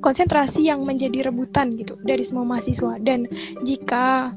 konsentrasi 0.02 0.66
yang 0.66 0.82
menjadi 0.82 1.30
rebutan 1.30 1.78
gitu 1.78 1.94
dari 2.02 2.26
semua 2.26 2.44
mahasiswa 2.44 2.98
dan 3.00 3.30
jika 3.62 4.34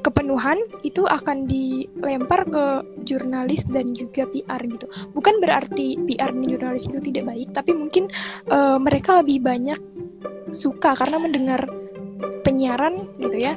kepenuhan 0.00 0.58
itu 0.86 1.04
akan 1.04 1.48
dilempar 1.48 2.46
ke 2.48 2.64
jurnalis 3.04 3.66
dan 3.68 3.92
juga 3.94 4.26
PR 4.30 4.60
gitu. 4.64 4.86
Bukan 5.14 5.40
berarti 5.42 5.98
PR 6.06 6.30
dan 6.30 6.46
jurnalis 6.46 6.86
itu 6.86 6.98
tidak 7.02 7.30
baik, 7.30 7.48
tapi 7.54 7.74
mungkin 7.74 8.10
uh, 8.50 8.78
mereka 8.78 9.20
lebih 9.20 9.42
banyak 9.42 9.80
suka 10.54 10.96
karena 10.96 11.18
mendengar 11.20 11.60
penyiaran 12.46 13.06
gitu 13.20 13.36
ya. 13.36 13.54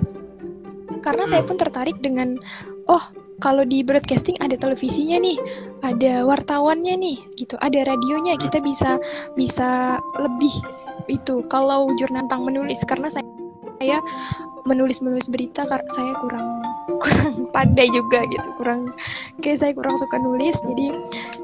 Karena 1.02 1.26
saya 1.26 1.42
pun 1.42 1.58
tertarik 1.58 1.98
dengan 2.04 2.38
oh 2.86 3.02
kalau 3.42 3.66
di 3.66 3.82
broadcasting 3.82 4.38
ada 4.38 4.54
televisinya 4.54 5.18
nih, 5.18 5.38
ada 5.82 6.22
wartawannya 6.30 6.94
nih, 6.94 7.18
gitu, 7.42 7.58
ada 7.58 7.90
radionya, 7.90 8.38
kita 8.38 8.62
bisa 8.62 9.02
bisa 9.34 9.98
lebih 10.22 10.54
itu. 11.10 11.42
Kalau 11.50 11.90
jurnal 11.98 12.30
tentang 12.30 12.46
menulis 12.46 12.86
karena 12.86 13.10
saya 13.10 13.26
saya 13.82 13.98
menulis 14.68 15.02
menulis 15.02 15.28
berita 15.32 15.66
saya 15.66 16.14
kurang 16.22 16.62
kurang 17.02 17.50
pandai 17.56 17.88
juga 17.90 18.26
gitu. 18.30 18.50
Kurang 18.62 18.92
kayak 19.42 19.60
saya 19.62 19.72
kurang 19.74 19.98
suka 19.98 20.18
nulis 20.22 20.56
jadi 20.62 20.88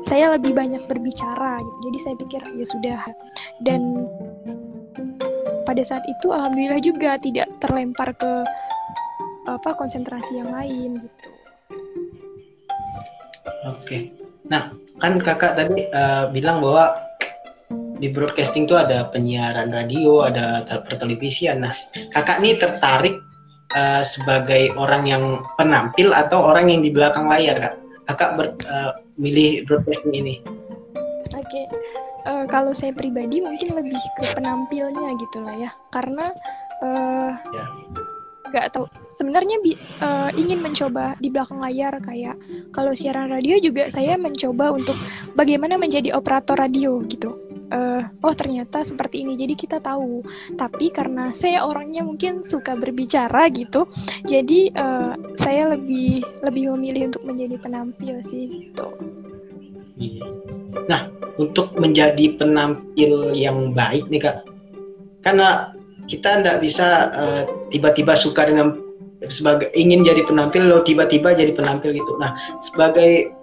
saya 0.06 0.26
lebih 0.38 0.54
banyak 0.54 0.84
berbicara 0.86 1.60
gitu. 1.62 1.78
Jadi 1.90 1.98
saya 2.02 2.16
pikir 2.20 2.42
ya 2.44 2.66
sudah. 2.66 3.02
Dan 3.66 3.82
pada 5.66 5.84
saat 5.84 6.04
itu 6.08 6.32
alhamdulillah 6.32 6.82
juga 6.82 7.20
tidak 7.20 7.50
terlempar 7.60 8.16
ke 8.16 8.32
apa 9.48 9.70
konsentrasi 9.80 10.40
yang 10.40 10.52
lain 10.52 11.00
gitu. 11.02 11.30
Oke. 13.68 13.98
Nah 14.48 14.72
kan 14.98 15.20
kakak 15.22 15.60
tadi 15.60 15.88
uh, 15.92 16.30
bilang 16.32 16.64
bahwa 16.64 17.07
di 17.98 18.08
broadcasting 18.14 18.70
itu 18.70 18.78
ada 18.78 19.10
penyiaran 19.10 19.74
radio, 19.74 20.26
ada 20.26 20.66
pertelevisian. 20.86 21.66
Nah, 21.66 21.74
kakak 22.14 22.40
ini 22.42 22.58
tertarik 22.58 23.16
uh, 23.74 24.06
sebagai 24.06 24.74
orang 24.78 25.04
yang 25.10 25.24
penampil 25.58 26.14
atau 26.14 26.42
orang 26.42 26.70
yang 26.70 26.82
di 26.86 26.94
belakang 26.94 27.28
layar, 27.28 27.58
kak? 27.58 27.76
Kakak 28.08 28.30
ber, 28.40 28.46
uh, 28.72 28.92
milih 29.20 29.68
broadcasting 29.68 30.14
ini? 30.16 30.36
Oke, 31.36 31.44
okay. 31.44 31.66
uh, 32.30 32.46
kalau 32.48 32.72
saya 32.72 32.96
pribadi 32.96 33.44
mungkin 33.44 33.76
lebih 33.76 34.00
ke 34.16 34.24
penampilnya 34.38 35.18
gitulah 35.20 35.56
ya, 35.58 35.72
karena 35.92 36.32
uh, 36.86 37.32
ya. 37.52 37.66
Gak 38.48 38.72
tahu. 38.72 38.88
Sebenarnya 39.12 39.60
uh, 40.00 40.32
ingin 40.32 40.64
mencoba 40.64 41.20
di 41.20 41.28
belakang 41.28 41.60
layar 41.60 42.00
kayak 42.00 42.40
kalau 42.72 42.96
siaran 42.96 43.28
radio 43.28 43.60
juga 43.60 43.92
saya 43.92 44.16
mencoba 44.16 44.72
untuk 44.72 44.96
bagaimana 45.36 45.76
menjadi 45.76 46.16
operator 46.16 46.56
radio 46.56 47.04
gitu 47.12 47.47
uh, 47.72 48.02
oh 48.24 48.34
ternyata 48.36 48.84
seperti 48.84 49.24
ini. 49.24 49.40
Jadi 49.40 49.54
kita 49.56 49.78
tahu. 49.84 50.24
Tapi 50.56 50.90
karena 50.92 51.32
saya 51.32 51.64
orangnya 51.64 52.04
mungkin 52.04 52.42
suka 52.48 52.74
berbicara 52.80 53.52
gitu 53.52 53.88
jadi 54.26 54.72
uh, 54.74 55.14
saya 55.40 55.76
lebih 55.76 56.24
lebih 56.42 56.74
memilih 56.76 57.14
untuk 57.14 57.24
menjadi 57.28 57.56
penampil 57.60 58.16
sih 58.24 58.48
gitu. 58.48 58.88
Iya. 59.98 60.30
nah 60.86 61.10
untuk 61.42 61.74
menjadi 61.74 62.38
penampil 62.38 63.34
yang 63.34 63.74
baik 63.74 64.06
nih 64.14 64.30
kak 64.30 64.46
karena 65.26 65.74
kita 66.06 66.38
tidak 66.38 66.58
bisa 66.62 67.10
uh, 67.18 67.42
tiba-tiba 67.74 68.14
suka 68.14 68.46
dengan 68.46 68.78
sebagai 69.34 69.74
ingin 69.74 70.06
jadi 70.06 70.22
penampil 70.30 70.70
lo 70.70 70.86
tiba-tiba 70.86 71.34
jadi 71.34 71.58
penampil 71.58 71.90
gitu. 71.98 72.22
Nah 72.22 72.38
sebagai 72.62 73.34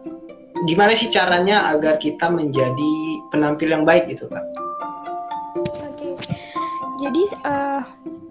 gimana 0.65 0.97
sih 0.97 1.12
caranya 1.12 1.71
agar 1.73 2.01
kita 2.01 2.29
menjadi 2.33 2.93
penampil 3.31 3.69
yang 3.69 3.85
baik 3.85 4.09
gitu 4.09 4.29
kak? 4.29 4.45
Oke, 5.85 6.17
jadi 7.01 7.25
uh, 7.45 7.83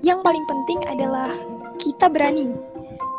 yang 0.03 0.19
paling 0.25 0.43
penting 0.49 0.79
adalah 0.89 1.31
kita 1.79 2.09
berani, 2.11 2.51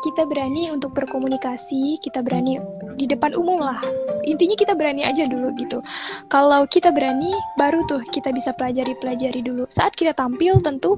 kita 0.05 0.27
berani 0.27 0.69
untuk 0.69 0.93
berkomunikasi, 0.93 1.97
kita 2.03 2.21
berani 2.21 2.61
di 2.95 3.09
depan 3.09 3.33
umum 3.33 3.59
lah. 3.59 3.79
Intinya 4.25 4.57
kita 4.57 4.73
berani 4.73 5.05
aja 5.05 5.29
dulu 5.29 5.53
gitu. 5.57 5.85
Kalau 6.33 6.65
kita 6.65 6.89
berani, 6.89 7.29
baru 7.61 7.85
tuh 7.85 8.01
kita 8.09 8.33
bisa 8.33 8.53
pelajari-pelajari 8.57 9.45
dulu. 9.45 9.69
Saat 9.69 9.93
kita 9.93 10.17
tampil, 10.17 10.57
tentu 10.65 10.97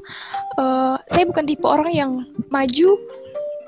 uh, 0.59 0.95
saya 1.11 1.27
bukan 1.27 1.43
tipe 1.43 1.67
orang 1.67 1.91
yang 1.91 2.11
maju 2.51 2.95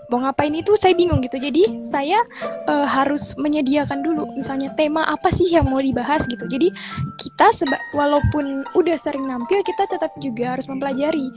mau 0.10 0.26
ngapain 0.26 0.54
itu 0.54 0.74
saya 0.76 0.98
bingung 0.98 1.22
gitu. 1.22 1.38
Jadi 1.38 1.86
saya 1.90 2.22
uh, 2.66 2.86
harus 2.86 3.38
menyediakan 3.38 4.02
dulu 4.02 4.26
misalnya 4.36 4.74
tema 4.76 5.06
apa 5.06 5.30
sih 5.30 5.48
yang 5.50 5.70
mau 5.70 5.80
dibahas 5.80 6.26
gitu. 6.26 6.46
Jadi 6.50 6.74
kita 7.22 7.54
seba 7.54 7.78
walaupun 7.94 8.66
udah 8.74 8.98
sering 8.98 9.26
nampil 9.30 9.62
kita 9.62 9.86
tetap 9.90 10.12
juga 10.20 10.58
harus 10.58 10.66
mempelajari. 10.66 11.30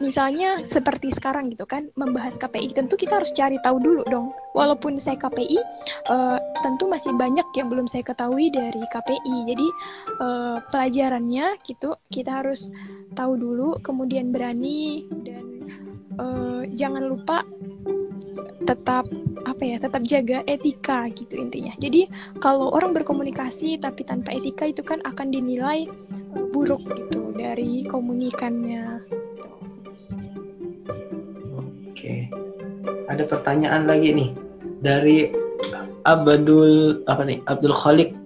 Misalnya 0.00 0.64
seperti 0.64 1.12
sekarang 1.14 1.52
gitu 1.52 1.68
kan 1.68 1.92
membahas 1.94 2.36
KPI 2.40 2.74
tentu 2.74 2.96
kita 2.98 3.22
harus 3.22 3.30
cari 3.32 3.60
tahu 3.62 3.78
dulu 3.78 4.02
dong. 4.08 4.32
Walaupun 4.54 4.96
saya 5.02 5.18
KPI 5.18 5.58
uh, 6.10 6.36
eh, 6.36 6.38
tentu 6.62 6.86
masih 6.86 7.12
banyak 7.18 7.44
yang 7.58 7.68
belum 7.68 7.90
saya 7.90 8.06
ketahui 8.06 8.48
dari 8.54 8.80
KPI 8.88 9.36
jadi 9.50 9.68
uh, 10.22 10.56
pelajarannya 10.70 11.58
gitu 11.66 11.98
kita 12.08 12.42
harus 12.42 12.70
tahu 13.18 13.34
dulu 13.34 13.76
kemudian 13.82 14.30
berani 14.30 15.04
dan 15.26 15.46
uh, 16.18 16.62
jangan 16.74 17.04
lupa 17.10 17.42
tetap 18.64 19.04
apa 19.44 19.62
ya 19.62 19.76
tetap 19.76 20.02
jaga 20.08 20.40
etika 20.48 21.06
gitu 21.12 21.36
intinya. 21.36 21.72
Jadi 21.76 22.08
kalau 22.40 22.72
orang 22.72 22.96
berkomunikasi 22.96 23.76
tapi 23.78 24.02
tanpa 24.08 24.32
etika 24.34 24.68
itu 24.68 24.80
kan 24.80 25.04
akan 25.04 25.30
dinilai 25.30 25.86
uh, 26.34 26.46
buruk 26.50 26.80
gitu 26.96 27.34
dari 27.36 27.84
komunikannya. 27.86 29.04
Oke. 31.60 32.28
Ada 33.12 33.28
pertanyaan 33.28 33.84
lagi 33.84 34.16
nih 34.16 34.30
dari 34.80 35.28
Abdul 36.08 37.04
apa 37.08 37.22
nih 37.24 37.38
Abdul 37.48 37.76
Khalik 37.76 38.16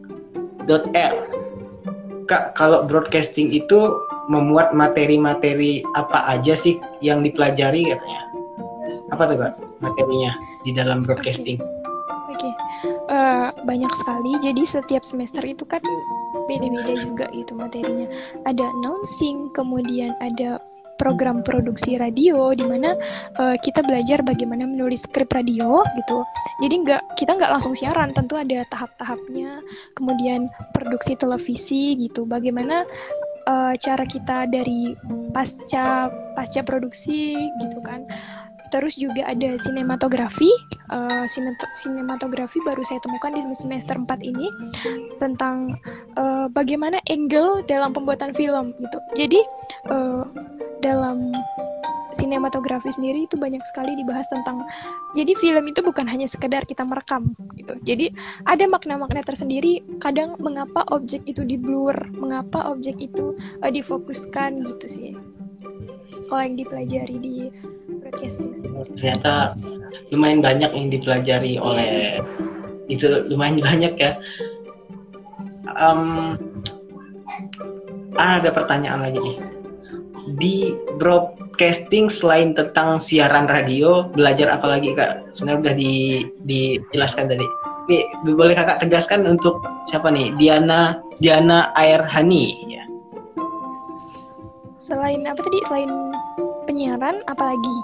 .r. 0.69 1.15
Kak, 2.29 2.53
kalau 2.61 2.85
broadcasting 2.85 3.49
itu 3.57 4.05
memuat 4.29 4.77
materi-materi 4.77 5.81
apa 5.97 6.29
aja 6.29 6.61
sih 6.61 6.77
yang 7.01 7.25
dipelajari 7.25 7.89
katanya? 7.89 8.23
Apa 9.09 9.33
tuh 9.33 9.37
kak 9.41 9.68
materinya 9.81 10.35
di 10.67 10.75
dalam 10.75 11.07
broadcasting? 11.07 11.59
Oke, 12.29 12.45
okay. 12.45 12.53
uh, 13.09 13.49
eh, 13.49 13.49
banyak 13.65 13.93
sekali. 13.99 14.37
Jadi 14.45 14.63
setiap 14.69 15.03
semester 15.03 15.41
itu 15.43 15.65
kan 15.65 15.81
beda-beda 16.47 16.95
juga 17.01 17.27
itu 17.33 17.57
materinya. 17.57 18.07
Ada 18.45 18.69
announcing, 18.69 19.49
kemudian 19.57 20.13
ada 20.21 20.61
program 20.99 21.41
produksi 21.47 21.97
radio 21.97 22.53
di 22.53 22.67
mana 22.67 22.99
uh, 23.39 23.57
kita 23.63 23.81
belajar 23.87 24.21
bagaimana 24.27 24.67
menulis 24.67 25.07
skrip 25.07 25.31
radio 25.33 25.87
gitu. 25.97 26.19
Jadi 26.61 26.75
nggak 26.85 27.03
kita 27.17 27.39
nggak 27.39 27.53
langsung 27.55 27.73
siaran, 27.73 28.13
tentu 28.13 28.37
ada 28.37 28.67
tahap-tahapnya. 28.69 29.63
Kemudian 29.97 30.51
produksi 30.75 31.17
televisi 31.17 31.97
gitu. 31.97 32.27
Bagaimana 32.27 32.85
uh, 33.49 33.73
cara 33.79 34.05
kita 34.05 34.51
dari 34.51 34.93
pasca 35.33 36.13
pasca 36.37 36.61
produksi 36.67 37.39
gitu 37.63 37.79
kan. 37.81 38.05
Terus 38.69 38.95
juga 38.97 39.25
ada 39.25 39.57
sinematografi. 39.57 40.51
Uh, 40.89 41.25
sinematografi 41.77 42.59
baru 42.65 42.81
saya 42.85 43.01
temukan 43.05 43.37
di 43.37 43.43
semester 43.53 43.97
4 43.97 44.09
ini 44.25 44.49
tentang 45.21 45.77
uh, 46.17 46.49
bagaimana 46.49 46.97
angle 47.13 47.61
dalam 47.69 47.93
pembuatan 47.93 48.33
film 48.33 48.73
gitu. 48.81 48.99
Jadi 49.17 49.41
uh, 49.93 50.25
dalam 50.81 51.33
sinematografi 52.19 52.91
sendiri 52.91 53.29
itu 53.29 53.37
banyak 53.37 53.61
sekali 53.69 53.95
dibahas 53.95 54.27
tentang 54.33 54.65
jadi 55.13 55.33
film 55.39 55.65
itu 55.69 55.85
bukan 55.85 56.09
hanya 56.09 56.25
sekedar 56.25 56.65
kita 56.65 56.83
merekam 56.83 57.37
gitu 57.55 57.77
jadi 57.85 58.11
ada 58.49 58.65
makna-makna 58.67 59.23
tersendiri 59.23 59.85
kadang 60.03 60.35
mengapa 60.41 60.83
objek 60.91 61.23
itu 61.29 61.45
di 61.45 61.61
blur 61.61 61.95
mengapa 62.17 62.65
objek 62.73 62.99
itu 62.99 63.39
uh, 63.63 63.71
difokuskan 63.71 64.57
gitu 64.65 64.87
sih 64.89 65.11
kalau 66.29 66.43
yang 66.45 66.57
dipelajari 66.59 67.17
di 67.21 67.37
sendiri 68.17 68.89
ternyata 68.97 69.55
lumayan 70.11 70.41
banyak 70.41 70.71
yang 70.73 70.89
dipelajari 70.89 71.61
oleh 71.61 72.21
itu 72.89 73.29
lumayan 73.29 73.61
banyak 73.69 73.95
ya. 74.01 74.13
Um, 75.79 76.35
ada 78.17 78.51
pertanyaan 78.51 79.05
lagi 79.05 79.21
nih. 79.21 79.39
Di 80.37 80.57
broadcasting 81.01 82.13
selain 82.13 82.53
tentang 82.53 83.01
siaran 83.01 83.49
radio 83.49 84.09
belajar 84.13 84.53
apa 84.53 84.77
lagi 84.77 84.93
kak? 84.93 85.25
Sebenarnya 85.37 85.61
udah 85.63 85.75
di, 85.77 85.95
dijelaskan 86.45 87.33
tadi. 87.33 87.47
Oke, 87.89 88.05
boleh 88.37 88.53
kakak 88.53 88.85
tegaskan 88.85 89.25
untuk 89.25 89.65
siapa 89.89 90.13
nih? 90.13 90.37
Diana 90.37 91.01
Diana 91.25 91.73
Air 91.73 92.05
Hani 92.05 92.53
ya. 92.69 92.85
Selain 94.77 95.25
apa 95.25 95.41
tadi? 95.41 95.59
Selain 95.69 95.93
penyiaran 96.69 97.25
apalagi? 97.25 97.77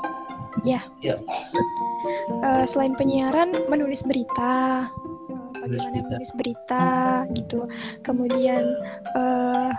Ya. 0.62 0.84
Ya. 1.00 1.16
Uh, 2.44 2.68
selain 2.68 2.92
penyiaran 2.94 3.56
menulis 3.72 4.04
berita. 4.04 4.86
Bagaimana 5.64 6.04
menulis 6.04 6.32
berita. 6.36 7.24
gitu. 7.32 7.64
Kemudian 8.04 8.62
uh, 9.16 9.72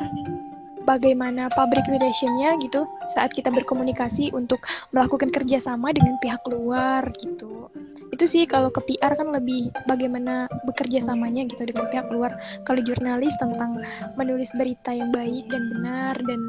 bagaimana 0.83 1.47
public 1.53 1.85
relationnya 1.85 2.57
gitu. 2.59 2.89
Saat 3.13 3.37
kita 3.37 3.53
berkomunikasi 3.53 4.33
untuk 4.33 4.65
melakukan 4.89 5.29
kerjasama 5.29 5.93
dengan 5.93 6.17
pihak 6.19 6.41
luar 6.49 7.05
gitu. 7.21 7.69
Itu 8.13 8.25
sih 8.29 8.49
kalau 8.49 8.73
ke 8.73 8.81
PR 8.85 9.17
kan 9.17 9.33
lebih 9.33 9.73
bagaimana 9.89 10.49
bekerja 10.63 11.05
samanya 11.05 11.45
gitu 11.45 11.65
dengan 11.65 11.89
pihak 11.93 12.09
luar. 12.09 12.37
Kalau 12.65 12.81
jurnalis 12.81 13.33
tentang 13.37 13.81
menulis 14.17 14.49
berita 14.57 14.93
yang 14.93 15.13
baik 15.13 15.45
dan 15.49 15.63
benar 15.73 16.15
dan 16.25 16.41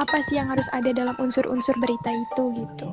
apa 0.00 0.16
sih 0.24 0.40
yang 0.40 0.48
harus 0.48 0.68
ada 0.72 0.92
dalam 0.92 1.16
unsur-unsur 1.20 1.76
berita 1.80 2.10
itu 2.10 2.44
gitu 2.64 2.88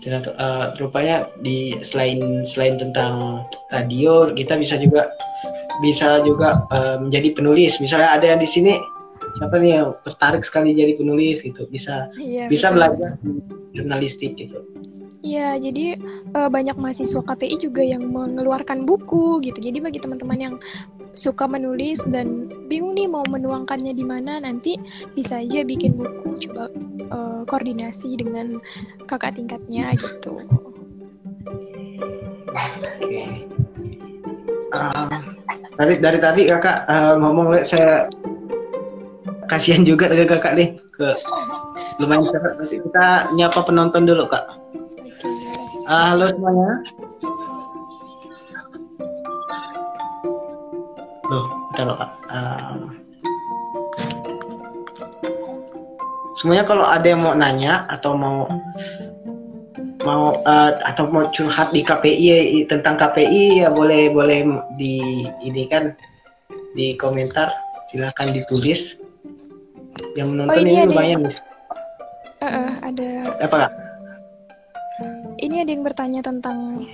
dan 0.00 0.24
uh, 0.40 0.72
rupanya 0.80 1.28
di 1.44 1.76
selain 1.84 2.48
selain 2.48 2.80
tentang 2.80 3.44
radio 3.68 4.32
kita 4.32 4.56
bisa 4.56 4.80
juga 4.80 5.12
bisa 5.84 6.20
juga 6.24 6.64
uh, 6.72 7.00
menjadi 7.00 7.36
penulis. 7.36 7.76
Misalnya 7.80 8.16
ada 8.16 8.26
yang 8.36 8.40
di 8.40 8.48
sini 8.48 8.74
siapa 9.38 9.56
nih 9.60 9.80
yang 9.80 9.88
tertarik 10.04 10.42
sekali 10.44 10.76
jadi 10.76 10.96
penulis 10.96 11.40
gitu, 11.44 11.68
bisa 11.68 12.08
iya, 12.20 12.48
bisa 12.48 12.72
betul. 12.72 12.76
belajar 12.76 13.10
jurnalistik 13.76 14.36
gitu. 14.36 14.60
Iya, 15.20 15.60
jadi 15.60 16.00
uh, 16.32 16.48
banyak 16.48 16.80
mahasiswa 16.80 17.20
KPI 17.20 17.60
juga 17.60 17.84
yang 17.84 18.08
mengeluarkan 18.08 18.88
buku 18.88 19.44
gitu. 19.44 19.60
Jadi 19.60 19.84
bagi 19.84 20.00
teman-teman 20.00 20.38
yang 20.40 20.54
suka 21.14 21.46
menulis 21.46 22.02
dan 22.08 22.46
bingung 22.70 22.94
nih 22.94 23.10
mau 23.10 23.26
menuangkannya 23.26 23.92
di 23.94 24.04
mana, 24.06 24.38
nanti 24.42 24.78
bisa 25.14 25.42
aja 25.42 25.66
bikin 25.66 25.98
buku, 25.98 26.48
coba 26.48 26.70
uh, 27.10 27.42
koordinasi 27.50 28.18
dengan 28.18 28.62
kakak 29.10 29.34
tingkatnya 29.38 29.94
gitu. 29.98 30.42
Oke. 32.50 33.46
Um, 34.70 35.10
dari 35.74 35.98
dari 35.98 36.18
tadi 36.22 36.42
kakak 36.46 36.86
uh, 36.86 37.18
ngomong 37.18 37.66
saya 37.66 38.06
kasihan 39.50 39.82
juga 39.82 40.06
dengan 40.10 40.30
kakak 40.30 40.54
nih. 40.54 40.68
Ke 40.94 41.16
lumayan 41.98 42.30
cepat 42.30 42.52
nanti 42.60 42.76
kita 42.78 43.06
nyapa 43.34 43.60
penonton 43.66 44.06
dulu 44.06 44.30
kak. 44.30 44.46
Uh, 45.90 46.14
halo 46.14 46.30
semuanya 46.30 46.86
loh 51.30 51.46
kita 51.70 51.82
loh 51.86 51.96
kak. 51.96 52.10
Uh, 52.26 52.84
semuanya 56.36 56.64
kalau 56.66 56.84
ada 56.84 57.06
yang 57.06 57.22
mau 57.22 57.34
nanya 57.38 57.86
atau 57.86 58.18
mau 58.18 58.50
mau 60.02 60.42
uh, 60.42 60.72
atau 60.82 61.06
mau 61.08 61.30
curhat 61.30 61.70
di 61.70 61.86
KPI 61.86 62.66
tentang 62.66 62.98
KPI 62.98 63.62
ya 63.62 63.68
boleh 63.70 64.10
boleh 64.10 64.42
di 64.74 65.24
ini 65.46 65.70
kan 65.70 65.94
di 66.74 66.98
komentar. 66.98 67.54
Silahkan 67.90 68.34
ditulis. 68.34 68.98
Yang 70.14 70.28
menonton 70.34 70.54
oh, 70.54 70.62
ini, 70.62 70.72
ini 70.78 70.88
lumayan 70.90 71.26
nih. 71.26 71.36
Uh, 72.40 72.46
uh, 72.46 72.70
ada. 72.86 73.08
Apa 73.42 73.56
kak? 73.66 73.72
ini 75.40 75.64
ada 75.64 75.70
yang 75.72 75.84
bertanya 75.84 76.20
tentang 76.20 76.84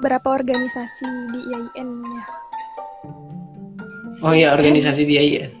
berapa 0.00 0.24
organisasi 0.24 1.08
di 1.32 1.40
IAIN 1.52 1.90
ya 2.02 2.24
oh 4.24 4.32
iya 4.32 4.56
organisasi 4.56 5.04
Dan, 5.04 5.08
di 5.08 5.14
IAIN 5.20 5.52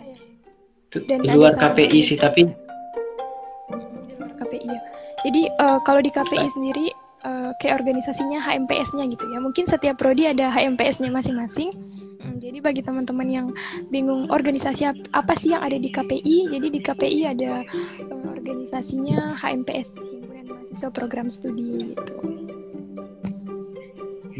Dan 1.04 1.18
di 1.22 1.28
luar 1.30 1.54
KPI 1.54 2.00
sih 2.00 2.16
tapi 2.18 2.64
jadi 5.24 5.48
uh, 5.56 5.80
kalau 5.88 6.04
di 6.04 6.12
KPI 6.12 6.52
sendiri 6.52 6.92
uh, 7.24 7.56
kayak 7.58 7.80
organisasinya 7.80 8.44
HMPS-nya 8.44 9.08
gitu 9.08 9.24
ya. 9.32 9.40
Mungkin 9.40 9.64
setiap 9.64 9.96
prodi 9.96 10.28
ada 10.28 10.52
HMPS-nya 10.52 11.08
masing-masing. 11.08 11.72
Hmm, 12.20 12.36
jadi 12.36 12.60
bagi 12.60 12.84
teman-teman 12.84 13.28
yang 13.32 13.46
bingung 13.88 14.28
organisasi 14.28 14.84
apa 15.16 15.32
sih 15.40 15.56
yang 15.56 15.64
ada 15.64 15.80
di 15.80 15.88
KPI, 15.88 16.52
jadi 16.52 16.68
di 16.68 16.80
KPI 16.80 17.20
ada 17.24 17.64
uh, 18.04 18.28
organisasinya 18.36 19.32
HMPS, 19.40 19.96
Himpunan 19.96 20.44
Mahasiswa 20.52 20.92
Program 20.92 21.32
Studi 21.32 21.96
gitu. 21.96 22.14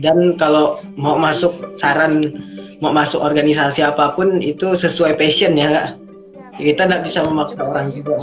Dan 0.05 0.37
kalau 0.37 0.85
mau 1.01 1.17
masuk 1.17 1.81
saran 1.81 2.21
mau 2.83 2.95
masuk 2.95 3.23
organisasi 3.23 3.83
apa 3.85 4.15
pun 4.17 4.43
itu 4.43 4.75
sesuai 4.75 5.19
passion 5.19 5.55
ya, 5.55 5.71
Kak. 5.71 5.89
Kita 6.59 6.87
tidak 6.87 7.03
bisa 7.07 7.27
memaksa 7.27 7.67
orang 7.67 7.91
juga 7.91 8.15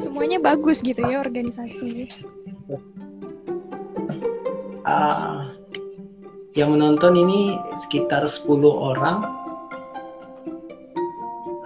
semuanya 0.00 0.38
bagus 0.40 0.80
gitu 0.80 0.98
ya 1.04 1.22
organisasi. 1.22 2.08
Uh, 4.88 5.52
yang 6.56 6.72
menonton 6.72 7.14
ini 7.14 7.60
sekitar 7.86 8.24
10 8.24 8.48
orang. 8.66 9.16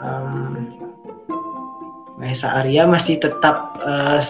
Um, 0.02 0.66
Mahesa 2.18 2.50
Arya 2.62 2.86
masih 2.90 3.22
tetap 3.22 3.78
uh, 3.82 4.22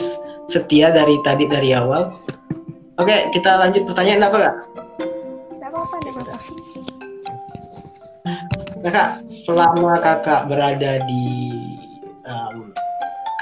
setia 0.53 0.93
dari 0.93 1.17
tadi 1.25 1.49
dari 1.49 1.73
awal. 1.73 2.13
Oke 3.01 3.33
kita 3.33 3.57
lanjut 3.57 3.89
pertanyaan 3.89 4.29
apa 4.29 4.37
kak? 4.37 4.57
Kakak, 8.83 9.23
selama 9.47 10.03
kakak 10.03 10.51
berada 10.51 10.99
di 11.07 11.23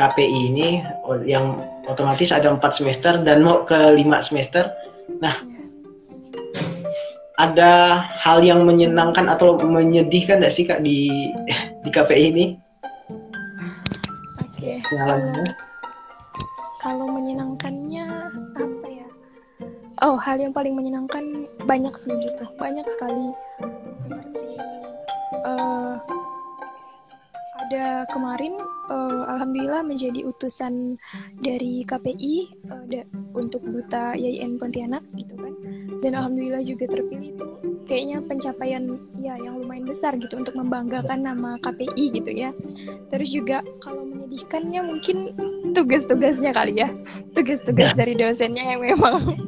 KPI 0.01 0.41
ini 0.49 0.68
yang 1.28 1.61
otomatis 1.84 2.32
ada 2.32 2.49
empat 2.49 2.80
semester 2.80 3.20
dan 3.20 3.45
mau 3.45 3.68
ke 3.68 3.76
lima 3.93 4.24
semester. 4.24 4.72
Nah, 5.20 5.36
ada 7.36 8.01
hal 8.09 8.41
yang 8.41 8.64
menyenangkan 8.64 9.28
atau 9.28 9.61
menyedihkan 9.61 10.41
nggak 10.41 10.57
sih 10.57 10.64
kak 10.64 10.80
di 10.80 11.12
di 11.84 11.91
KPI 11.93 12.24
ini? 12.32 12.47
Oke. 14.41 14.80
Okay. 14.80 14.97
Uh, 14.97 15.45
kalau 16.80 17.05
menyenangkannya 17.12 18.09
apa 18.57 18.86
ya? 18.88 19.09
Oh, 20.01 20.16
hal 20.16 20.41
yang 20.41 20.57
paling 20.57 20.72
menyenangkan 20.72 21.45
banyak 21.68 21.93
sih 22.01 22.16
gitu, 22.24 22.45
banyak 22.57 22.88
sekali 22.88 23.36
pada 27.70 28.02
kemarin 28.10 28.58
uh, 28.90 29.30
alhamdulillah 29.30 29.86
menjadi 29.86 30.26
utusan 30.26 30.98
dari 31.38 31.86
KPI 31.86 32.66
uh, 32.66 32.82
da 32.90 33.06
untuk 33.38 33.62
duta 33.62 34.18
YIN 34.18 34.58
Pontianak 34.58 35.06
gitu 35.14 35.38
kan. 35.38 35.54
Dan 36.02 36.18
alhamdulillah 36.18 36.66
juga 36.66 36.90
terpilih 36.90 37.38
itu 37.38 37.46
kayaknya 37.86 38.26
pencapaian 38.26 38.98
ya 39.22 39.38
yang 39.38 39.62
lumayan 39.62 39.86
besar 39.86 40.18
gitu 40.18 40.34
untuk 40.34 40.58
membanggakan 40.58 41.22
nama 41.22 41.62
KPI 41.62 42.18
gitu 42.18 42.30
ya. 42.34 42.50
Terus 43.14 43.30
juga 43.30 43.62
kalau 43.86 44.02
menyedihkannya 44.02 44.82
mungkin 44.82 45.38
tugas-tugasnya 45.70 46.50
kali 46.50 46.74
ya. 46.74 46.90
Tugas-tugas 47.38 47.94
ya. 47.94 47.98
dari 48.02 48.18
dosennya 48.18 48.66
yang 48.66 48.82
memang 48.82 49.38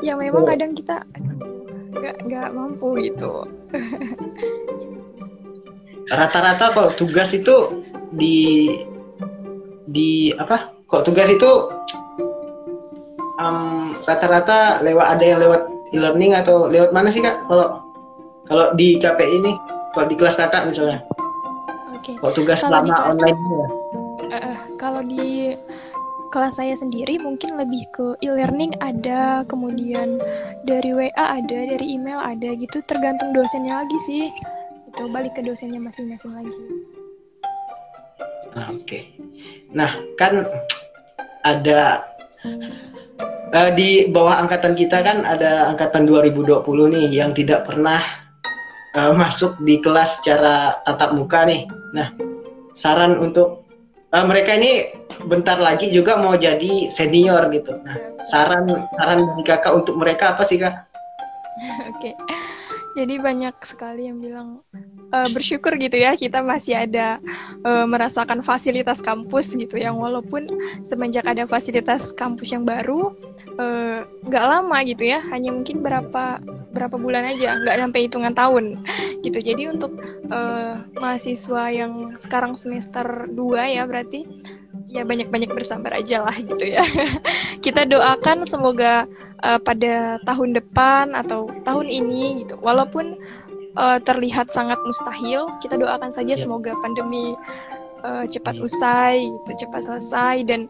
yang 0.00 0.16
memang 0.16 0.48
kadang 0.48 0.72
kita 0.72 1.04
nggak 1.96 2.16
nggak 2.28 2.48
mampu 2.52 2.88
gitu 3.00 3.48
rata-rata 6.10 6.70
kalau 6.70 6.90
tugas 6.94 7.34
itu 7.34 7.82
di 8.14 8.70
di 9.90 10.30
apa 10.38 10.70
kok 10.86 11.02
tugas 11.06 11.26
itu 11.26 11.50
um, 13.42 13.98
rata-rata 14.06 14.82
lewat 14.86 15.06
ada 15.18 15.24
yang 15.24 15.40
lewat 15.42 15.62
e-learning 15.90 16.34
atau 16.34 16.70
lewat 16.70 16.90
mana 16.94 17.10
sih 17.10 17.22
kak 17.22 17.42
kalau 17.50 17.82
kalau 18.46 18.70
di 18.78 18.98
KPI 19.02 19.42
ini 19.42 19.52
kalau 19.94 20.06
di 20.06 20.14
kelas 20.14 20.38
kakak 20.38 20.70
misalnya 20.70 21.02
Oke. 21.94 22.14
Okay. 22.14 22.14
kalau 22.22 22.32
tugas 22.34 22.58
kalau 22.62 22.70
selama 22.70 22.94
kelas, 22.94 23.10
online 23.10 23.38
ya 23.50 23.66
uh, 24.30 24.58
kalau 24.78 25.02
di 25.02 25.54
kelas 26.30 26.58
saya 26.58 26.74
sendiri 26.74 27.18
mungkin 27.22 27.54
lebih 27.54 27.86
ke 27.94 28.06
e-learning 28.22 28.74
ada 28.82 29.46
kemudian 29.46 30.18
dari 30.66 30.90
WA 30.90 31.14
ada 31.14 31.58
dari 31.66 31.86
email 31.86 32.18
ada 32.18 32.54
gitu 32.58 32.82
tergantung 32.86 33.30
dosennya 33.30 33.82
lagi 33.82 33.98
sih 34.06 34.24
itu 34.96 35.12
balik 35.12 35.36
ke 35.36 35.44
dosennya 35.44 35.76
masing-masing 35.76 36.32
lagi. 36.32 36.56
Nah, 38.56 38.72
oke. 38.72 38.88
Okay. 38.88 39.02
nah 39.76 40.00
kan 40.16 40.48
ada 41.44 42.08
uh, 43.52 43.70
di 43.76 44.08
bawah 44.08 44.40
angkatan 44.40 44.72
kita 44.72 45.04
kan 45.04 45.28
ada 45.28 45.68
angkatan 45.68 46.08
2020 46.08 46.64
nih 46.96 47.06
yang 47.12 47.36
tidak 47.36 47.68
pernah 47.68 48.00
uh, 48.96 49.12
masuk 49.12 49.52
di 49.68 49.84
kelas 49.84 50.16
secara 50.24 50.80
tatap 50.88 51.12
muka 51.12 51.44
nih. 51.44 51.68
Nah 51.92 52.08
saran 52.72 53.20
untuk 53.20 53.68
uh, 54.16 54.24
mereka 54.24 54.56
ini 54.56 54.96
bentar 55.28 55.60
lagi 55.60 55.92
juga 55.92 56.16
mau 56.16 56.40
jadi 56.40 56.88
senior 56.88 57.52
gitu. 57.52 57.76
Nah 57.84 58.00
saran 58.32 58.64
saran 58.96 59.20
dari 59.28 59.44
kakak 59.44 59.76
untuk 59.76 60.00
mereka 60.00 60.32
apa 60.32 60.48
sih 60.48 60.56
kak? 60.56 60.72
Oke. 61.92 62.16
okay 62.16 62.55
jadi 62.96 63.20
banyak 63.20 63.54
sekali 63.60 64.08
yang 64.08 64.18
bilang 64.24 64.64
uh, 65.12 65.28
bersyukur 65.30 65.76
gitu 65.76 65.94
ya 66.00 66.16
kita 66.16 66.40
masih 66.40 66.74
ada 66.88 67.20
uh, 67.62 67.84
merasakan 67.84 68.40
fasilitas 68.40 69.04
kampus 69.04 69.52
gitu 69.54 69.76
yang 69.76 70.00
walaupun 70.00 70.48
semenjak 70.80 71.28
ada 71.28 71.44
fasilitas 71.44 72.10
kampus 72.16 72.54
yang 72.54 72.64
baru 72.64 73.12
eh, 73.56 74.04
nggak 74.04 74.44
uh, 74.44 74.50
lama 74.52 74.78
gitu 74.84 75.08
ya. 75.08 75.20
Hanya 75.32 75.52
mungkin 75.52 75.80
berapa 75.80 76.40
berapa 76.76 76.96
bulan 77.00 77.24
aja 77.36 77.56
nggak 77.56 77.76
sampai 77.88 78.00
hitungan 78.04 78.34
tahun. 78.36 78.64
Gitu. 79.24 79.38
Jadi 79.42 79.62
untuk 79.66 79.96
uh, 80.30 80.84
mahasiswa 81.00 81.64
yang 81.72 82.14
sekarang 82.20 82.54
semester 82.54 83.26
2 83.32 83.76
ya 83.76 83.82
berarti 83.88 84.28
ya 84.96 85.04
banyak-banyak 85.04 85.52
bersabar 85.52 85.92
aja 85.92 86.24
lah 86.24 86.36
gitu 86.36 86.64
ya. 86.64 86.82
Kita 87.64 87.84
doakan 87.84 88.48
semoga 88.48 89.04
uh, 89.44 89.60
pada 89.60 90.18
tahun 90.24 90.56
depan 90.56 91.12
atau 91.12 91.52
tahun 91.68 91.86
ini 91.86 92.44
gitu, 92.44 92.56
walaupun 92.64 93.20
uh, 93.76 93.98
terlihat 94.02 94.48
sangat 94.48 94.80
mustahil, 94.82 95.52
kita 95.60 95.76
doakan 95.76 96.08
saja 96.08 96.34
yeah. 96.34 96.40
semoga 96.40 96.72
pandemi 96.80 97.36
uh, 98.02 98.24
cepat 98.24 98.56
yeah. 98.56 98.66
usai, 98.66 99.14
gitu, 99.28 99.66
cepat 99.66 99.86
selesai 99.86 100.36
dan 100.48 100.66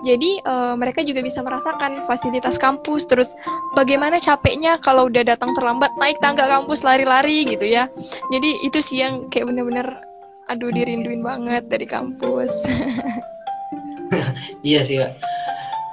jadi 0.00 0.40
uh, 0.48 0.74
mereka 0.80 1.04
juga 1.04 1.20
bisa 1.20 1.44
merasakan 1.44 2.08
fasilitas 2.08 2.56
kampus, 2.56 3.04
terus 3.04 3.36
bagaimana 3.76 4.16
capeknya 4.16 4.80
kalau 4.80 5.12
udah 5.12 5.24
datang 5.24 5.52
terlambat 5.52 5.92
naik 6.00 6.16
tangga 6.24 6.48
kampus 6.48 6.80
lari-lari 6.80 7.44
gitu 7.44 7.68
ya. 7.68 7.84
Jadi 8.32 8.64
itu 8.64 8.80
sih 8.80 9.04
yang 9.04 9.28
kayak 9.28 9.52
bener-bener 9.52 9.86
aduh 10.48 10.72
dirinduin 10.72 11.20
banget 11.20 11.68
dari 11.68 11.84
kampus. 11.84 12.64
iya 14.68 14.80
sih 14.84 14.98
kak 15.00 15.12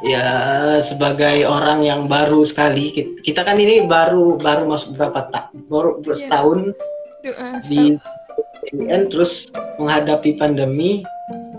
ya 0.05 0.25
sebagai 0.85 1.41
orang 1.49 1.81
yang 1.81 2.05
baru 2.05 2.45
sekali 2.45 2.93
kita 3.25 3.41
kan 3.41 3.57
ini 3.57 3.89
baru 3.89 4.37
baru 4.37 4.69
masuk 4.69 4.93
berapa 4.93 5.29
tak 5.33 5.49
baru 5.69 5.97
yeah. 6.05 6.17
setahun 6.21 6.59
uh, 7.25 7.57
di 7.65 7.97
PN 8.69 9.09
terus 9.09 9.49
menghadapi 9.81 10.37
pandemi 10.37 11.01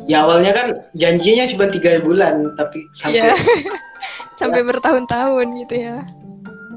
ya 0.07 0.23
awalnya 0.23 0.55
kan 0.55 0.67
janjinya 0.95 1.51
cuma 1.51 1.67
tiga 1.67 1.99
bulan 1.99 2.55
tapi 2.55 2.87
sampai 2.95 3.35
yeah. 3.35 3.39
sampai 4.41 4.63
bertahun-tahun 4.63 5.47
gitu 5.67 5.75
ya 5.75 6.07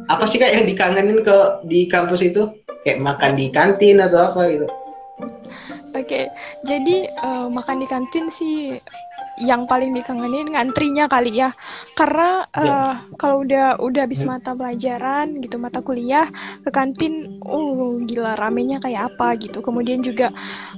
apa 0.10 0.26
sih 0.26 0.42
kak 0.42 0.50
yang 0.50 0.66
dikangenin 0.66 1.22
ke 1.22 1.38
di 1.70 1.86
kampus 1.86 2.26
itu 2.26 2.50
kayak 2.82 3.06
makan 3.06 3.38
di 3.38 3.54
kantin 3.54 4.02
atau 4.02 4.34
apa 4.34 4.50
gitu 4.50 4.68
Oke, 5.92 6.08
okay. 6.08 6.26
jadi 6.64 7.12
uh, 7.20 7.52
makan 7.52 7.84
di 7.84 7.88
kantin 7.92 8.32
sih 8.32 8.80
yang 9.42 9.66
paling 9.66 9.92
dikangenin 9.98 10.54
ngantrinya 10.54 11.10
kali 11.10 11.42
ya. 11.42 11.50
Karena 11.98 12.46
uh, 12.54 12.94
kalau 13.18 13.42
udah 13.42 13.82
udah 13.82 14.06
habis 14.06 14.22
mata 14.22 14.54
pelajaran 14.54 15.42
gitu 15.42 15.58
mata 15.58 15.82
kuliah 15.82 16.30
ke 16.62 16.70
kantin 16.70 17.42
oh 17.42 17.98
gila 18.06 18.38
ramenya 18.38 18.78
kayak 18.80 19.14
apa 19.14 19.36
gitu. 19.42 19.60
Kemudian 19.60 20.06
juga 20.06 20.30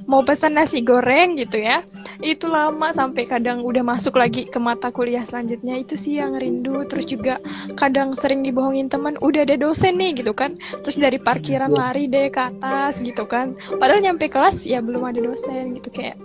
mau 0.08 0.24
pesan 0.24 0.56
nasi 0.56 0.80
goreng 0.80 1.36
gitu 1.36 1.60
ya. 1.60 1.84
Itu 2.24 2.48
lama 2.48 2.96
sampai 2.96 3.28
kadang 3.28 3.68
udah 3.68 3.84
masuk 3.84 4.16
lagi 4.16 4.48
ke 4.48 4.58
mata 4.58 4.90
kuliah 4.90 5.28
selanjutnya. 5.28 5.84
Itu 5.84 6.00
sih 6.00 6.24
yang 6.24 6.40
rindu. 6.40 6.88
Terus 6.88 7.06
juga 7.06 7.44
kadang 7.76 8.16
sering 8.16 8.42
dibohongin 8.42 8.88
teman 8.88 9.20
udah 9.20 9.44
ada 9.44 9.60
dosen 9.60 10.00
nih 10.00 10.24
gitu 10.24 10.32
kan. 10.32 10.56
Terus 10.88 10.96
dari 10.96 11.20
parkiran 11.20 11.70
lari 11.70 12.08
deh 12.08 12.32
ke 12.32 12.40
atas 12.40 13.04
gitu 13.04 13.28
kan. 13.28 13.60
Padahal 13.78 14.00
nyampe 14.00 14.32
kelas 14.32 14.64
ya 14.64 14.80
belum 14.80 15.04
ada 15.04 15.20
dosen 15.20 15.76
gitu. 15.76 15.92
Kayak 15.92 16.16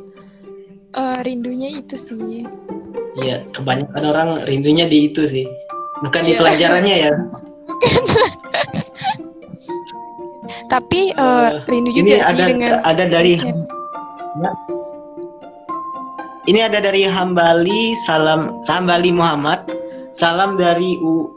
uh, 0.96 1.18
rindunya 1.26 1.82
itu 1.82 1.96
sih. 1.98 2.46
Iya, 3.18 3.44
kebanyakan 3.52 4.02
orang 4.06 4.28
rindunya 4.46 4.86
di 4.86 5.10
itu 5.10 5.26
sih. 5.28 5.46
Bukan 6.00 6.22
yeah. 6.22 6.28
di 6.28 6.32
iya. 6.32 6.40
pelajarannya 6.40 6.96
ya. 6.96 7.12
Bukan. 7.66 8.02
Tapi 10.72 11.12
uh, 11.16 11.64
rindu 11.68 11.90
juga 11.92 12.16
ini 12.16 12.24
ada, 12.24 12.44
dengan 12.48 12.72
ada 12.84 13.04
dari 13.08 13.32
ya. 14.40 14.52
Ini 16.48 16.64
ada 16.64 16.80
dari 16.80 17.04
Hambali 17.04 17.92
Salam 18.08 18.64
Hambali 18.64 19.12
Muhammad. 19.12 19.68
Salam 20.16 20.56
dari 20.56 20.96
U 21.04 21.28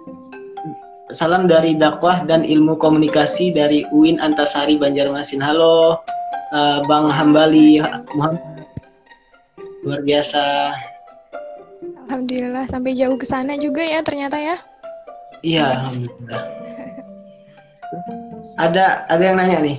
Salam 1.12 1.52
dari 1.52 1.76
dakwah 1.76 2.24
dan 2.24 2.48
ilmu 2.48 2.80
komunikasi 2.80 3.52
dari 3.52 3.84
UIN 3.92 4.24
Antasari 4.24 4.80
Banjarmasin. 4.80 5.44
Halo 5.44 6.00
uh, 6.56 6.80
Bang 6.88 7.12
Hambali 7.12 7.84
Muhammad 8.16 8.61
luar 9.86 10.02
biasa. 10.06 10.74
Alhamdulillah 12.08 12.66
sampai 12.70 12.94
jauh 12.98 13.18
ke 13.18 13.26
sana 13.26 13.58
juga 13.58 13.82
ya 13.82 14.04
ternyata 14.06 14.38
ya. 14.38 14.58
Iya 15.42 15.66
alhamdulillah. 15.80 16.42
Ada 18.62 19.10
ada 19.10 19.24
yang 19.24 19.38
nanya 19.42 19.60
nih. 19.64 19.78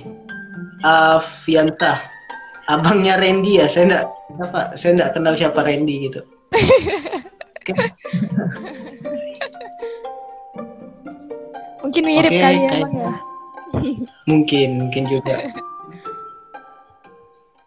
Aviansa 0.83 2.03
abangnya 2.67 3.15
Randy 3.15 3.63
ya? 3.63 3.71
Saya 3.71 3.83
enggak 3.87 4.05
apa 4.43 4.75
saya 4.75 4.91
enggak 4.99 5.11
kenal 5.15 5.33
siapa 5.39 5.63
Randy 5.63 6.11
gitu. 6.11 6.21
Mungkin 11.83 12.03
mirip 12.09 12.31
okay, 12.31 12.41
kali 12.41 12.59
ya 12.63 12.73
ya? 12.89 13.13
mungkin 14.29 14.69
mungkin 14.79 15.03
juga 15.09 15.35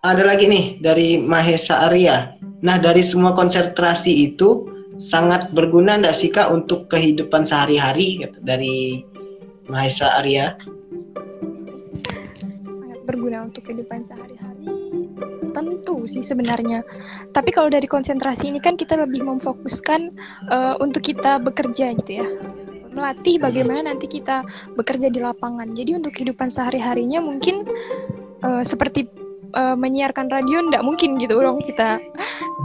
ada 0.07 0.23
lagi 0.23 0.47
nih 0.47 0.79
dari 0.79 1.19
Mahesa 1.19 1.91
Arya. 1.91 2.39
Nah, 2.63 2.79
dari 2.79 3.03
semua 3.03 3.35
konsentrasi 3.35 4.31
itu 4.31 4.71
sangat 5.03 5.51
berguna 5.53 5.99
enggak 5.99 6.17
sih 6.17 6.31
Kak 6.33 6.49
untuk 6.49 6.89
kehidupan 6.89 7.45
sehari-hari 7.45 8.23
gitu, 8.23 8.39
dari 8.47 9.03
Mahesa 9.67 10.23
Arya? 10.23 10.55
Sangat 12.71 13.01
berguna 13.05 13.51
untuk 13.51 13.67
kehidupan 13.67 14.07
sehari-hari. 14.07 14.71
Tentu 15.53 16.05
sih 16.07 16.23
sebenarnya. 16.23 16.85
Tapi 17.35 17.51
kalau 17.51 17.73
dari 17.73 17.89
konsentrasi 17.89 18.53
ini 18.53 18.61
kan 18.61 18.79
kita 18.79 18.97
lebih 18.97 19.25
memfokuskan 19.25 20.13
uh, 20.53 20.77
untuk 20.81 21.03
kita 21.03 21.41
bekerja 21.43 21.97
gitu 21.99 22.23
ya 22.23 22.29
melatih 22.97 23.37
bagaimana 23.37 23.93
nanti 23.93 24.09
kita 24.09 24.41
bekerja 24.73 25.13
di 25.13 25.21
lapangan. 25.21 25.77
Jadi 25.77 26.01
untuk 26.01 26.17
kehidupan 26.17 26.49
sehari-harinya 26.49 27.21
mungkin 27.21 27.69
uh, 28.41 28.65
seperti 28.65 29.05
uh, 29.55 29.77
menyiarkan 29.79 30.33
radio 30.33 30.65
ndak 30.67 30.83
mungkin 30.83 31.21
gitu 31.21 31.39
dong 31.39 31.63
kita 31.63 32.03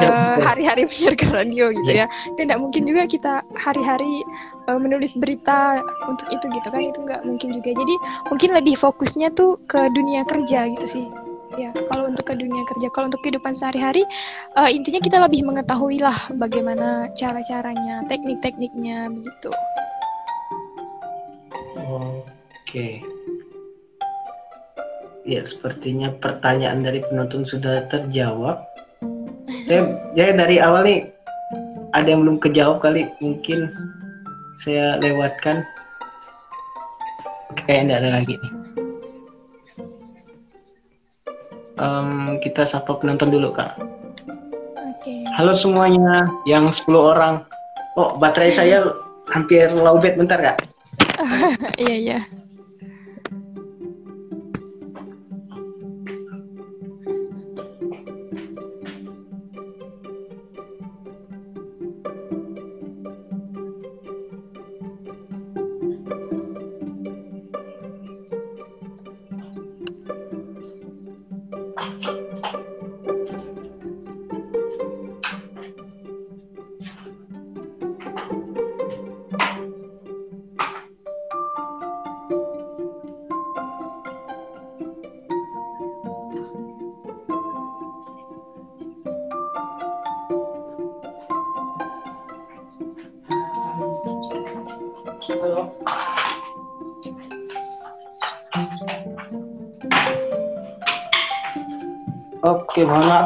uh, 0.02 0.38
hari-hari 0.42 0.88
menyiarkan 0.90 1.30
radio 1.30 1.70
gitu 1.70 1.92
yeah. 1.92 2.08
ya. 2.10 2.36
Dan 2.40 2.50
ndak 2.50 2.60
mungkin 2.64 2.84
juga 2.90 3.04
kita 3.06 3.34
hari-hari 3.60 4.26
uh, 4.72 4.80
menulis 4.80 5.14
berita 5.14 5.84
untuk 6.10 6.28
itu 6.34 6.46
gitu 6.50 6.68
kan 6.72 6.82
itu 6.82 7.00
nggak 7.04 7.22
mungkin 7.28 7.50
juga. 7.60 7.70
Jadi 7.76 7.96
mungkin 8.32 8.50
lebih 8.58 8.76
fokusnya 8.80 9.34
tuh 9.38 9.60
ke 9.70 9.92
dunia 9.94 10.26
kerja 10.26 10.72
gitu 10.78 10.88
sih. 10.88 11.06
Ya 11.60 11.76
kalau 11.92 12.08
untuk 12.08 12.32
ke 12.32 12.34
dunia 12.40 12.64
kerja. 12.64 12.88
Kalau 12.96 13.12
untuk 13.12 13.22
kehidupan 13.28 13.52
sehari-hari 13.52 14.08
uh, 14.56 14.72
intinya 14.72 15.04
kita 15.04 15.18
lebih 15.20 15.44
mengetahui 15.44 16.00
lah 16.00 16.32
bagaimana 16.40 17.12
cara-caranya 17.14 18.08
teknik-tekniknya 18.08 19.12
begitu. 19.12 19.52
Oke 21.76 23.04
ya 25.28 25.46
sepertinya 25.46 26.14
pertanyaan 26.18 26.82
dari 26.82 27.02
penonton 27.06 27.46
sudah 27.46 27.86
terjawab 27.94 28.66
saya, 29.70 29.98
saya 30.18 30.32
dari 30.34 30.58
awal 30.58 30.82
nih 30.86 31.02
ada 31.94 32.08
yang 32.08 32.26
belum 32.26 32.38
kejawab 32.42 32.82
kali 32.82 33.06
mungkin 33.22 33.70
saya 34.62 34.98
lewatkan 35.02 35.62
kayak 37.68 37.86
tidak 37.86 37.98
ada 38.02 38.10
lagi 38.22 38.36
nih 38.38 38.54
um, 41.82 42.38
kita 42.40 42.70
sapa 42.70 43.02
penonton 43.02 43.34
dulu 43.34 43.52
kak. 43.52 43.76
Okay. 45.02 45.26
Halo 45.34 45.58
semuanya, 45.58 46.30
yang 46.46 46.70
10 46.70 46.94
orang. 46.94 47.42
Oh, 47.98 48.16
baterai 48.22 48.54
saya 48.54 48.94
hampir 49.34 49.74
lowbat 49.74 50.16
bentar 50.16 50.38
kak. 50.40 50.58
Iya 51.82 51.96
iya. 51.98 52.20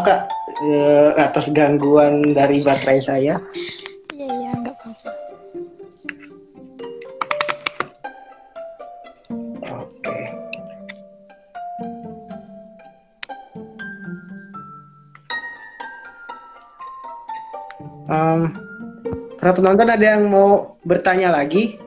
Kak 0.05 0.29
eh, 0.61 1.09
atas 1.17 1.49
gangguan 1.49 2.31
dari 2.37 2.61
baterai 2.61 3.01
saya. 3.01 3.41
Iya 4.13 4.29
iya, 4.29 4.51
nggak 4.53 4.75
apa-apa. 4.77 5.11
Oke. 9.65 10.17
Um, 18.05 18.53
para 19.41 19.51
penonton 19.57 19.89
ada 19.89 20.05
yang 20.05 20.29
mau 20.29 20.77
bertanya 20.85 21.33
lagi 21.33 21.81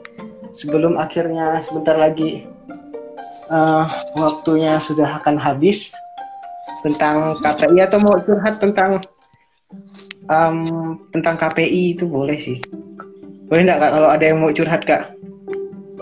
sebelum 0.50 0.98
akhirnya 0.98 1.62
sebentar 1.62 1.94
lagi 1.94 2.42
uh, 3.46 3.86
waktunya 4.18 4.82
sudah 4.82 5.22
akan 5.22 5.38
habis 5.38 5.94
tentang 6.82 7.38
KPI 7.42 7.78
atau 7.84 7.98
mau 7.98 8.16
curhat 8.22 8.62
tentang 8.62 9.02
um, 10.30 10.96
tentang 11.10 11.34
KPI 11.36 11.98
itu 11.98 12.04
boleh 12.06 12.38
sih. 12.38 12.58
Boleh 13.48 13.64
nggak 13.64 13.80
kak 13.80 13.92
kalau 13.96 14.08
ada 14.12 14.24
yang 14.24 14.38
mau 14.44 14.52
curhat 14.52 14.84
kak? 14.84 15.18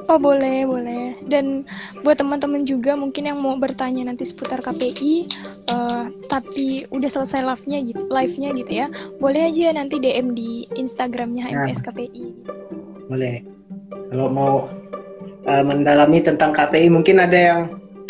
Oh 0.06 0.18
boleh 0.18 0.62
boleh. 0.66 1.18
Dan 1.26 1.66
buat 2.06 2.22
teman-teman 2.22 2.62
juga 2.62 2.94
mungkin 2.94 3.26
yang 3.26 3.42
mau 3.42 3.58
bertanya 3.58 4.06
nanti 4.06 4.22
seputar 4.22 4.62
KPI, 4.62 5.26
uh, 5.70 5.74
eh, 5.74 6.04
tapi 6.30 6.86
udah 6.94 7.10
selesai 7.10 7.42
live-nya 7.42 7.82
gitu, 7.82 8.02
live-nya 8.06 8.54
gitu 8.54 8.72
ya, 8.86 8.86
boleh 9.18 9.50
aja 9.50 9.74
nanti 9.74 9.98
DM 9.98 10.38
di 10.38 10.70
Instagramnya 10.78 11.50
HMPS 11.50 11.82
nah, 11.82 11.86
KPI. 11.90 12.24
Boleh. 13.10 13.36
Kalau 14.14 14.30
mau 14.30 14.54
uh, 15.50 15.64
mendalami 15.66 16.22
tentang 16.22 16.54
KPI, 16.54 16.86
mungkin 16.86 17.18
ada 17.18 17.34
yang 17.34 17.60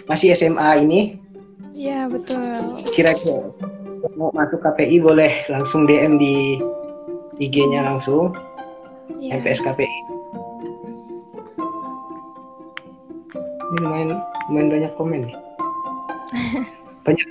masih 0.04 0.36
SMA 0.36 0.84
ini 0.84 1.15
Iya 2.06 2.14
betul. 2.22 2.62
Kira-kira 2.94 3.50
mau 4.14 4.30
masuk 4.30 4.62
KPI 4.62 5.02
boleh 5.02 5.42
langsung 5.50 5.90
DM 5.90 6.22
di 6.22 6.62
IG-nya 7.42 7.82
langsung. 7.82 8.30
Ya. 9.18 9.42
MPS 9.42 9.58
KPI. 9.66 9.98
Ini 13.66 13.78
lumayan 13.82 14.22
lumayan 14.46 14.68
banyak 14.70 14.92
komen 14.94 15.20
nih. 15.26 15.36
banyak 17.10 17.26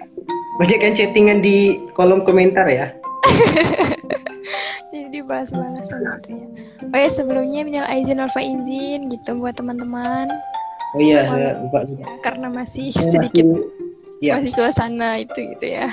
banyak 0.59 0.80
yang 0.84 0.93
chattingan 0.99 1.39
di 1.39 1.80
kolom 1.95 2.28
komentar 2.28 2.67
ya. 2.67 2.91
Jadi 4.91 5.23
bahas-bahas 5.23 5.88
gitu 5.88 6.36
ya. 6.36 6.47
Oh 6.91 6.99
ya 6.99 7.07
sebelumnya 7.07 7.63
minal 7.63 7.88
aizin 7.88 8.19
alfa 8.19 8.43
izin 8.43 9.07
gitu 9.07 9.39
buat 9.39 9.55
teman-teman. 9.55 10.28
Oh 10.91 10.99
iya, 10.99 11.23
saya 11.32 11.63
lupa. 11.63 11.88
Ya, 11.88 12.11
karena 12.28 12.51
masih 12.51 12.91
sedikit 13.15 13.47
masih 13.47 13.85
ya. 14.32 14.41
masih 14.41 14.53
suasana 14.53 15.21
itu 15.21 15.39
gitu 15.55 15.65
ya. 15.65 15.89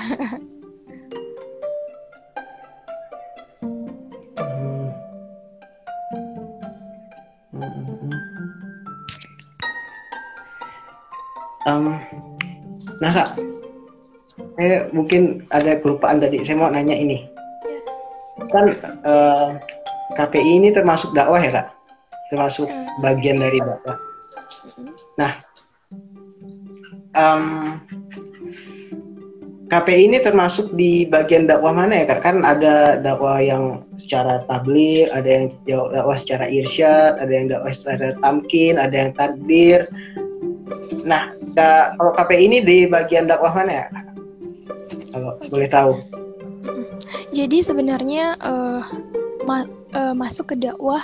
Um, 11.63 11.95
nah 12.99 13.11
kak. 13.11 13.39
Saya 14.59 14.91
mungkin 14.91 15.47
ada 15.55 15.79
kelupaan 15.79 16.19
tadi. 16.19 16.43
Saya 16.43 16.59
mau 16.59 16.67
nanya 16.67 16.91
ini. 16.91 17.23
Kan 18.51 18.75
uh, 19.07 19.07
eh, 19.07 19.49
KPI 20.19 20.59
ini 20.59 20.69
termasuk 20.75 21.15
dakwah 21.15 21.39
ya 21.39 21.63
kak? 21.63 21.67
Termasuk 22.35 22.67
hmm. 22.67 22.99
bagian 22.99 23.39
dari 23.39 23.63
dakwah. 23.63 23.95
Nah 25.15 25.39
um, 27.15 27.79
KPI 29.73 30.05
ini 30.05 30.21
termasuk 30.21 30.69
di 30.77 31.09
bagian 31.09 31.49
dakwah 31.49 31.73
mana 31.73 32.05
ya 32.05 32.13
kak? 32.13 32.21
Kan 32.21 32.45
ada 32.45 33.01
dakwah 33.01 33.41
yang 33.41 33.81
secara 33.97 34.45
tabligh, 34.45 35.09
ada 35.09 35.25
yang 35.25 35.45
dakwah 35.65 36.13
secara 36.13 36.45
irsyad, 36.45 37.17
ada 37.17 37.33
yang 37.33 37.49
dakwah 37.49 37.73
secara 37.73 38.13
tamkin, 38.21 38.77
ada 38.77 38.93
yang 38.93 39.11
tadbir. 39.17 39.89
Nah, 41.09 41.33
da, 41.57 41.97
kalau 41.97 42.13
KPI 42.13 42.41
ini 42.53 42.57
di 42.61 42.77
bagian 42.85 43.25
dakwah 43.25 43.49
mana 43.49 43.81
ya? 43.81 43.85
Kalau 45.09 45.41
boleh 45.49 45.69
tahu. 45.73 45.97
Jadi 47.33 47.65
sebenarnya 47.65 48.37
uh, 48.45 48.85
ma 49.49 49.65
uh, 49.97 50.13
masuk 50.13 50.53
ke 50.53 50.55
dakwah 50.69 51.01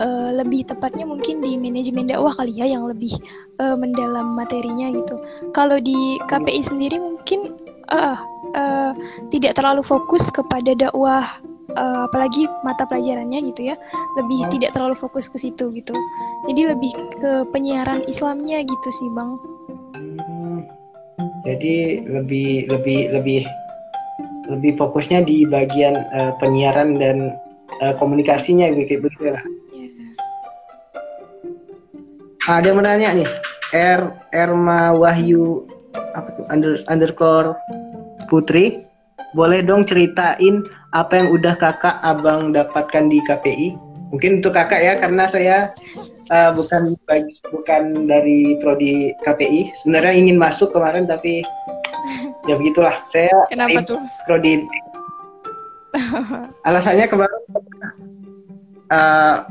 uh, 0.00 0.32
lebih 0.32 0.64
tepatnya 0.64 1.04
mungkin 1.04 1.44
di 1.44 1.60
manajemen 1.60 2.08
dakwah 2.08 2.32
kali 2.40 2.56
ya 2.56 2.72
yang 2.72 2.88
lebih 2.88 3.12
mendalam 3.56 4.36
materinya 4.36 4.92
gitu. 4.92 5.16
Kalau 5.56 5.80
di 5.80 6.20
KPI 6.28 6.60
sendiri 6.60 7.00
mungkin 7.00 7.56
uh, 7.92 8.18
uh, 8.54 8.92
tidak 9.30 9.54
terlalu 9.58 9.82
fokus 9.82 10.26
kepada 10.30 10.74
dakwah 10.74 11.26
uh, 11.74 12.06
apalagi 12.08 12.48
mata 12.62 12.88
pelajarannya 12.88 13.42
gitu 13.52 13.74
ya 13.74 13.76
lebih 14.16 14.46
hmm. 14.46 14.52
tidak 14.54 14.70
terlalu 14.74 14.96
fokus 14.96 15.28
ke 15.28 15.38
situ 15.38 15.70
gitu 15.74 15.94
jadi 16.48 16.74
lebih 16.74 16.90
ke 17.20 17.32
penyiaran 17.50 18.02
Islamnya 18.08 18.62
gitu 18.64 18.88
sih 18.90 19.08
bang 19.12 19.30
hmm. 19.98 20.58
jadi 21.44 22.06
lebih 22.06 22.70
lebih 22.70 23.00
lebih 23.12 23.42
lebih 24.46 24.78
fokusnya 24.78 25.26
di 25.26 25.42
bagian 25.46 26.06
uh, 26.14 26.32
penyiaran 26.38 26.96
dan 27.02 27.34
uh, 27.82 27.94
komunikasinya 27.98 28.70
begitu 28.72 29.02
begitu 29.02 29.34
lah 29.34 29.42
yeah. 29.74 29.90
ada 32.46 32.70
yang 32.70 32.78
menanya 32.78 33.08
nih 33.22 33.30
R 33.74 34.14
Erma 34.30 34.94
Wahyu 34.94 35.66
apa 36.14 36.28
tuh 36.38 36.46
under, 36.48 36.80
underscore 36.86 37.58
Putri 38.26 38.82
boleh 39.34 39.60
dong 39.60 39.84
ceritain 39.84 40.64
apa 40.96 41.20
yang 41.20 41.28
udah 41.34 41.54
kakak 41.58 42.00
abang 42.00 42.56
dapatkan 42.56 43.10
di 43.10 43.20
KPI 43.26 43.76
mungkin 44.14 44.40
untuk 44.40 44.54
kakak 44.54 44.80
ya 44.80 44.94
karena 44.96 45.26
saya 45.26 45.56
uh, 46.30 46.50
bukan 46.54 46.94
bagi, 47.10 47.34
bukan 47.50 48.06
dari 48.06 48.56
prodi 48.62 49.12
KPI 49.26 49.82
sebenarnya 49.82 50.14
ingin 50.14 50.38
masuk 50.38 50.70
kemarin 50.70 51.10
tapi 51.10 51.42
ya 52.46 52.54
begitulah. 52.54 53.02
Saya 53.10 53.34
kenapa 53.50 53.82
tuh? 53.82 53.98
prodi. 54.24 54.62
Alasannya 56.68 57.06
kemarin 57.10 57.42
uh, 58.92 59.48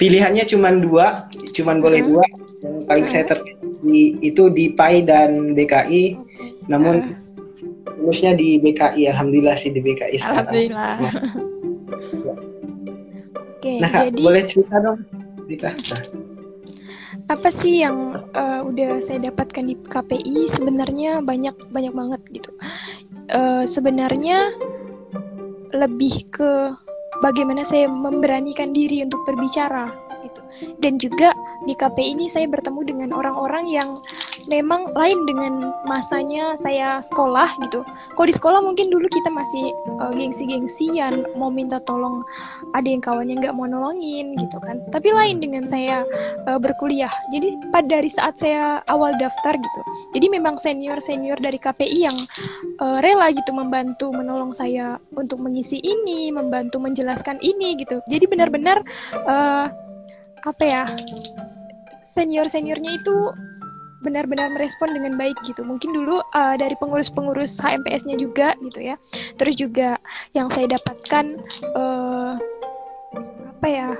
pilihannya 0.00 0.44
cuma 0.48 0.74
dua 0.74 1.30
cuma 1.54 1.78
boleh 1.78 2.02
hmm. 2.02 2.10
dua. 2.10 2.24
Yang 2.60 2.76
paling 2.92 3.06
saya 3.08 3.24
terpilih 3.24 4.20
itu 4.20 4.52
di 4.52 4.74
PAI 4.76 5.06
dan 5.06 5.56
DKI 5.56 6.18
namun 6.68 7.16
lulusnya 8.00 8.32
di 8.34 8.56
BKI 8.58 9.12
alhamdulillah 9.12 9.56
sih 9.60 9.70
di 9.70 9.80
BKI 9.84 10.16
sekarang. 10.18 10.48
alhamdulillah 10.48 10.92
nah. 11.00 11.14
Oke, 13.60 13.76
nah, 13.76 13.90
Kak, 13.92 14.02
jadi 14.08 14.20
boleh 14.24 14.42
cerita 14.48 14.76
dong 14.80 14.98
cerita 15.44 15.68
nah. 15.76 16.02
apa 17.28 17.48
sih 17.52 17.84
yang 17.84 18.16
uh, 18.32 18.64
udah 18.64 19.04
saya 19.04 19.30
dapatkan 19.30 19.68
di 19.68 19.76
KPI 19.76 20.48
sebenarnya 20.50 21.20
banyak 21.20 21.54
banyak 21.70 21.92
banget 21.92 22.20
gitu 22.32 22.50
uh, 23.30 23.62
sebenarnya 23.68 24.50
lebih 25.70 26.26
ke 26.34 26.74
bagaimana 27.22 27.62
saya 27.62 27.86
memberanikan 27.86 28.72
diri 28.72 29.04
untuk 29.04 29.22
berbicara. 29.28 29.92
Dan 30.80 30.96
juga 30.96 31.36
di 31.68 31.76
KP 31.76 32.00
ini 32.00 32.26
saya 32.26 32.48
bertemu 32.48 32.80
dengan 32.88 33.08
orang-orang 33.12 33.68
yang 33.68 33.88
memang 34.48 34.90
lain 34.96 35.18
dengan 35.28 35.76
masanya 35.84 36.56
saya 36.56 36.98
sekolah 37.04 37.52
gitu. 37.68 37.84
Kalau 38.16 38.26
di 38.26 38.34
sekolah 38.34 38.60
mungkin 38.64 38.88
dulu 38.88 39.06
kita 39.06 39.28
masih 39.28 39.72
uh, 40.00 40.12
gengsi-gengsian, 40.12 41.28
mau 41.36 41.52
minta 41.52 41.78
tolong 41.84 42.24
ada 42.72 42.88
yang 42.88 43.04
kawannya 43.04 43.38
nggak 43.44 43.54
mau 43.56 43.68
nolongin 43.68 44.34
gitu 44.40 44.56
kan. 44.64 44.80
Tapi 44.88 45.12
lain 45.12 45.44
dengan 45.44 45.68
saya 45.68 46.04
uh, 46.48 46.56
berkuliah. 46.56 47.12
Jadi 47.34 47.60
pada 47.68 48.00
dari 48.00 48.08
saat 48.08 48.40
saya 48.40 48.80
awal 48.88 49.12
daftar 49.20 49.58
gitu. 49.58 49.80
Jadi 50.16 50.26
memang 50.32 50.56
senior-senior 50.56 51.36
dari 51.42 51.58
KPI 51.60 51.98
yang 52.06 52.16
uh, 52.80 53.02
rela 53.04 53.28
gitu 53.34 53.52
membantu 53.52 54.14
menolong 54.14 54.56
saya 54.56 54.96
untuk 55.12 55.42
mengisi 55.42 55.82
ini, 55.84 56.32
membantu 56.32 56.80
menjelaskan 56.80 57.36
ini 57.44 57.76
gitu. 57.82 58.00
Jadi 58.08 58.24
benar-benar 58.30 58.80
uh, 59.28 59.68
apa 60.48 60.64
ya 60.64 60.82
senior 62.02 62.48
seniornya 62.48 63.00
itu 63.00 63.16
benar-benar 64.00 64.52
merespon 64.56 64.96
dengan 64.96 65.14
baik 65.20 65.36
gitu. 65.44 65.60
Mungkin 65.62 65.92
dulu 65.92 66.24
uh, 66.32 66.54
dari 66.56 66.74
pengurus-pengurus 66.80 67.60
HMPS-nya 67.60 68.16
juga 68.16 68.56
gitu 68.64 68.80
ya. 68.80 68.96
Terus 69.36 69.54
juga 69.60 70.00
yang 70.32 70.48
saya 70.52 70.76
dapatkan 70.76 71.24
uh, 71.76 72.34
apa 73.56 73.68
ya? 73.68 73.90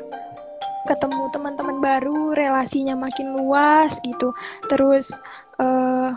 ketemu 0.88 1.28
teman-teman 1.30 1.78
baru, 1.78 2.32
relasinya 2.32 2.96
makin 2.96 3.36
luas 3.36 4.00
gitu. 4.00 4.32
Terus 4.72 5.12
uh, 5.60 6.16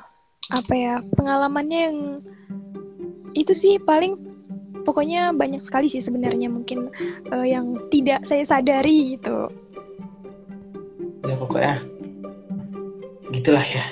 apa 0.49 0.73
ya? 0.73 1.03
pengalamannya 1.19 1.79
yang 1.91 1.97
itu 3.35 3.51
sih 3.51 3.75
paling 3.83 4.15
pokoknya 4.87 5.35
banyak 5.35 5.59
sekali 5.59 5.91
sih 5.91 5.99
sebenarnya 5.99 6.47
mungkin 6.47 6.87
uh, 7.35 7.43
yang 7.43 7.75
tidak 7.91 8.23
saya 8.23 8.47
sadari 8.47 9.19
gitu 9.19 9.51
ya 11.23 11.35
pokoknya 11.39 11.75
gitulah 13.33 13.65
ya. 13.65 13.85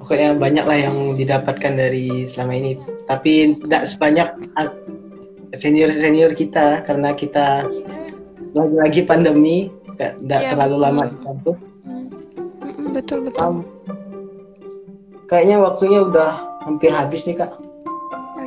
Pokoknya 0.00 0.34
banyak 0.34 0.64
lah 0.66 0.78
yang 0.90 0.96
didapatkan 1.14 1.72
dari 1.78 2.26
selama 2.26 2.52
ini. 2.56 2.72
Tapi 3.06 3.58
tidak 3.66 3.82
sebanyak 3.94 4.28
senior 5.54 5.90
senior 5.94 6.34
kita 6.34 6.82
karena 6.86 7.14
kita 7.14 7.66
lagi-lagi 8.54 9.06
pandemi 9.06 9.70
tidak 9.94 10.40
ya, 10.42 10.50
terlalu 10.54 10.76
betul. 10.76 10.84
lama 10.86 11.02
di 11.06 11.16
kampus. 11.22 11.58
Betul 12.90 13.18
betul. 13.28 13.52
Kayaknya 15.30 15.56
waktunya 15.62 15.98
udah 16.02 16.30
hampir 16.66 16.90
habis 16.90 17.22
nih 17.22 17.38
kak 17.38 17.54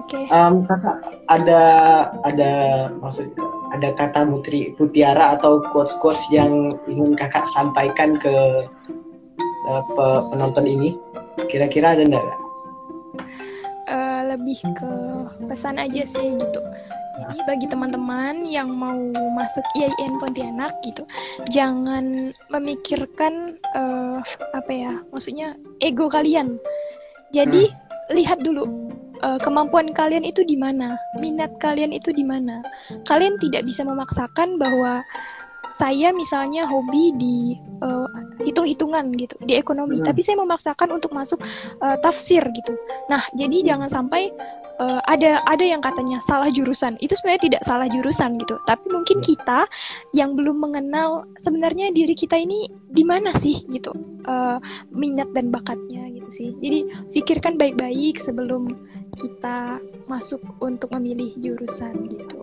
okay. 0.06 0.26
um, 0.30 0.68
kakak 0.68 1.00
ada 1.32 1.62
ada 2.28 2.52
maksud 3.00 3.32
ada 3.74 3.90
kata 3.98 4.28
mutri 4.28 4.76
putiara 4.78 5.40
atau 5.40 5.64
quotes 5.74 5.94
quotes 6.04 6.22
yang 6.30 6.78
ingin 6.86 7.18
kakak 7.18 7.44
sampaikan 7.56 8.20
ke 8.20 8.68
uh, 9.70 9.82
penonton 10.30 10.66
ini 10.68 11.00
kira-kira 11.50 11.98
ada 11.98 12.04
enggak 12.06 12.26
uh, 13.90 14.22
lebih 14.36 14.60
ke 14.78 14.92
pesan 15.50 15.82
aja 15.82 16.04
sih 16.06 16.38
gitu 16.38 16.62
jadi 17.14 17.40
bagi 17.46 17.68
teman-teman 17.70 18.44
yang 18.50 18.74
mau 18.74 18.98
masuk 19.38 19.64
IAIN 19.78 20.18
Pontianak 20.18 20.74
gitu, 20.82 21.06
jangan 21.54 22.34
memikirkan 22.50 23.56
uh, 23.78 24.20
apa 24.52 24.72
ya, 24.74 24.94
maksudnya 25.14 25.54
ego 25.80 26.10
kalian. 26.10 26.58
Jadi 27.32 27.70
hmm. 27.70 28.18
lihat 28.18 28.42
dulu 28.42 28.66
uh, 29.24 29.40
kemampuan 29.40 29.96
kalian 29.96 30.28
itu 30.28 30.44
di 30.44 30.60
mana, 30.60 31.00
minat 31.18 31.56
kalian 31.64 31.96
itu 31.96 32.12
di 32.12 32.28
mana. 32.28 32.60
Kalian 33.08 33.40
tidak 33.40 33.64
bisa 33.64 33.88
memaksakan 33.88 34.60
bahwa 34.60 35.02
saya 35.74 36.14
misalnya 36.14 36.70
hobi 36.70 37.10
di 37.18 37.58
uh, 37.82 38.06
hitung-hitungan 38.46 39.10
gitu 39.18 39.34
di 39.50 39.58
ekonomi, 39.58 39.98
hmm. 39.98 40.06
tapi 40.06 40.22
saya 40.22 40.38
memaksakan 40.38 40.94
untuk 40.94 41.10
masuk 41.18 41.42
uh, 41.82 41.98
tafsir 42.06 42.46
gitu. 42.54 42.78
Nah, 43.10 43.26
jadi 43.34 43.74
jangan 43.74 43.90
sampai 43.90 44.30
uh, 44.78 45.02
ada 45.10 45.42
ada 45.50 45.66
yang 45.66 45.82
katanya 45.82 46.22
salah 46.22 46.54
jurusan. 46.54 46.94
Itu 47.02 47.18
sebenarnya 47.18 47.50
tidak 47.50 47.62
salah 47.66 47.90
jurusan 47.90 48.38
gitu, 48.38 48.62
tapi 48.70 48.86
mungkin 48.94 49.26
kita 49.26 49.66
yang 50.14 50.38
belum 50.38 50.62
mengenal 50.62 51.26
sebenarnya 51.42 51.90
diri 51.90 52.14
kita 52.14 52.38
ini 52.38 52.70
di 52.94 53.02
mana 53.02 53.34
sih 53.34 53.66
gitu, 53.74 53.98
uh, 54.30 54.62
minat 54.94 55.34
dan 55.34 55.50
bakatnya 55.50 56.06
gitu 56.14 56.30
sih. 56.30 56.50
Jadi 56.62 56.86
pikirkan 57.18 57.58
baik-baik 57.58 58.22
sebelum 58.22 58.78
kita 59.18 59.80
masuk 60.10 60.42
untuk 60.60 60.90
memilih 60.94 61.34
jurusan 61.40 62.10
gitu. 62.10 62.40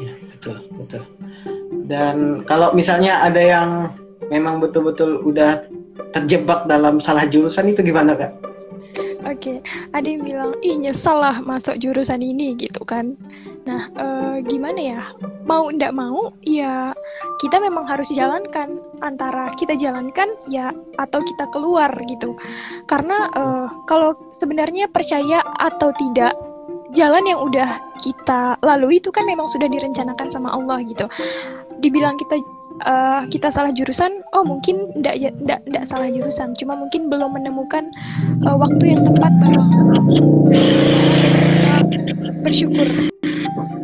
Ya, 0.00 0.14
betul, 0.16 0.56
betul. 0.76 1.02
Dan 1.90 2.46
kalau 2.46 2.72
misalnya 2.72 3.20
ada 3.20 3.42
yang 3.42 3.70
memang 4.30 4.62
betul-betul 4.62 5.20
udah 5.26 5.66
terjebak 6.14 6.64
dalam 6.70 7.02
salah 7.02 7.26
jurusan 7.26 7.70
itu 7.70 7.82
gimana, 7.82 8.14
Kak? 8.14 8.32
Oke, 9.28 9.36
okay. 9.36 9.58
ada 9.92 10.06
yang 10.08 10.24
bilang, 10.24 10.56
ih 10.64 10.74
nyesal 10.80 11.20
lah 11.20 11.38
masuk 11.44 11.76
jurusan 11.76 12.24
ini 12.24 12.56
gitu 12.56 12.82
kan. 12.88 13.14
Nah, 13.70 13.86
e, 13.94 14.06
gimana 14.50 14.80
ya? 14.82 15.02
Mau 15.46 15.70
ndak 15.70 15.94
mau, 15.94 16.34
ya 16.42 16.90
kita 17.38 17.62
memang 17.62 17.86
harus 17.86 18.10
jalankan 18.10 18.82
antara 18.98 19.54
kita 19.54 19.78
jalankan 19.78 20.34
ya 20.50 20.74
atau 20.98 21.22
kita 21.22 21.46
keluar 21.54 21.94
gitu. 22.10 22.34
Karena 22.90 23.30
e, 23.30 23.44
kalau 23.86 24.18
sebenarnya 24.34 24.90
percaya 24.90 25.38
atau 25.62 25.94
tidak, 25.94 26.34
jalan 26.90 27.22
yang 27.22 27.38
udah 27.46 27.78
kita 28.02 28.58
lalui 28.66 28.98
itu 28.98 29.14
kan 29.14 29.22
memang 29.22 29.46
sudah 29.46 29.70
direncanakan 29.70 30.26
sama 30.34 30.50
Allah 30.50 30.82
gitu. 30.82 31.06
Dibilang 31.78 32.18
kita 32.18 32.36
uh, 32.84 33.22
kita 33.30 33.48
salah 33.52 33.72
jurusan, 33.72 34.20
oh 34.34 34.44
mungkin 34.44 34.90
ndak 34.98 35.16
ndak 35.44 35.60
ndak 35.70 35.84
salah 35.88 36.10
jurusan, 36.10 36.52
cuma 36.58 36.76
mungkin 36.76 37.08
belum 37.08 37.36
menemukan 37.38 37.88
uh, 38.44 38.56
waktu 38.58 38.96
yang 38.96 39.00
tepat 39.06 39.32
bersyukur 42.42 42.88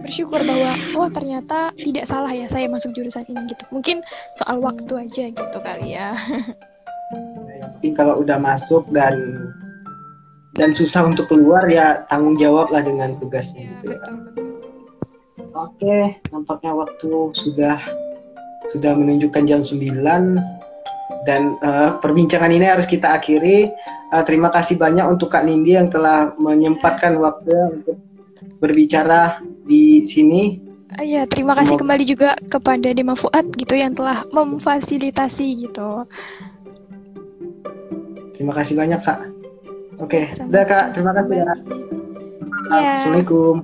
bersyukur 0.06 0.40
bahwa 0.46 0.78
oh 0.94 1.10
ternyata 1.10 1.74
tidak 1.74 2.06
salah 2.06 2.30
ya 2.30 2.46
saya 2.46 2.70
masuk 2.70 2.94
jurusan 2.94 3.26
ini 3.26 3.50
gitu 3.50 3.66
mungkin 3.74 4.06
soal 4.32 4.62
waktu 4.62 4.94
aja 4.94 5.24
gitu 5.34 5.58
kali 5.58 5.98
ya 5.98 6.14
Tapi 7.76 7.92
kalau 7.94 8.22
udah 8.22 8.38
masuk 8.40 8.86
dan 8.90 9.14
dan 10.56 10.72
susah 10.72 11.04
untuk 11.04 11.28
keluar 11.28 11.68
ya 11.68 12.08
tanggung 12.08 12.40
jawab 12.40 12.72
lah 12.72 12.80
dengan 12.80 13.20
tugasnya 13.20 13.68
ya, 13.68 13.70
gitu 13.76 13.84
ya. 13.92 14.00
Oke, 15.56 16.20
nampaknya 16.32 16.72
waktu 16.72 17.12
sudah 17.36 17.76
sudah 18.72 18.92
menunjukkan 18.96 19.44
jam 19.48 19.60
9 19.64 20.02
dan 21.24 21.42
uh, 21.64 21.96
perbincangan 22.00 22.52
ini 22.52 22.66
harus 22.66 22.88
kita 22.88 23.16
akhiri. 23.16 23.72
Uh, 24.12 24.24
terima 24.24 24.48
kasih 24.52 24.80
banyak 24.80 25.04
untuk 25.04 25.32
Kak 25.32 25.44
Nindi 25.44 25.76
yang 25.76 25.92
telah 25.92 26.32
menyempatkan 26.40 27.16
waktu 27.20 27.52
untuk 27.82 27.96
berbicara 28.60 29.40
di 29.66 30.04
sini. 30.08 30.62
Iya, 30.96 31.26
terima 31.26 31.52
kasih 31.58 31.76
kembali 31.76 32.04
juga 32.06 32.38
kepada 32.48 32.94
Dema 32.94 33.18
Fuad 33.18 33.52
gitu 33.58 33.74
yang 33.74 33.92
telah 33.92 34.22
memfasilitasi 34.30 35.66
gitu. 35.66 36.06
Terima 38.38 38.52
kasih 38.54 38.78
banyak 38.78 39.00
kak. 39.02 39.18
Oke, 39.96 40.28
okay. 40.28 40.44
udah 40.44 40.64
kak, 40.64 40.94
terima 40.94 41.12
kasih 41.16 41.36
ya. 41.42 41.54
ya. 42.70 42.92
Assalamualaikum. 43.02 43.54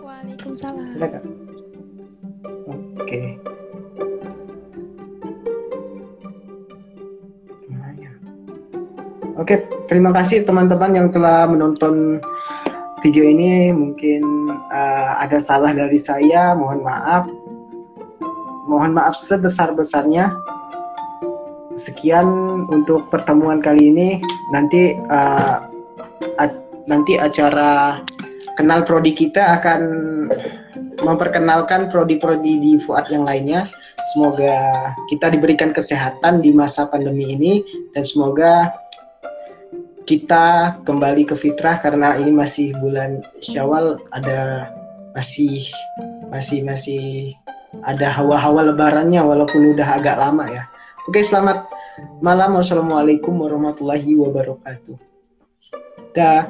Waalaikumsalam. 0.00 0.88
Udah 0.96 1.08
kak. 1.08 1.24
Oke. 2.68 2.80
Okay. 2.98 3.26
Oke, 9.38 9.62
terima 9.86 10.10
kasih 10.10 10.42
teman-teman 10.42 10.98
yang 10.98 11.08
telah 11.14 11.46
menonton 11.46 12.18
video 13.02 13.24
ini 13.24 13.70
mungkin 13.70 14.22
uh, 14.70 15.20
ada 15.22 15.38
salah 15.38 15.74
dari 15.74 15.98
saya, 15.98 16.54
mohon 16.54 16.82
maaf. 16.82 17.26
Mohon 18.68 19.00
maaf 19.00 19.16
sebesar-besarnya. 19.16 20.34
Sekian 21.78 22.26
untuk 22.68 23.06
pertemuan 23.08 23.62
kali 23.62 23.94
ini. 23.94 24.08
Nanti 24.50 24.98
uh, 25.08 25.68
nanti 26.88 27.20
acara 27.20 28.00
kenal 28.56 28.82
prodi 28.82 29.12
kita 29.12 29.60
akan 29.60 29.80
memperkenalkan 31.04 31.92
prodi-prodi 31.92 32.58
di 32.58 32.72
Fuad 32.82 33.06
yang 33.12 33.28
lainnya. 33.28 33.68
Semoga 34.16 34.90
kita 35.12 35.28
diberikan 35.28 35.76
kesehatan 35.76 36.40
di 36.40 36.50
masa 36.50 36.88
pandemi 36.88 37.36
ini 37.36 37.60
dan 37.92 38.08
semoga 38.08 38.72
kita 40.08 40.80
kembali 40.88 41.28
ke 41.28 41.36
fitrah 41.36 41.84
karena 41.84 42.16
ini 42.16 42.32
masih 42.32 42.72
bulan 42.80 43.20
Syawal 43.44 44.00
ada 44.16 44.72
masih 45.12 45.68
masih 46.32 46.64
masih 46.64 47.36
ada 47.84 48.08
hawa-hawa 48.08 48.72
lebarannya 48.72 49.20
walaupun 49.20 49.76
udah 49.76 50.00
agak 50.00 50.16
lama 50.16 50.48
ya. 50.48 50.64
Oke, 51.04 51.20
selamat 51.20 51.68
malam. 52.24 52.56
Wassalamualaikum 52.56 53.36
warahmatullahi 53.36 54.16
wabarakatuh. 54.16 54.96
Dah. 56.16 56.48